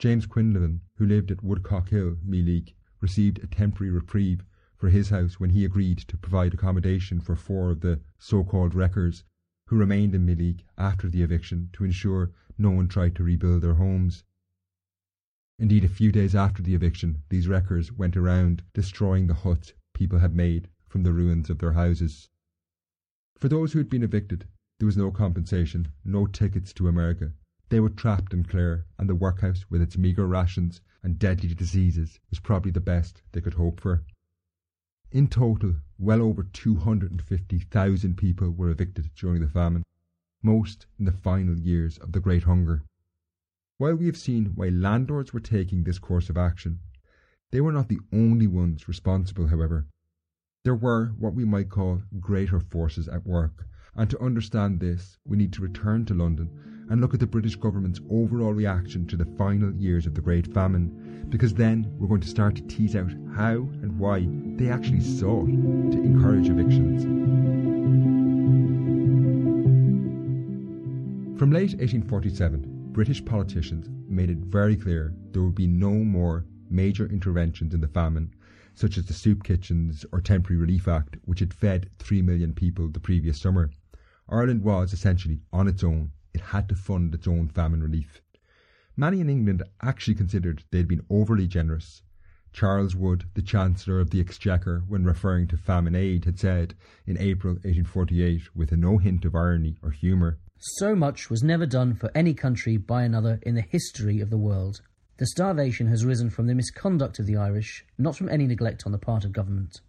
James 0.00 0.26
Quinlivan, 0.26 0.80
who 0.96 1.06
lived 1.06 1.30
at 1.30 1.44
Woodcock 1.44 1.90
Hill, 1.90 2.16
Meelick, 2.26 2.74
received 3.02 3.42
a 3.42 3.46
temporary 3.46 3.90
reprieve 3.90 4.42
for 4.76 4.88
his 4.88 5.10
house 5.10 5.38
when 5.38 5.50
he 5.50 5.64
agreed 5.64 5.98
to 5.98 6.16
provide 6.16 6.54
accommodation 6.54 7.20
for 7.20 7.36
four 7.36 7.70
of 7.70 7.80
the 7.80 8.00
so-called 8.18 8.74
wreckers 8.74 9.24
who 9.66 9.76
remained 9.76 10.14
in 10.14 10.24
Meelick 10.24 10.64
after 10.78 11.08
the 11.08 11.22
eviction 11.22 11.68
to 11.72 11.84
ensure 11.84 12.30
no 12.56 12.70
one 12.70 12.88
tried 12.88 13.14
to 13.16 13.24
rebuild 13.24 13.62
their 13.62 13.74
homes. 13.74 14.24
Indeed, 15.58 15.84
a 15.84 15.88
few 15.88 16.10
days 16.10 16.34
after 16.34 16.62
the 16.62 16.74
eviction, 16.74 17.22
these 17.28 17.48
wreckers 17.48 17.92
went 17.92 18.16
around 18.16 18.62
destroying 18.72 19.26
the 19.26 19.34
huts 19.34 19.72
people 19.94 20.18
had 20.18 20.34
made 20.34 20.68
from 20.88 21.02
the 21.02 21.12
ruins 21.12 21.50
of 21.50 21.58
their 21.58 21.72
houses. 21.72 22.28
For 23.36 23.48
those 23.48 23.72
who 23.72 23.78
had 23.78 23.88
been 23.88 24.02
evicted, 24.02 24.46
there 24.78 24.86
was 24.86 24.96
no 24.96 25.10
compensation, 25.10 25.88
no 26.04 26.26
tickets 26.26 26.72
to 26.74 26.88
America. 26.88 27.32
They 27.72 27.80
were 27.80 27.88
trapped 27.88 28.34
in 28.34 28.44
Clare, 28.44 28.84
and 28.98 29.08
the 29.08 29.14
workhouse, 29.14 29.64
with 29.70 29.80
its 29.80 29.96
meagre 29.96 30.26
rations 30.26 30.82
and 31.02 31.18
deadly 31.18 31.54
diseases 31.54 32.20
was 32.28 32.38
probably 32.38 32.70
the 32.70 32.82
best 32.82 33.22
they 33.32 33.40
could 33.40 33.54
hope 33.54 33.80
for. 33.80 34.02
In 35.10 35.26
total, 35.26 35.76
well 35.98 36.20
over 36.20 36.42
250,000 36.42 38.16
people 38.18 38.50
were 38.50 38.68
evicted 38.68 39.10
during 39.14 39.40
the 39.40 39.48
famine, 39.48 39.84
most 40.42 40.84
in 40.98 41.06
the 41.06 41.12
final 41.12 41.58
years 41.58 41.96
of 41.96 42.12
the 42.12 42.20
Great 42.20 42.42
Hunger. 42.42 42.82
While 43.78 43.94
we 43.94 44.04
have 44.04 44.18
seen 44.18 44.52
why 44.54 44.68
landlords 44.68 45.32
were 45.32 45.40
taking 45.40 45.84
this 45.84 45.98
course 45.98 46.28
of 46.28 46.36
action, 46.36 46.80
they 47.52 47.62
were 47.62 47.72
not 47.72 47.88
the 47.88 48.00
only 48.12 48.46
ones 48.46 48.86
responsible, 48.86 49.46
however. 49.46 49.86
There 50.64 50.76
were 50.76 51.14
what 51.18 51.32
we 51.32 51.46
might 51.46 51.70
call 51.70 52.02
greater 52.20 52.60
forces 52.60 53.08
at 53.08 53.26
work, 53.26 53.66
and 53.94 54.10
to 54.10 54.20
understand 54.20 54.78
this, 54.78 55.16
we 55.24 55.38
need 55.38 55.54
to 55.54 55.62
return 55.62 56.04
to 56.04 56.12
London 56.12 56.50
and 56.90 57.00
look 57.00 57.14
at 57.14 57.20
the 57.20 57.26
British 57.26 57.56
government's 57.56 58.00
overall 58.10 58.52
reaction 58.52 59.06
to 59.06 59.16
the 59.16 59.24
final 59.36 59.72
years 59.74 60.06
of 60.06 60.14
the 60.14 60.20
Great 60.20 60.46
Famine, 60.52 61.26
because 61.28 61.54
then 61.54 61.90
we're 61.98 62.08
going 62.08 62.20
to 62.20 62.28
start 62.28 62.54
to 62.56 62.62
tease 62.62 62.96
out 62.96 63.12
how 63.34 63.54
and 63.82 63.98
why 63.98 64.26
they 64.56 64.68
actually 64.68 65.00
sought 65.00 65.46
to 65.46 65.98
encourage 66.02 66.48
evictions. 66.48 67.04
From 71.38 71.50
late 71.50 71.72
1847, 71.72 72.90
British 72.92 73.24
politicians 73.24 73.88
made 74.06 74.30
it 74.30 74.38
very 74.38 74.76
clear 74.76 75.14
there 75.32 75.42
would 75.42 75.54
be 75.54 75.66
no 75.66 75.90
more 75.90 76.44
major 76.70 77.06
interventions 77.06 77.74
in 77.74 77.80
the 77.80 77.88
famine, 77.88 78.34
such 78.74 78.96
as 78.96 79.06
the 79.06 79.12
Soup 79.12 79.42
Kitchens 79.42 80.04
or 80.12 80.20
Temporary 80.20 80.60
Relief 80.60 80.86
Act, 80.86 81.16
which 81.24 81.40
had 81.40 81.52
fed 81.52 81.90
3 81.98 82.22
million 82.22 82.52
people 82.52 82.88
the 82.88 83.00
previous 83.00 83.40
summer. 83.40 83.70
Ireland 84.28 84.62
was 84.62 84.92
essentially 84.92 85.40
on 85.52 85.68
its 85.68 85.82
own 85.82 86.12
it 86.34 86.40
had 86.40 86.68
to 86.68 86.74
fund 86.74 87.14
its 87.14 87.28
own 87.28 87.48
famine 87.48 87.82
relief. 87.82 88.20
Many 88.96 89.20
in 89.20 89.30
England 89.30 89.62
actually 89.80 90.14
considered 90.14 90.64
they 90.70 90.78
had 90.78 90.88
been 90.88 91.06
overly 91.08 91.46
generous. 91.46 92.02
Charles 92.52 92.94
Wood, 92.94 93.24
the 93.32 93.40
Chancellor 93.42 93.98
of 93.98 94.10
the 94.10 94.20
Exchequer, 94.20 94.84
when 94.86 95.04
referring 95.04 95.46
to 95.48 95.56
famine 95.56 95.94
aid, 95.94 96.26
had 96.26 96.38
said 96.38 96.74
in 97.06 97.16
April 97.16 97.54
1848, 97.54 98.54
with 98.54 98.72
no 98.72 98.98
hint 98.98 99.24
of 99.24 99.34
irony 99.34 99.76
or 99.82 99.90
humour, 99.90 100.38
So 100.58 100.94
much 100.94 101.30
was 101.30 101.42
never 101.42 101.64
done 101.64 101.94
for 101.94 102.10
any 102.14 102.34
country 102.34 102.76
by 102.76 103.04
another 103.04 103.40
in 103.42 103.54
the 103.54 103.62
history 103.62 104.20
of 104.20 104.28
the 104.28 104.36
world. 104.36 104.82
The 105.16 105.26
starvation 105.26 105.86
has 105.86 106.04
risen 106.04 106.28
from 106.30 106.46
the 106.46 106.54
misconduct 106.54 107.18
of 107.18 107.26
the 107.26 107.36
Irish, 107.36 107.84
not 107.96 108.16
from 108.16 108.28
any 108.28 108.46
neglect 108.46 108.82
on 108.84 108.92
the 108.92 108.98
part 108.98 109.24
of 109.24 109.32
government. 109.32 109.80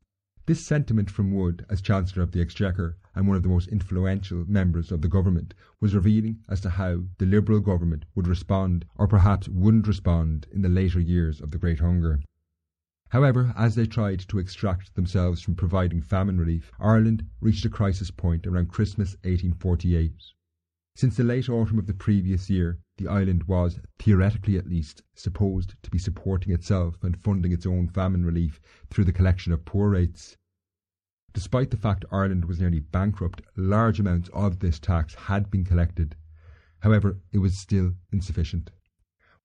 This 0.46 0.66
sentiment 0.66 1.10
from 1.10 1.32
Wood, 1.32 1.66
as 1.70 1.82
Chancellor 1.82 2.22
of 2.22 2.34
the 2.34 2.42
Exchequer 2.42 2.98
and 3.16 3.30
one 3.30 3.38
of 3.38 3.44
the 3.44 3.50
most 3.50 3.70
influential 3.70 4.44
members 4.46 4.92
of 4.92 5.02
the 5.02 5.08
government, 5.08 5.54
was 5.80 5.96
revealing 5.96 6.44
as 6.50 6.60
to 6.62 6.72
how 6.72 7.06
the 7.18 7.26
Liberal 7.26 7.62
government 7.62 8.04
would 8.14 8.28
respond, 8.28 8.84
or 8.96 9.08
perhaps 9.08 9.48
wouldn't 9.48 9.88
respond, 9.88 10.48
in 10.52 10.62
the 10.62 10.68
later 10.68 11.00
years 11.00 11.40
of 11.40 11.52
the 11.52 11.58
Great 11.58 11.80
Hunger. 11.80 12.20
However, 13.08 13.54
as 13.56 13.76
they 13.76 13.86
tried 13.86 14.20
to 14.20 14.38
extract 14.38 14.96
themselves 14.96 15.40
from 15.40 15.56
providing 15.56 16.02
famine 16.02 16.38
relief, 16.38 16.74
Ireland 16.78 17.26
reached 17.40 17.64
a 17.64 17.70
crisis 17.70 18.12
point 18.12 18.46
around 18.46 18.68
Christmas 18.68 19.14
1848. 19.24 20.12
Since 20.96 21.16
the 21.16 21.24
late 21.24 21.48
autumn 21.48 21.80
of 21.80 21.88
the 21.88 21.94
previous 21.94 22.50
year, 22.50 22.80
the 22.98 23.08
island 23.08 23.44
was, 23.46 23.80
theoretically 23.98 24.58
at 24.58 24.68
least, 24.68 25.02
supposed 25.16 25.76
to 25.82 25.90
be 25.90 25.98
supporting 25.98 26.54
itself 26.54 27.04
and 27.04 27.18
funding 27.18 27.52
its 27.52 27.66
own 27.66 27.88
famine 27.88 28.24
relief 28.24 28.62
through 28.90 29.06
the 29.06 29.12
collection 29.12 29.52
of 29.52 29.66
poor 29.66 29.90
rates. 29.90 30.38
Despite 31.34 31.72
the 31.72 31.78
fact 31.78 32.06
Ireland 32.12 32.46
was 32.46 32.60
nearly 32.60 32.80
bankrupt, 32.80 33.42
large 33.56 34.00
amounts 34.00 34.30
of 34.30 34.60
this 34.60 34.80
tax 34.80 35.16
had 35.16 35.50
been 35.50 35.66
collected. 35.66 36.16
However, 36.82 37.18
it 37.32 37.40
was 37.40 37.58
still 37.58 37.96
insufficient. 38.12 38.70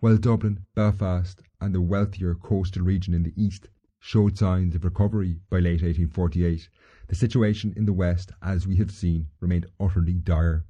While 0.00 0.18
Dublin, 0.18 0.66
Belfast, 0.74 1.42
and 1.60 1.74
the 1.74 1.80
wealthier 1.80 2.34
coastal 2.34 2.82
region 2.82 3.14
in 3.14 3.22
the 3.22 3.32
east 3.42 3.70
showed 3.98 4.36
signs 4.36 4.74
of 4.74 4.84
recovery 4.84 5.40
by 5.48 5.60
late 5.60 5.82
1848, 5.82 6.68
the 7.08 7.14
situation 7.14 7.72
in 7.74 7.86
the 7.86 7.92
west, 7.94 8.32
as 8.42 8.66
we 8.66 8.76
have 8.76 8.90
seen, 8.90 9.28
remained 9.40 9.66
utterly 9.80 10.12
dire. 10.12 10.66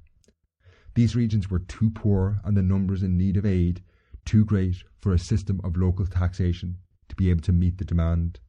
These 0.95 1.15
regions 1.15 1.49
were 1.49 1.59
too 1.59 1.91
poor 1.91 2.41
and 2.43 2.57
the 2.57 2.63
numbers 2.63 3.03
in 3.03 3.17
need 3.17 3.37
of 3.37 3.45
aid 3.45 3.81
too 4.25 4.45
great 4.45 4.83
for 4.99 5.13
a 5.13 5.19
system 5.19 5.59
of 5.63 5.77
local 5.77 6.05
taxation 6.05 6.77
to 7.07 7.15
be 7.15 7.29
able 7.29 7.41
to 7.41 7.51
meet 7.51 7.77
the 7.77 7.85
demand. 7.85 8.39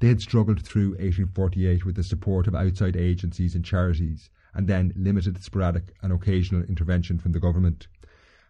They 0.00 0.08
had 0.08 0.20
struggled 0.20 0.62
through 0.62 0.90
1848 0.90 1.84
with 1.84 1.96
the 1.96 2.04
support 2.04 2.46
of 2.46 2.54
outside 2.54 2.96
agencies 2.96 3.56
and 3.56 3.64
charities, 3.64 4.30
and 4.54 4.68
then 4.68 4.92
limited 4.94 5.42
sporadic 5.42 5.92
and 6.02 6.12
occasional 6.12 6.62
intervention 6.62 7.18
from 7.18 7.32
the 7.32 7.40
government. 7.40 7.88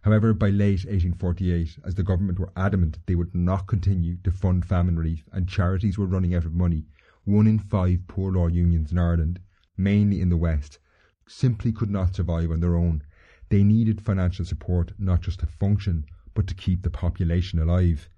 However, 0.02 0.34
by 0.34 0.50
late 0.50 0.84
1848, 0.84 1.78
as 1.84 1.94
the 1.94 2.02
government 2.02 2.38
were 2.38 2.52
adamant 2.54 2.98
they 3.06 3.14
would 3.14 3.34
not 3.34 3.66
continue 3.66 4.16
to 4.24 4.30
fund 4.30 4.66
famine 4.66 4.98
relief 4.98 5.28
and 5.32 5.48
charities 5.48 5.96
were 5.96 6.06
running 6.06 6.34
out 6.34 6.44
of 6.44 6.52
money, 6.52 6.86
one 7.24 7.46
in 7.46 7.58
five 7.58 8.06
poor 8.08 8.30
law 8.30 8.48
unions 8.48 8.92
in 8.92 8.98
Ireland, 8.98 9.40
mainly 9.76 10.20
in 10.20 10.28
the 10.28 10.36
West, 10.36 10.78
simply 11.26 11.72
could 11.72 11.90
not 11.90 12.14
survive 12.14 12.50
on 12.50 12.60
their 12.60 12.76
own. 12.76 13.02
They 13.50 13.64
needed 13.64 14.00
financial 14.00 14.44
support 14.44 14.92
not 14.98 15.22
just 15.22 15.40
to 15.40 15.46
function, 15.46 16.04
but 16.34 16.46
to 16.46 16.54
keep 16.54 16.82
the 16.82 16.90
population 16.90 17.58
alive. 17.58 18.08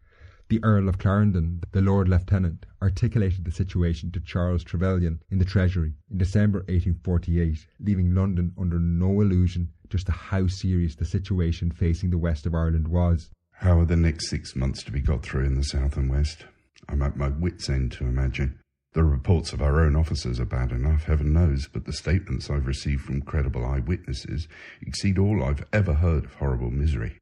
The 0.49 0.63
Earl 0.65 0.89
of 0.89 0.99
Clarendon, 0.99 1.63
the 1.71 1.81
Lord 1.81 2.09
Lieutenant, 2.09 2.67
articulated 2.83 3.45
the 3.45 3.53
situation 3.53 4.11
to 4.11 4.21
Charles 4.21 4.65
Trevelyan 4.65 5.23
in 5.31 5.39
the 5.39 5.45
Treasury 5.45 5.95
in 6.11 6.19
December 6.19 6.59
1848, 6.61 7.67
leaving 7.79 8.15
London 8.15 8.53
under 8.59 8.81
no 8.81 9.21
illusion 9.21 9.71
just 9.89 10.07
to 10.07 10.13
how 10.13 10.49
serious 10.49 10.97
the 10.97 11.05
situation 11.05 11.71
facing 11.71 12.11
the 12.11 12.19
west 12.19 12.47
of 12.47 12.55
Ireland 12.55 12.89
was. 12.89 13.31
How 13.53 13.79
are 13.79 13.85
the 13.85 13.97
next 13.97 14.29
six 14.29 14.57
months 14.57 14.83
to 14.85 14.91
be 14.91 15.01
got 15.01 15.23
through 15.23 15.45
in 15.45 15.55
the 15.55 15.63
south 15.63 15.97
and 15.97 16.11
west? 16.11 16.47
I'm 16.89 17.03
at 17.03 17.17
my 17.17 17.29
wits' 17.29 17.69
end 17.69 17.93
to 17.93 18.07
imagine. 18.07 18.59
The 18.93 19.05
reports 19.05 19.53
of 19.53 19.63
our 19.63 19.81
own 19.81 19.95
officers 19.95 20.41
are 20.41 20.45
bad 20.45 20.73
enough, 20.73 21.05
heaven 21.05 21.33
knows, 21.33 21.69
but 21.73 21.85
the 21.85 21.93
statements 21.93 22.51
I've 22.51 22.67
received 22.67 23.03
from 23.03 23.23
credible 23.23 23.65
eyewitnesses 23.65 24.49
exceed 24.83 25.17
all 25.17 25.45
I've 25.45 25.65
ever 25.73 25.95
heard 25.95 26.25
of 26.25 26.35
horrible 26.35 26.73
misery, 26.73 27.19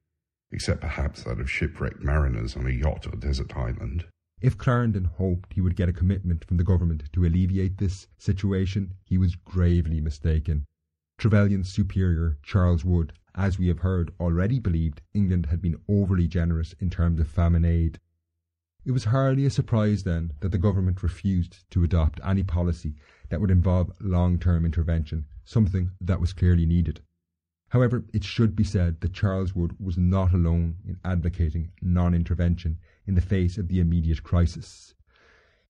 except 0.51 0.81
perhaps 0.81 1.25
that 1.25 1.39
of 1.39 1.51
shipwrecked 1.51 2.03
mariners 2.03 2.57
on 2.57 2.67
a 2.67 2.71
yacht 2.71 3.07
or 3.07 3.17
desert 3.17 3.55
island. 3.55 4.07
If 4.41 4.57
Clarendon 4.57 5.05
hoped 5.05 5.53
he 5.53 5.61
would 5.61 5.77
get 5.77 5.91
a 5.91 5.93
commitment 5.93 6.43
from 6.47 6.57
the 6.57 6.65
government 6.65 7.03
to 7.13 7.27
alleviate 7.27 7.77
this 7.77 8.07
situation, 8.17 8.95
he 9.05 9.19
was 9.19 9.35
gravely 9.35 10.01
mistaken. 10.01 10.65
Trevelyan's 11.19 11.71
superior, 11.71 12.39
Charles 12.43 12.83
Wood, 12.83 13.13
as 13.35 13.59
we 13.59 13.69
have 13.69 13.81
heard, 13.81 14.15
already 14.19 14.59
believed 14.59 15.03
England 15.13 15.47
had 15.47 15.61
been 15.61 15.81
overly 15.87 16.29
generous 16.29 16.75
in 16.81 16.89
terms 16.89 17.21
of 17.21 17.29
famine 17.29 17.67
aid. 17.67 17.99
It 18.89 18.93
was 18.93 19.05
hardly 19.05 19.45
a 19.45 19.51
surprise 19.51 20.05
then 20.05 20.33
that 20.41 20.51
the 20.51 20.57
government 20.57 21.03
refused 21.03 21.71
to 21.73 21.85
adopt 21.85 22.21
any 22.25 22.43
policy 22.43 22.95
that 23.29 23.39
would 23.39 23.51
involve 23.51 23.93
long 24.01 24.39
term 24.39 24.65
intervention, 24.65 25.27
something 25.45 25.91
that 26.01 26.23
was 26.23 26.33
clearly 26.33 26.65
needed. 26.65 27.03
However, 27.69 28.07
it 28.15 28.25
should 28.25 28.57
be 28.57 28.65
said 28.65 29.03
that 29.03 29.13
Charles 29.13 29.55
Wood 29.55 29.79
was 29.79 29.99
not 29.99 30.33
alone 30.33 30.79
in 30.87 30.97
advocating 31.05 31.71
non 31.83 32.15
intervention 32.15 32.79
in 33.07 33.15
the 33.15 33.21
face 33.21 33.59
of 33.59 33.69
the 33.69 33.79
immediate 33.79 34.23
crisis. 34.23 34.95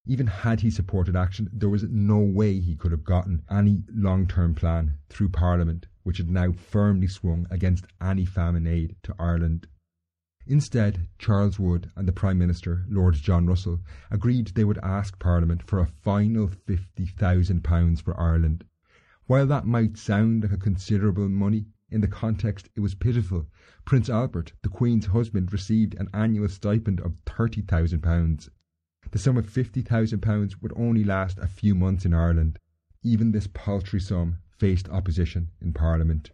Even 0.07 0.29
had 0.29 0.61
he 0.61 0.71
supported 0.71 1.17
action, 1.17 1.51
there 1.53 1.69
was 1.69 1.83
no 1.91 2.21
way 2.21 2.61
he 2.61 2.77
could 2.77 2.93
have 2.93 3.03
gotten 3.03 3.43
any 3.51 3.83
long 3.93 4.29
term 4.29 4.55
plan 4.55 4.97
through 5.09 5.31
Parliament, 5.31 5.89
which 6.05 6.19
had 6.19 6.31
now 6.31 6.53
firmly 6.53 7.09
swung 7.09 7.49
against 7.51 7.89
any 8.01 8.25
famine 8.25 8.69
aid 8.69 8.95
to 9.03 9.13
Ireland. 9.19 9.67
Instead, 10.51 11.07
Charles 11.19 11.59
Wood 11.59 11.91
and 11.95 12.09
the 12.09 12.13
Prime 12.13 12.39
Minister, 12.39 12.87
Lord 12.89 13.13
John 13.17 13.47
Russell, 13.47 13.81
agreed 14.11 14.47
they 14.47 14.65
would 14.65 14.79
ask 14.79 15.19
Parliament 15.19 15.63
for 15.63 15.79
a 15.79 15.87
final 15.87 16.49
£50,000 16.49 18.01
for 18.01 18.19
Ireland. 18.19 18.65
While 19.27 19.47
that 19.49 19.67
might 19.67 19.99
sound 19.99 20.45
like 20.45 20.53
a 20.53 20.57
considerable 20.57 21.29
money, 21.29 21.67
in 21.91 22.01
the 22.01 22.09
context 22.09 22.71
it 22.75 22.81
was 22.81 22.95
pitiful. 22.95 23.47
Prince 23.85 24.09
Albert, 24.09 24.55
the 24.63 24.71
Queen's 24.71 25.05
husband, 25.05 25.53
received 25.53 25.95
an 25.97 26.09
annual 26.15 26.49
stipend 26.49 27.01
of 27.01 27.23
£30,000. 27.27 28.49
The 29.11 29.19
sum 29.19 29.37
of 29.37 29.51
£50,000 29.51 30.63
would 30.63 30.73
only 30.75 31.05
last 31.05 31.39
a 31.39 31.47
few 31.47 31.75
months 31.75 32.07
in 32.07 32.15
Ireland. 32.15 32.59
Even 33.03 33.33
this 33.33 33.49
paltry 33.53 34.01
sum 34.01 34.39
faced 34.49 34.89
opposition 34.89 35.51
in 35.61 35.75
Parliament. 35.75 36.31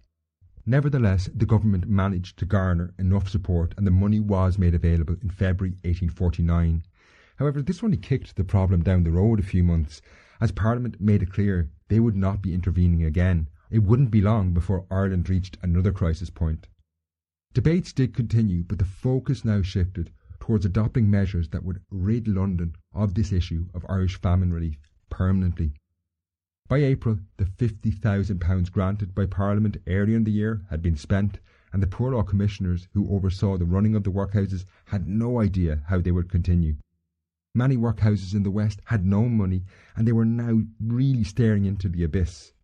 Nevertheless, 0.66 1.28
the 1.34 1.44
government 1.44 1.86
managed 1.86 2.38
to 2.38 2.46
garner 2.46 2.94
enough 2.98 3.28
support 3.28 3.74
and 3.76 3.86
the 3.86 3.90
money 3.90 4.18
was 4.18 4.56
made 4.58 4.74
available 4.74 5.16
in 5.20 5.28
February 5.28 5.72
1849. 5.82 6.84
However, 7.36 7.60
this 7.60 7.84
only 7.84 7.98
kicked 7.98 8.36
the 8.36 8.44
problem 8.44 8.82
down 8.82 9.02
the 9.02 9.10
road 9.10 9.40
a 9.40 9.42
few 9.42 9.62
months, 9.62 10.00
as 10.40 10.52
Parliament 10.52 11.00
made 11.00 11.22
it 11.22 11.32
clear 11.32 11.70
they 11.88 12.00
would 12.00 12.16
not 12.16 12.40
be 12.40 12.54
intervening 12.54 13.04
again. 13.04 13.48
It 13.70 13.82
wouldn't 13.82 14.10
be 14.10 14.22
long 14.22 14.54
before 14.54 14.86
Ireland 14.90 15.28
reached 15.28 15.58
another 15.62 15.92
crisis 15.92 16.30
point. 16.30 16.68
Debates 17.52 17.92
did 17.92 18.14
continue, 18.14 18.64
but 18.64 18.78
the 18.78 18.84
focus 18.84 19.44
now 19.44 19.60
shifted 19.60 20.10
towards 20.40 20.64
adopting 20.64 21.10
measures 21.10 21.50
that 21.50 21.64
would 21.64 21.82
rid 21.90 22.26
London 22.26 22.74
of 22.92 23.14
this 23.14 23.32
issue 23.32 23.66
of 23.74 23.84
Irish 23.88 24.16
famine 24.20 24.52
relief 24.52 24.78
permanently. 25.10 25.74
By 26.66 26.78
April, 26.78 27.18
the 27.36 27.44
£50,000 27.44 28.72
granted 28.72 29.14
by 29.14 29.26
Parliament 29.26 29.76
earlier 29.86 30.16
in 30.16 30.24
the 30.24 30.32
year 30.32 30.62
had 30.70 30.80
been 30.80 30.96
spent, 30.96 31.38
and 31.74 31.82
the 31.82 31.86
Poor 31.86 32.12
Law 32.14 32.22
Commissioners 32.22 32.88
who 32.94 33.06
oversaw 33.10 33.58
the 33.58 33.66
running 33.66 33.94
of 33.94 34.02
the 34.02 34.10
workhouses 34.10 34.64
had 34.86 35.06
no 35.06 35.42
idea 35.42 35.82
how 35.88 36.00
they 36.00 36.10
would 36.10 36.30
continue. 36.30 36.76
Many 37.54 37.76
workhouses 37.76 38.32
in 38.34 38.44
the 38.44 38.50
West 38.50 38.80
had 38.86 39.04
no 39.04 39.28
money, 39.28 39.66
and 39.94 40.08
they 40.08 40.12
were 40.12 40.24
now 40.24 40.62
really 40.80 41.22
staring 41.22 41.66
into 41.66 41.90
the 41.90 42.02
abyss. 42.02 42.54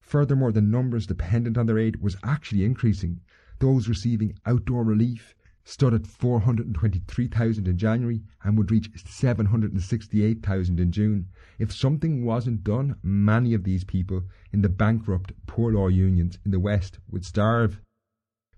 Furthermore, 0.00 0.50
the 0.50 0.62
numbers 0.62 1.06
dependent 1.06 1.58
on 1.58 1.66
their 1.66 1.78
aid 1.78 1.96
was 1.96 2.16
actually 2.22 2.64
increasing. 2.64 3.20
Those 3.58 3.86
receiving 3.86 4.34
outdoor 4.46 4.82
relief 4.82 5.34
stood 5.64 5.94
at 5.94 6.06
423,000 6.06 7.68
in 7.68 7.78
January 7.78 8.22
and 8.42 8.58
would 8.58 8.70
reach 8.70 8.90
768,000 9.06 10.80
in 10.80 10.90
June. 10.90 11.28
If 11.58 11.72
something 11.72 12.24
wasn't 12.24 12.64
done, 12.64 12.96
many 13.02 13.54
of 13.54 13.64
these 13.64 13.84
people 13.84 14.24
in 14.52 14.62
the 14.62 14.68
bankrupt 14.68 15.32
poor 15.46 15.72
law 15.72 15.88
unions 15.88 16.38
in 16.44 16.50
the 16.50 16.60
West 16.60 16.98
would 17.10 17.24
starve. 17.24 17.80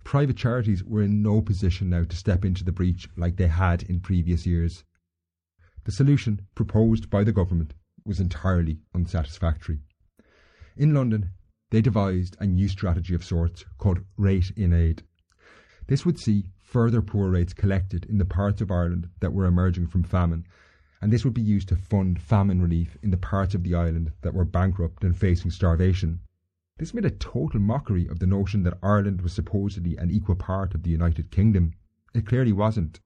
Private 0.03 0.37
charities 0.37 0.83
were 0.85 1.03
in 1.03 1.23
no 1.23 1.41
position 1.43 1.91
now 1.91 2.05
to 2.05 2.17
step 2.17 2.45
into 2.45 2.65
the 2.65 2.73
breach 2.73 3.09
like 3.17 3.37
they 3.37 3.49
had 3.49 3.83
in 3.83 4.01
previous 4.01 4.47
years. 4.47 4.85
The 5.85 5.93
solution 5.93 6.47
proposed 6.55 7.11
by 7.11 7.25
the 7.25 7.33
government 7.33 7.75
was 8.05 8.21
entirely 8.21 8.81
unsatisfactory. 8.95 9.81
In 10.77 10.95
London, 10.95 11.31
they 11.71 11.81
devised 11.81 12.37
a 12.41 12.47
new 12.47 12.69
strategy 12.69 13.15
of 13.15 13.25
sorts 13.25 13.65
called 13.79 14.05
Rate 14.17 14.53
in 14.57 14.73
Aid. 14.73 15.03
This 15.87 16.07
would 16.07 16.19
see 16.19 16.47
further 16.75 17.01
poor 17.01 17.31
rates 17.31 17.53
collected 17.53 18.05
in 18.07 18.19
the 18.19 18.25
parts 18.25 18.61
of 18.61 18.69
Ireland 18.69 19.09
that 19.21 19.33
were 19.33 19.45
emerging 19.45 19.87
from 19.87 20.03
famine, 20.03 20.45
and 21.01 21.13
this 21.13 21.25
would 21.25 21.33
be 21.33 21.41
used 21.41 21.69
to 21.69 21.77
fund 21.77 22.21
famine 22.21 22.61
relief 22.61 22.99
in 23.01 23.13
the 23.13 23.17
parts 23.17 23.55
of 23.55 23.63
the 23.63 23.77
island 23.77 24.11
that 24.23 24.35
were 24.35 24.45
bankrupt 24.45 25.05
and 25.05 25.17
facing 25.17 25.53
starvation. 25.53 26.19
This 26.79 26.93
made 26.93 27.05
a 27.05 27.13
total 27.13 27.61
mockery 27.61 28.09
of 28.09 28.19
the 28.19 28.27
notion 28.27 28.65
that 28.65 28.77
Ireland 28.83 29.21
was 29.21 29.33
supposedly 29.33 29.97
an 29.97 30.11
equal 30.11 30.35
part 30.35 30.75
of 30.75 30.83
the 30.83 30.91
United 30.91 31.31
Kingdom. 31.31 31.75
It 32.13 32.27
clearly 32.27 32.53
wasn't. 32.53 32.99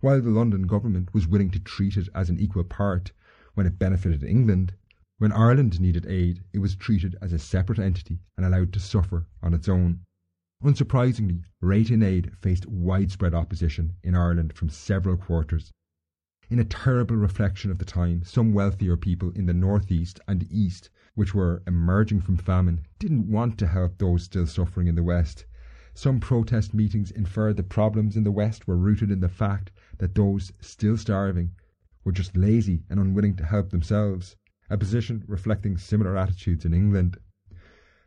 While 0.00 0.22
the 0.22 0.30
London 0.30 0.66
government 0.66 1.12
was 1.12 1.28
willing 1.28 1.50
to 1.50 1.60
treat 1.60 1.98
it 1.98 2.08
as 2.14 2.30
an 2.30 2.40
equal 2.40 2.64
part 2.64 3.12
when 3.52 3.66
it 3.66 3.78
benefited 3.78 4.24
England, 4.24 4.72
when 5.18 5.30
Ireland 5.30 5.78
needed 5.78 6.06
aid, 6.06 6.42
it 6.54 6.60
was 6.60 6.74
treated 6.74 7.16
as 7.20 7.34
a 7.34 7.38
separate 7.38 7.78
entity 7.78 8.20
and 8.38 8.46
allowed 8.46 8.72
to 8.72 8.80
suffer 8.80 9.26
on 9.42 9.52
its 9.52 9.68
own. 9.68 10.00
Unsurprisingly, 10.64 11.44
Rate 11.60 11.90
in 11.90 12.02
Aid 12.02 12.32
faced 12.40 12.66
widespread 12.66 13.34
opposition 13.34 13.96
in 14.02 14.14
Ireland 14.14 14.54
from 14.54 14.70
several 14.70 15.18
quarters. 15.18 15.70
In 16.48 16.58
a 16.58 16.64
terrible 16.64 17.16
reflection 17.16 17.70
of 17.70 17.76
the 17.76 17.84
time, 17.84 18.24
some 18.24 18.54
wealthier 18.54 18.96
people 18.96 19.30
in 19.32 19.44
the 19.44 19.52
northeast 19.52 20.20
and 20.26 20.50
east, 20.50 20.88
which 21.14 21.34
were 21.34 21.62
emerging 21.66 22.22
from 22.22 22.38
famine, 22.38 22.80
didn't 22.98 23.30
want 23.30 23.58
to 23.58 23.66
help 23.66 23.98
those 23.98 24.22
still 24.22 24.46
suffering 24.46 24.86
in 24.86 24.94
the 24.94 25.02
west. 25.02 25.44
Some 25.92 26.18
protest 26.18 26.72
meetings 26.72 27.10
inferred 27.10 27.58
the 27.58 27.62
problems 27.62 28.16
in 28.16 28.24
the 28.24 28.32
west 28.32 28.66
were 28.66 28.78
rooted 28.78 29.10
in 29.10 29.20
the 29.20 29.28
fact 29.28 29.70
that 29.98 30.14
those 30.14 30.50
still 30.62 30.96
starving 30.96 31.50
were 32.04 32.12
just 32.12 32.38
lazy 32.38 32.84
and 32.88 32.98
unwilling 32.98 33.36
to 33.36 33.44
help 33.44 33.68
themselves, 33.68 34.34
a 34.70 34.78
position 34.78 35.24
reflecting 35.28 35.76
similar 35.76 36.16
attitudes 36.16 36.64
in 36.64 36.72
England. 36.72 37.18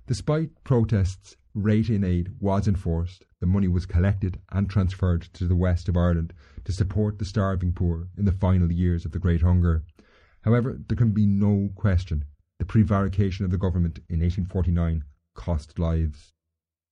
Despite 0.07 0.63
protests, 0.63 1.37
rate 1.57 1.89
in 1.89 2.03
aid 2.03 2.29
was 2.39 2.67
enforced. 2.67 3.25
The 3.39 3.47
money 3.47 3.67
was 3.67 3.87
collected 3.87 4.39
and 4.51 4.69
transferred 4.69 5.23
to 5.33 5.47
the 5.47 5.55
west 5.55 5.89
of 5.89 5.97
Ireland 5.97 6.33
to 6.65 6.71
support 6.71 7.17
the 7.17 7.25
starving 7.25 7.73
poor 7.73 8.09
in 8.15 8.25
the 8.25 8.31
final 8.31 8.71
years 8.71 9.05
of 9.05 9.11
the 9.11 9.19
Great 9.19 9.41
Hunger. 9.41 9.83
However, 10.41 10.79
there 10.87 10.95
can 10.95 11.11
be 11.11 11.25
no 11.25 11.71
question 11.75 12.25
the 12.59 12.65
prevarication 12.65 13.43
of 13.43 13.51
the 13.51 13.57
government 13.57 13.99
in 14.09 14.19
1849 14.19 15.03
cost 15.33 15.79
lives. 15.79 16.33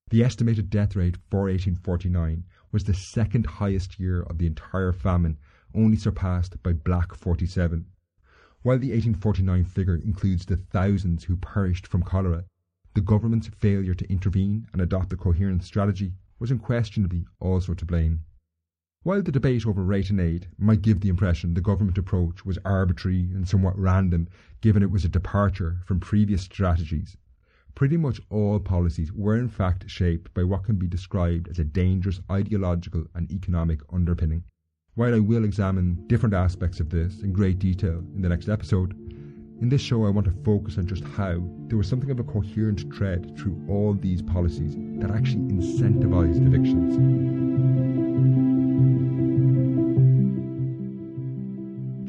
The 0.10 0.24
estimated 0.24 0.70
death 0.70 0.96
rate 0.96 1.18
for 1.30 1.44
1849 1.44 2.44
was 2.72 2.84
the 2.84 2.94
second 2.94 3.46
highest 3.46 4.00
year 4.00 4.22
of 4.22 4.38
the 4.38 4.48
entire 4.48 4.94
famine, 4.94 5.38
only 5.74 5.98
surpassed 5.98 6.62
by 6.64 6.74
Black 6.74 7.14
47. 7.14 7.86
While 8.62 8.80
the 8.80 8.92
1849 8.92 9.66
figure 9.66 9.96
includes 9.96 10.46
the 10.46 10.58
thousands 10.58 11.26
who 11.26 11.38
perished 11.38 11.86
from 11.88 12.04
cholera, 12.04 12.46
the 12.96 13.02
government's 13.02 13.50
failure 13.60 13.94
to 13.94 14.10
intervene 14.10 14.66
and 14.72 14.82
adopt 14.82 15.12
a 15.12 15.18
coherent 15.18 15.64
strategy 15.64 16.14
was 16.40 16.50
unquestionably 16.50 17.28
also 17.42 17.74
to 17.74 17.86
blame. 17.86 18.22
While 19.04 19.22
the 19.22 19.34
debate 19.34 19.68
over 19.68 19.84
rate 19.84 20.10
in 20.10 20.20
aid 20.20 20.48
might 20.58 20.82
give 20.82 21.02
the 21.02 21.10
impression 21.10 21.54
the 21.54 21.62
government 21.62 21.98
approach 21.98 22.46
was 22.46 22.58
arbitrary 22.66 23.30
and 23.34 23.48
somewhat 23.48 23.78
random, 23.78 24.30
given 24.62 24.82
it 24.82 24.90
was 24.90 25.04
a 25.04 25.10
departure 25.10 25.82
from 25.86 26.00
previous 26.00 26.42
strategies, 26.42 27.18
pretty 27.76 27.98
much 27.98 28.22
all 28.30 28.60
policies 28.62 29.12
were 29.12 29.38
in 29.38 29.50
fact 29.50 29.90
shaped 29.90 30.34
by 30.34 30.44
what 30.46 30.64
can 30.64 30.78
be 30.78 30.88
described 30.88 31.50
as 31.50 31.60
a 31.60 31.66
dangerous 31.66 32.22
ideological 32.32 33.06
and 33.14 33.30
economic 33.30 33.82
underpinning. 33.92 34.46
While 34.96 35.14
I 35.14 35.20
will 35.20 35.44
examine 35.44 36.08
different 36.08 36.34
aspects 36.34 36.80
of 36.80 36.90
this 36.90 37.22
in 37.22 37.34
great 37.34 37.60
detail 37.60 38.00
in 38.16 38.22
the 38.22 38.30
next 38.30 38.48
episode, 38.48 38.96
in 39.62 39.70
this 39.70 39.82
show 39.82 40.06
I 40.06 40.10
want 40.10 40.26
to 40.26 40.44
focus 40.44 40.78
on 40.78 40.86
just 40.86 41.04
how 41.04 41.42
there 41.68 41.78
was 41.78 41.88
something 41.88 42.12
of 42.12 42.20
a 42.20 42.24
coherent 42.24 42.94
thread 42.94 43.38
through 43.38 43.62
all 43.70 43.94
these 43.94 44.22
policies 44.22 44.76
that 45.00 45.12
actually 45.12 45.44
incentivised 45.44 46.46
evictions. 46.46 46.96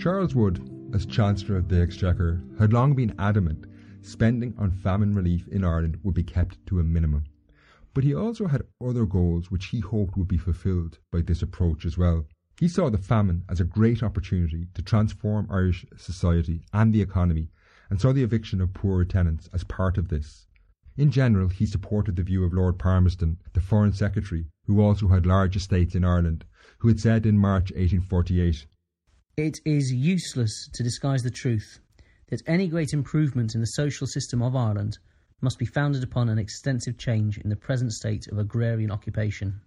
Charles 0.03 0.34
Wood, 0.34 0.61
as 0.94 1.07
Chancellor 1.07 1.57
of 1.57 1.68
the 1.68 1.80
Exchequer, 1.80 2.42
had 2.59 2.72
long 2.72 2.94
been 2.94 3.14
adamant 3.18 3.66
spending 4.03 4.55
on 4.57 4.70
famine 4.70 5.14
relief 5.14 5.49
in 5.49 5.64
Ireland 5.64 5.99
would 6.05 6.14
be 6.14 6.22
kept 6.22 6.64
to 6.66 6.78
a 6.78 6.84
minimum. 6.84 7.24
But 7.92 8.05
he 8.05 8.14
also 8.14 8.47
had 8.47 8.62
other 8.80 9.05
goals 9.05 9.51
which 9.51 9.66
he 9.66 9.80
hoped 9.80 10.16
would 10.16 10.28
be 10.28 10.36
fulfilled 10.36 10.99
by 11.11 11.22
this 11.22 11.42
approach 11.42 11.84
as 11.84 11.99
well. 11.99 12.26
He 12.59 12.69
saw 12.69 12.91
the 12.91 12.99
famine 12.99 13.45
as 13.49 13.61
a 13.61 13.65
great 13.65 14.03
opportunity 14.03 14.69
to 14.75 14.83
transform 14.83 15.47
Irish 15.51 15.85
society 15.97 16.65
and 16.73 16.93
the 16.93 17.03
economy, 17.03 17.51
and 17.91 18.01
saw 18.01 18.13
the 18.13 18.23
eviction 18.23 18.61
of 18.61 18.75
poorer 18.75 19.05
tenants 19.05 19.49
as 19.53 19.65
part 19.65 19.99
of 19.99 20.09
this. 20.09 20.47
In 20.97 21.11
general, 21.11 21.49
he 21.49 21.67
supported 21.67 22.17
the 22.17 22.23
view 22.23 22.45
of 22.45 22.53
Lord 22.53 22.79
Palmerston, 22.79 23.39
the 23.53 23.61
Foreign 23.61 23.93
Secretary, 23.93 24.47
who 24.65 24.81
also 24.81 25.09
had 25.09 25.27
large 25.27 25.57
estates 25.57 25.95
in 25.95 26.05
Ireland, 26.05 26.45
who 26.79 26.89
had 26.89 27.01
said 27.01 27.27
in 27.27 27.39
March 27.39 27.71
1848 27.73 28.67
it 29.37 29.61
is 29.67 29.93
useless 29.93 30.67
to 30.73 30.83
disguise 30.83 31.23
the 31.23 31.31
truth 31.31 31.79
that 32.29 32.43
any 32.47 32.69
great 32.69 32.95
improvement 32.95 33.55
in 33.55 33.61
the 33.61 33.67
social 33.67 34.07
system 34.07 34.41
of 34.41 34.57
Ireland 34.57 34.97
must 35.43 35.59
be 35.59 35.67
founded 35.67 36.03
upon 36.03 36.31
an 36.31 36.39
extensive 36.39 36.97
change 36.97 37.37
in 37.37 37.51
the 37.51 37.57
present 37.57 37.93
state 37.93 38.27
of 38.29 38.39
agrarian 38.39 38.91
occupation, 38.91 39.61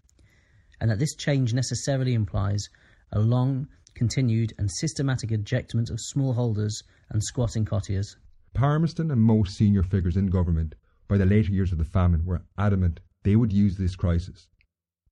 and 0.80 0.90
that 0.90 1.00
this 1.00 1.16
change 1.16 1.54
necessarily 1.54 2.14
implies 2.14 2.70
a 3.12 3.20
long, 3.20 3.68
continued, 3.96 4.54
and 4.58 4.72
systematic 4.72 5.32
ejectment 5.32 5.90
of 5.90 6.00
smallholders 6.00 6.84
and 7.10 7.24
squatting 7.24 7.66
cottiers. 7.66 8.16
Palmerston 8.54 9.12
and 9.12 9.22
most 9.22 9.56
senior 9.56 9.84
figures 9.84 10.18
in 10.18 10.28
government 10.28 10.76
by 11.08 11.18
the 11.18 11.26
later 11.26 11.52
years 11.52 11.72
of 11.72 11.78
the 11.78 11.84
famine 11.84 12.26
were 12.26 12.44
adamant 12.58 13.00
they 13.24 13.36
would 13.36 13.52
use 13.52 13.78
this 13.78 13.96
crisis, 13.96 14.48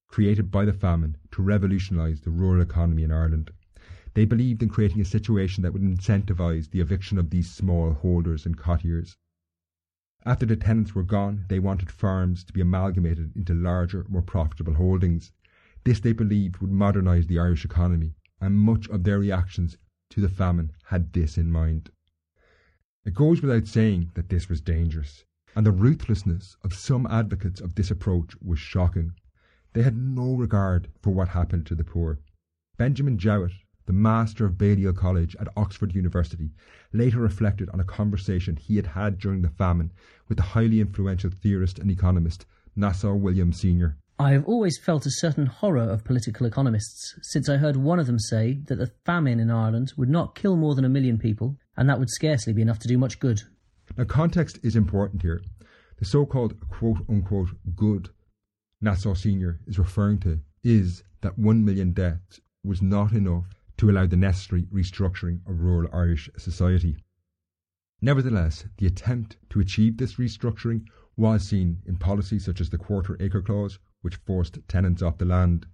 created 0.08 0.50
by 0.50 0.64
the 0.64 0.74
famine, 0.74 1.18
to 1.32 1.42
revolutionise 1.42 2.22
the 2.22 2.32
rural 2.32 2.62
economy 2.62 3.04
in 3.04 3.12
Ireland. 3.12 3.52
They 4.14 4.26
believed 4.26 4.64
in 4.64 4.70
creating 4.70 5.02
a 5.02 5.06
situation 5.06 5.62
that 5.64 5.74
would 5.74 5.82
incentivise 5.82 6.72
the 6.72 6.80
eviction 6.80 7.18
of 7.18 7.30
these 7.30 7.52
small 7.52 7.94
holders 7.94 8.46
and 8.46 8.58
cottiers. 8.58 9.18
After 10.26 10.46
the 10.46 10.56
tenants 10.56 10.96
were 10.96 11.04
gone, 11.04 11.46
they 11.50 11.60
wanted 11.60 11.92
farms 11.92 12.44
to 12.46 12.54
be 12.54 12.62
amalgamated 12.62 13.36
into 13.36 13.54
larger, 13.54 14.06
more 14.10 14.22
profitable 14.22 14.74
holdings. 14.74 15.32
This 15.88 16.02
they 16.02 16.12
believed 16.12 16.58
would 16.58 16.70
modernise 16.70 17.28
the 17.28 17.40
Irish 17.40 17.64
economy, 17.64 18.14
and 18.42 18.60
much 18.60 18.90
of 18.90 19.06
their 19.06 19.20
reactions 19.20 19.78
to 20.10 20.20
the 20.20 20.28
famine 20.28 20.74
had 20.88 21.14
this 21.14 21.38
in 21.38 21.50
mind. 21.50 21.92
It 23.06 23.14
goes 23.14 23.42
without 23.42 23.68
saying 23.68 24.12
that 24.16 24.28
this 24.28 24.50
was 24.50 24.60
dangerous, 24.60 25.24
and 25.56 25.66
the 25.66 25.72
ruthlessness 25.72 26.58
of 26.62 26.74
some 26.74 27.08
advocates 27.08 27.62
of 27.62 27.76
this 27.76 27.90
approach 27.90 28.36
was 28.42 28.60
shocking. 28.60 29.14
They 29.72 29.82
had 29.82 29.96
no 29.96 30.36
regard 30.36 30.90
for 31.02 31.12
what 31.12 31.30
happened 31.30 31.66
to 31.68 31.76
the 31.76 31.86
poor. 31.86 32.20
Benjamin 32.76 33.18
Jowett, 33.18 33.54
the 33.86 33.94
master 33.94 34.46
of 34.46 34.58
Balliol 34.58 34.92
College 34.92 35.38
at 35.40 35.48
Oxford 35.56 35.96
University, 35.96 36.52
later 36.92 37.22
reflected 37.22 37.70
on 37.70 37.80
a 37.80 37.86
conversation 37.86 38.58
he 38.58 38.76
had 38.76 38.88
had 38.88 39.20
during 39.20 39.42
the 39.42 39.50
famine 39.50 39.94
with 40.28 40.36
the 40.36 40.52
highly 40.52 40.82
influential 40.82 41.30
theorist 41.32 41.80
and 41.80 41.90
economist 41.90 42.46
Nassau 42.76 43.16
William 43.16 43.54
Senior 43.54 43.98
I 44.20 44.32
have 44.32 44.46
always 44.46 44.80
felt 44.80 45.06
a 45.06 45.12
certain 45.12 45.46
horror 45.46 45.84
of 45.84 46.04
political 46.04 46.48
economists, 46.48 47.14
since 47.22 47.48
I 47.48 47.58
heard 47.58 47.78
one 47.78 48.00
of 48.00 48.08
them 48.08 48.18
say 48.18 48.62
that 48.66 48.78
the 48.78 48.92
famine 49.06 49.40
in 49.40 49.52
Ireland 49.52 49.94
would 49.96 50.10
not 50.10 50.34
kill 50.34 50.56
more 50.56 50.74
than 50.74 50.86
a 50.86 50.90
million 50.90 51.20
people, 51.20 51.60
and 51.76 51.88
that 51.88 52.00
would 52.00 52.10
scarcely 52.10 52.52
be 52.52 52.64
enough 52.64 52.80
to 52.80 52.88
do 52.88 52.98
much 52.98 53.20
good. 53.20 53.42
Now, 53.96 54.06
context 54.06 54.58
is 54.64 54.76
important 54.76 55.22
here. 55.22 55.44
The 55.98 56.06
so 56.06 56.26
called 56.26 56.60
quote 56.68 57.06
unquote 57.08 57.50
good 57.76 58.10
Nassau 58.82 59.14
Senior 59.14 59.60
is 59.68 59.78
referring 59.78 60.18
to 60.22 60.40
is 60.64 61.04
that 61.22 61.38
one 61.38 61.64
million 61.64 61.92
deaths 61.92 62.42
was 62.64 62.82
not 62.82 63.12
enough 63.12 63.46
to 63.78 63.92
allow 63.92 64.08
the 64.08 64.18
necessary 64.18 64.64
restructuring 64.74 65.42
of 65.48 65.62
rural 65.62 65.90
Irish 65.94 66.28
society. 66.38 66.98
Nevertheless, 68.02 68.66
the 68.78 68.88
attempt 68.88 69.38
to 69.52 69.60
achieve 69.60 69.98
this 69.98 70.16
restructuring 70.16 70.88
was 71.16 71.48
seen 71.48 71.84
in 71.86 71.98
policies 71.98 72.46
such 72.46 72.62
as 72.62 72.72
the 72.72 72.80
Quarter 72.80 73.16
Acre 73.20 73.44
Clause, 73.44 73.78
which 74.02 74.16
forced 74.18 74.60
tenants 74.68 75.02
off 75.02 75.18
the 75.18 75.26
land. 75.26 75.66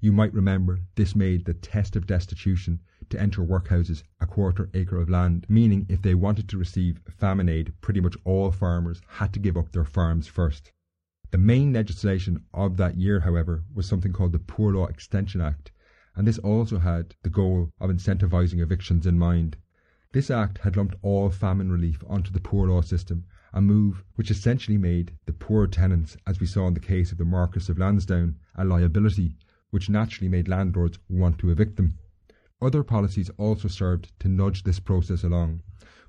You 0.00 0.12
might 0.12 0.34
remember 0.34 0.80
this 0.94 1.16
made 1.16 1.44
the 1.44 1.54
test 1.54 1.96
of 1.96 2.06
destitution 2.06 2.80
to 3.08 3.20
enter 3.20 3.40
workhouses 3.42 4.02
a 4.20 4.26
quarter 4.26 4.68
acre 4.74 5.00
of 5.00 5.08
land, 5.08 5.46
meaning 5.48 5.86
if 5.88 6.02
they 6.02 6.14
wanted 6.14 6.48
to 6.48 6.58
receive 6.58 7.00
famine 7.08 7.48
aid, 7.48 7.72
pretty 7.80 8.00
much 8.00 8.16
all 8.24 8.50
farmers 8.50 9.00
had 9.06 9.32
to 9.32 9.38
give 9.38 9.56
up 9.56 9.72
their 9.72 9.84
farms 9.84 10.26
first. 10.26 10.72
The 11.30 11.38
main 11.38 11.72
legislation 11.72 12.44
of 12.52 12.76
that 12.76 12.96
year, 12.96 13.20
however, 13.20 13.64
was 13.72 13.86
something 13.86 14.12
called 14.12 14.32
the 14.32 14.38
Poor 14.38 14.74
Law 14.74 14.86
Extension 14.86 15.40
Act, 15.40 15.72
and 16.14 16.26
this 16.26 16.38
also 16.38 16.78
had 16.78 17.14
the 17.22 17.30
goal 17.30 17.70
of 17.80 17.88
incentivising 17.88 18.60
evictions 18.60 19.06
in 19.06 19.18
mind. 19.18 19.56
This 20.12 20.30
act 20.30 20.58
had 20.58 20.76
lumped 20.76 20.96
all 21.00 21.30
famine 21.30 21.72
relief 21.72 22.04
onto 22.06 22.30
the 22.30 22.40
poor 22.40 22.68
law 22.68 22.82
system, 22.82 23.24
a 23.52 23.60
move 23.60 24.02
which 24.14 24.30
essentially 24.30 24.78
made 24.78 25.12
the 25.26 25.32
poor 25.32 25.66
tenants, 25.66 26.16
as 26.26 26.40
we 26.40 26.46
saw 26.46 26.66
in 26.66 26.74
the 26.74 26.80
case 26.80 27.12
of 27.12 27.18
the 27.18 27.24
Marquess 27.24 27.68
of 27.68 27.78
Lansdowne, 27.78 28.36
a 28.54 28.64
liability, 28.64 29.36
which 29.70 29.90
naturally 29.90 30.28
made 30.28 30.48
landlords 30.48 30.98
want 31.08 31.38
to 31.38 31.50
evict 31.50 31.76
them. 31.76 31.98
Other 32.60 32.82
policies 32.82 33.30
also 33.38 33.68
served 33.68 34.12
to 34.20 34.28
nudge 34.28 34.62
this 34.62 34.80
process 34.80 35.24
along. 35.24 35.62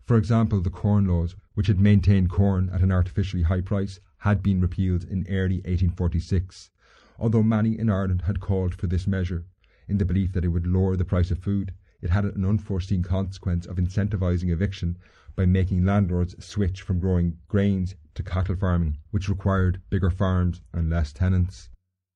For 0.05 0.17
example, 0.17 0.61
the 0.61 0.69
Corn 0.69 1.05
Laws, 1.05 1.35
which 1.53 1.67
had 1.67 1.79
maintained 1.79 2.29
corn 2.29 2.69
at 2.69 2.81
an 2.81 2.91
artificially 2.91 3.43
high 3.43 3.61
price, 3.61 3.99
had 4.17 4.43
been 4.43 4.61
repealed 4.61 5.03
in 5.03 5.25
early 5.29 5.57
1846. 5.57 6.69
Although 7.17 7.43
many 7.43 7.77
in 7.77 7.89
Ireland 7.89 8.23
had 8.23 8.39
called 8.39 8.75
for 8.75 8.87
this 8.87 9.07
measure, 9.07 9.45
in 9.87 9.97
the 9.97 10.05
belief 10.05 10.31
that 10.33 10.45
it 10.45 10.49
would 10.49 10.67
lower 10.67 10.95
the 10.95 11.05
price 11.05 11.31
of 11.31 11.39
food, 11.39 11.73
it 12.01 12.09
had 12.09 12.25
an 12.25 12.45
unforeseen 12.45 13.01
consequence 13.01 13.65
of 13.65 13.77
incentivising 13.77 14.49
eviction 14.49 14.97
by 15.35 15.45
making 15.45 15.85
landlords 15.85 16.35
switch 16.43 16.81
from 16.81 16.99
growing 16.99 17.37
grains 17.47 17.95
to 18.15 18.23
cattle 18.23 18.55
farming, 18.55 18.97
which 19.11 19.29
required 19.29 19.81
bigger 19.89 20.09
farms 20.09 20.61
and 20.73 20.89
less 20.89 21.11
tenants. 21.11 21.69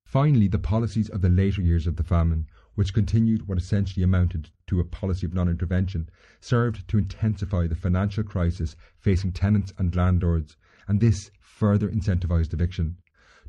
Finally, 0.05 0.47
the 0.47 0.59
policies 0.59 1.09
of 1.09 1.21
the 1.21 1.29
later 1.29 1.61
years 1.61 1.87
of 1.87 1.95
the 1.95 2.03
famine 2.03 2.47
which 2.77 2.93
continued 2.93 3.47
what 3.47 3.57
essentially 3.57 4.03
amounted 4.03 4.51
to 4.67 4.79
a 4.79 4.83
policy 4.83 5.25
of 5.25 5.33
non 5.33 5.49
intervention, 5.49 6.07
served 6.39 6.87
to 6.87 6.99
intensify 6.99 7.65
the 7.65 7.73
financial 7.73 8.23
crisis 8.23 8.75
facing 8.99 9.31
tenants 9.31 9.73
and 9.79 9.95
landlords, 9.95 10.55
and 10.87 10.99
this 10.99 11.31
further 11.39 11.89
incentivised 11.89 12.53
eviction. 12.53 12.95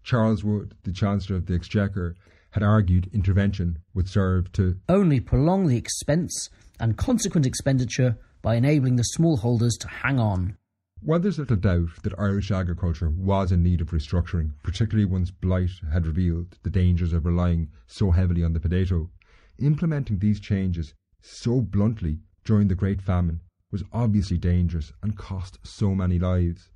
Charles 0.03 0.43
Wood, 0.43 0.75
the 0.85 0.95
Chancellor 0.95 1.37
of 1.37 1.45
the 1.45 1.55
Exchequer, 1.55 2.17
had 2.53 2.63
argued 2.63 3.11
intervention 3.13 3.81
would 3.93 4.09
serve 4.09 4.51
to 4.53 4.79
only 4.89 5.21
prolong 5.21 5.67
the 5.67 5.77
expense 5.77 6.49
and 6.81 6.97
consequent 6.97 7.45
expenditure 7.45 8.17
by 8.43 8.55
enabling 8.57 8.97
the 8.97 9.09
smallholders 9.17 9.79
to 9.81 9.89
hang 9.89 10.19
on. 10.19 10.57
While 11.01 11.21
there's 11.21 11.39
little 11.39 11.57
doubt 11.57 12.03
that 12.03 12.19
Irish 12.19 12.51
agriculture 12.51 13.09
was 13.09 13.53
in 13.53 13.63
need 13.63 13.81
of 13.81 13.93
restructuring, 13.93 14.55
particularly 14.63 15.05
once 15.05 15.31
blight 15.31 15.71
had 15.93 16.07
revealed 16.07 16.59
the 16.63 16.71
dangers 16.71 17.13
of 17.13 17.25
relying 17.25 17.71
so 17.87 18.11
heavily 18.11 18.43
on 18.43 18.53
the 18.53 18.61
potato, 18.61 19.11
implementing 19.59 20.19
these 20.19 20.41
changes 20.41 20.95
so 21.21 21.61
bluntly 21.61 22.19
during 22.45 22.69
the 22.69 22.75
Great 22.75 23.01
Famine 23.01 23.41
was 23.71 23.85
obviously 23.93 24.39
dangerous 24.39 24.93
and 25.03 25.17
cost 25.17 25.59
so 25.63 25.95
many 25.95 26.19
lives. 26.19 26.71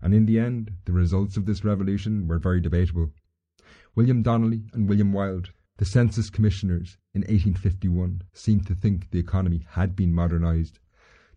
And 0.00 0.14
in 0.14 0.26
the 0.26 0.38
end, 0.38 0.72
the 0.84 0.92
results 0.92 1.36
of 1.36 1.46
this 1.46 1.64
revolution 1.64 2.26
were 2.28 2.38
very 2.38 2.60
debatable. 2.60 3.10
William 3.94 4.22
Donnelly 4.22 4.64
and 4.72 4.88
William 4.88 5.12
Wilde, 5.12 5.50
the 5.78 5.84
census 5.84 6.30
commissioners 6.30 6.98
in 7.14 7.22
1851, 7.22 8.22
seemed 8.32 8.66
to 8.66 8.74
think 8.74 9.10
the 9.10 9.18
economy 9.18 9.66
had 9.70 9.96
been 9.96 10.12
modernised. 10.12 10.78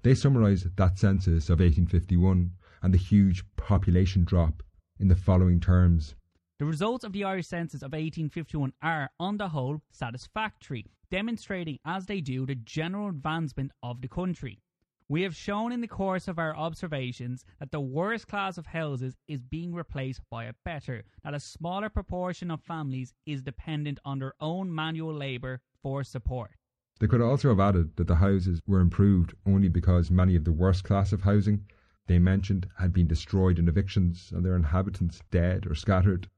They 0.04 0.14
summarised 0.14 0.76
that 0.76 0.98
census 0.98 1.50
of 1.50 1.60
1851 1.60 2.52
and 2.82 2.94
the 2.94 2.98
huge 2.98 3.44
population 3.56 4.24
drop 4.24 4.62
in 5.00 5.08
the 5.08 5.16
following 5.16 5.60
terms. 5.60 6.16
The 6.60 6.66
results 6.66 7.04
of 7.04 7.12
the 7.12 7.24
Irish 7.24 7.48
census 7.48 7.82
of 7.82 7.92
1851 7.92 8.74
are, 8.82 9.10
on 9.20 9.38
the 9.38 9.50
whole, 9.50 9.82
satisfactory, 9.92 10.86
demonstrating 11.10 11.80
as 11.86 12.06
they 12.06 12.22
do 12.22 12.46
the 12.46 12.56
general 12.56 13.10
advancement 13.10 13.72
of 13.84 14.02
the 14.02 14.08
country. 14.08 14.62
We 15.08 15.22
have 15.22 15.36
shown 15.36 15.72
in 15.72 15.82
the 15.82 15.88
course 15.88 16.28
of 16.28 16.40
our 16.40 16.56
observations 16.56 17.46
that 17.60 17.70
the 17.70 17.80
worst 17.80 18.28
class 18.28 18.58
of 18.58 18.66
houses 18.66 19.16
is 19.28 19.44
being 19.44 19.72
replaced 19.72 20.22
by 20.32 20.46
a 20.46 20.54
better, 20.64 21.04
that 21.24 21.36
a 21.36 21.40
smaller 21.40 21.90
proportion 21.90 22.50
of 22.50 22.64
families 22.64 23.14
is 23.24 23.44
dependent 23.44 24.00
on 24.04 24.18
their 24.18 24.34
own 24.40 24.74
manual 24.74 25.14
labour 25.14 25.62
for 25.84 26.04
support. 26.04 26.56
They 27.00 27.06
could 27.06 27.22
also 27.22 27.50
have 27.50 27.60
added 27.60 27.96
that 27.98 28.08
the 28.08 28.16
houses 28.16 28.62
were 28.66 28.80
improved 28.80 29.36
only 29.46 29.68
because 29.68 30.10
many 30.10 30.36
of 30.36 30.44
the 30.44 30.52
worst 30.52 30.84
class 30.84 31.14
of 31.14 31.22
housing 31.22 31.68
they 32.08 32.18
mentioned 32.18 32.68
had 32.80 32.92
been 32.92 33.06
destroyed 33.06 33.60
in 33.60 33.68
evictions 33.68 34.32
and 34.34 34.44
their 34.44 34.56
inhabitants 34.56 35.22
dead 35.30 35.68
or 35.68 35.76
scattered. 35.76 36.30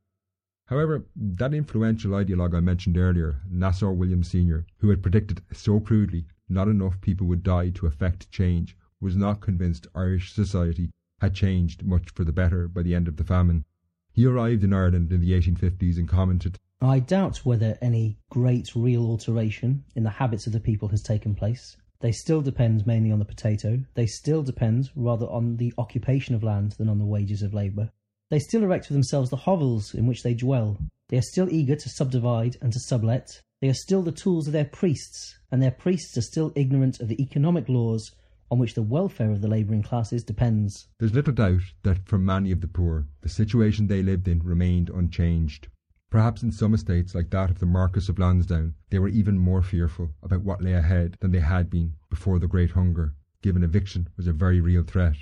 However, 0.65 1.05
that 1.15 1.53
influential 1.53 2.11
ideologue 2.11 2.53
I 2.53 2.59
mentioned 2.59 2.97
earlier, 2.97 3.39
Nassau 3.49 3.91
William 3.91 4.23
Senior, 4.23 4.65
who 4.79 4.89
had 4.89 5.01
predicted 5.01 5.41
so 5.53 5.79
crudely 5.79 6.25
not 6.49 6.67
enough 6.67 7.01
people 7.01 7.27
would 7.27 7.43
die 7.43 7.69
to 7.69 7.87
effect 7.87 8.31
change, 8.31 8.77
was 8.99 9.15
not 9.15 9.41
convinced 9.41 9.87
Irish 9.93 10.33
society 10.33 10.89
had 11.19 11.33
changed 11.33 11.83
much 11.83 12.09
for 12.11 12.23
the 12.23 12.31
better 12.31 12.67
by 12.67 12.83
the 12.83 12.95
end 12.95 13.07
of 13.07 13.17
the 13.17 13.23
famine. 13.23 13.65
He 14.11 14.25
arrived 14.25 14.63
in 14.63 14.73
Ireland 14.73 15.11
in 15.11 15.21
the 15.21 15.31
1850s 15.31 15.97
and 15.97 16.07
commented, 16.07 16.57
I 16.81 16.99
doubt 16.99 17.45
whether 17.45 17.77
any 17.81 18.19
great 18.29 18.75
real 18.75 19.05
alteration 19.05 19.83
in 19.95 20.03
the 20.03 20.11
habits 20.11 20.45
of 20.45 20.53
the 20.53 20.59
people 20.59 20.89
has 20.89 21.01
taken 21.01 21.33
place. 21.33 21.75
They 21.99 22.11
still 22.11 22.41
depend 22.41 22.85
mainly 22.85 23.11
on 23.11 23.17
the 23.17 23.25
potato. 23.25 23.79
They 23.95 24.05
still 24.05 24.43
depend 24.43 24.91
rather 24.95 25.25
on 25.27 25.57
the 25.57 25.73
occupation 25.79 26.35
of 26.35 26.43
land 26.43 26.73
than 26.73 26.89
on 26.89 26.99
the 26.99 27.05
wages 27.05 27.41
of 27.41 27.55
labour. 27.55 27.91
They 28.29 28.39
still 28.39 28.63
erect 28.63 28.85
for 28.85 28.93
themselves 28.93 29.31
the 29.31 29.37
hovels 29.37 29.95
in 29.95 30.05
which 30.05 30.21
they 30.21 30.35
dwell. 30.35 30.77
They 31.09 31.17
are 31.17 31.23
still 31.23 31.49
eager 31.49 31.75
to 31.75 31.89
subdivide 31.89 32.57
and 32.61 32.71
to 32.73 32.79
sublet. 32.79 33.41
They 33.59 33.69
are 33.69 33.73
still 33.73 34.03
the 34.03 34.11
tools 34.11 34.45
of 34.45 34.53
their 34.53 34.65
priests, 34.65 35.39
and 35.51 35.59
their 35.59 35.71
priests 35.71 36.15
are 36.15 36.21
still 36.21 36.53
ignorant 36.55 36.99
of 36.99 37.07
the 37.07 37.19
economic 37.19 37.67
laws 37.67 38.11
on 38.51 38.59
which 38.59 38.75
the 38.75 38.83
welfare 38.83 39.31
of 39.31 39.41
the 39.41 39.47
labouring 39.47 39.81
classes 39.81 40.23
depends. 40.23 40.87
There's 40.99 41.15
little 41.15 41.33
doubt 41.33 41.63
that 41.81 42.07
for 42.07 42.19
many 42.19 42.51
of 42.51 42.61
the 42.61 42.67
poor, 42.67 43.07
the 43.21 43.29
situation 43.29 43.87
they 43.87 44.03
lived 44.03 44.27
in 44.27 44.41
remained 44.43 44.91
unchanged. 44.91 45.69
Perhaps 46.11 46.43
in 46.43 46.51
some 46.51 46.75
estates 46.75 47.15
like 47.15 47.31
that 47.31 47.49
of 47.49 47.57
the 47.57 47.65
Marquis 47.65 48.09
of 48.09 48.19
Lansdowne, 48.19 48.75
they 48.91 48.99
were 48.99 49.07
even 49.07 49.39
more 49.39 49.63
fearful 49.63 50.13
about 50.21 50.43
what 50.43 50.61
lay 50.61 50.73
ahead 50.73 51.17
than 51.19 51.31
they 51.31 51.39
had 51.39 51.67
been 51.71 51.95
before 52.11 52.37
the 52.37 52.47
Great 52.47 52.71
Hunger, 52.71 53.15
given 53.41 53.63
eviction 53.63 54.07
was 54.17 54.27
a 54.27 54.33
very 54.33 54.61
real 54.61 54.83
threat. 54.83 55.17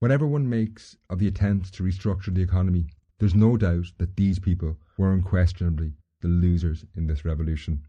Whatever 0.00 0.26
one 0.26 0.50
makes 0.50 0.98
of 1.08 1.18
the 1.18 1.28
attempts 1.28 1.70
to 1.70 1.82
restructure 1.82 2.34
the 2.34 2.42
economy, 2.42 2.88
there's 3.18 3.34
no 3.34 3.56
doubt 3.56 3.86
that 3.96 4.16
these 4.16 4.38
people 4.38 4.76
were 4.98 5.14
unquestionably 5.14 5.94
the 6.20 6.28
losers 6.28 6.84
in 6.96 7.06
this 7.06 7.24
revolution. 7.24 7.82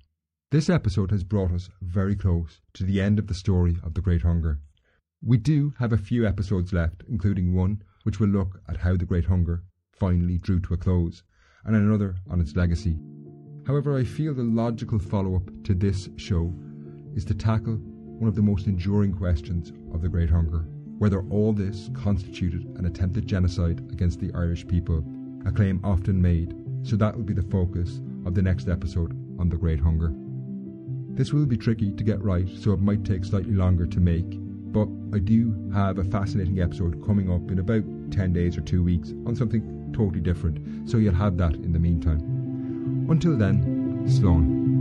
This 0.52 0.70
episode 0.70 1.12
has 1.12 1.24
brought 1.24 1.52
us 1.52 1.70
very 1.82 2.16
close 2.16 2.62
to 2.74 2.84
the 2.84 3.00
end 3.02 3.20
of 3.20 3.28
the 3.28 3.34
story 3.34 3.78
of 3.84 3.94
the 3.94 4.02
Great 4.02 4.22
Hunger. 4.22 4.60
We 5.24 5.38
do 5.38 5.74
have 5.80 5.94
a 5.94 5.98
few 5.98 6.26
episodes 6.26 6.74
left, 6.74 7.04
including 7.08 7.54
one 7.54 7.84
which 8.04 8.20
will 8.20 8.30
look 8.30 8.60
at 8.68 8.78
how 8.78 8.96
the 8.96 9.06
Great 9.06 9.26
Hunger 9.26 9.64
finally 9.92 10.38
drew 10.38 10.60
to 10.62 10.74
a 10.74 10.78
close, 10.78 11.24
and 11.64 11.76
another 11.76 12.16
on 12.30 12.42
its 12.42 12.56
legacy. 12.56 12.98
However, 13.68 13.98
I 13.98 14.04
feel 14.04 14.34
the 14.34 14.44
logical 14.44 15.00
follow 15.00 15.36
up 15.36 15.50
to 15.66 15.74
this 15.74 16.10
show 16.18 16.54
is 17.16 17.24
to 17.26 17.36
tackle 17.36 17.76
one 17.76 18.28
of 18.28 18.36
the 18.36 18.42
most 18.42 18.68
enduring 18.68 19.14
questions 19.14 19.72
of 19.94 20.02
the 20.02 20.10
Great 20.10 20.30
Hunger 20.30 20.66
whether 21.02 21.24
all 21.32 21.52
this 21.52 21.90
constituted 21.96 22.64
an 22.78 22.86
attempted 22.86 23.26
genocide 23.26 23.80
against 23.92 24.20
the 24.20 24.32
Irish 24.36 24.68
people, 24.68 25.04
a 25.48 25.52
claim 25.52 25.82
often 25.84 26.22
made, 26.22 26.54
so 26.84 26.96
that 26.96 27.18
will 27.18 27.24
be 27.24 27.34
the 27.34 27.42
focus 27.42 28.00
of 28.26 28.36
the 28.36 28.42
next 28.42 28.68
episode 28.68 29.12
on 29.40 29.50
the 29.50 29.58
Great 29.58 29.80
Hunger. 29.80 30.14
This 31.14 31.34
will 31.34 31.46
be 31.46 31.58
tricky 31.58 31.92
to 31.92 32.04
get 32.04 32.24
right, 32.24 32.48
so 32.48 32.72
it 32.72 32.80
might 32.80 33.04
take 33.04 33.26
slightly 33.26 33.54
longer 33.54 33.86
to 33.86 34.00
make, 34.00 34.38
but 34.72 34.88
I 35.14 35.20
do 35.20 35.70
have 35.74 35.98
a 35.98 36.04
fascinating 36.06 36.62
episode 36.62 37.06
coming 37.06 37.32
up 37.32 37.52
in 37.52 37.60
about 37.60 37.84
10 38.12 38.34
days 38.34 38.58
or 38.58 38.62
2 38.62 38.82
weeks 38.84 39.12
on 39.26 39.36
something 39.36 39.92
totally 39.94 40.22
different, 40.22 40.90
so 40.90 40.98
you'll 40.98 41.14
have 41.14 41.38
that 41.38 41.56
in 41.56 41.74
the 41.74 41.80
meantime. 41.80 43.08
Until 43.10 43.38
then, 43.38 44.08
Slán. 44.08 44.81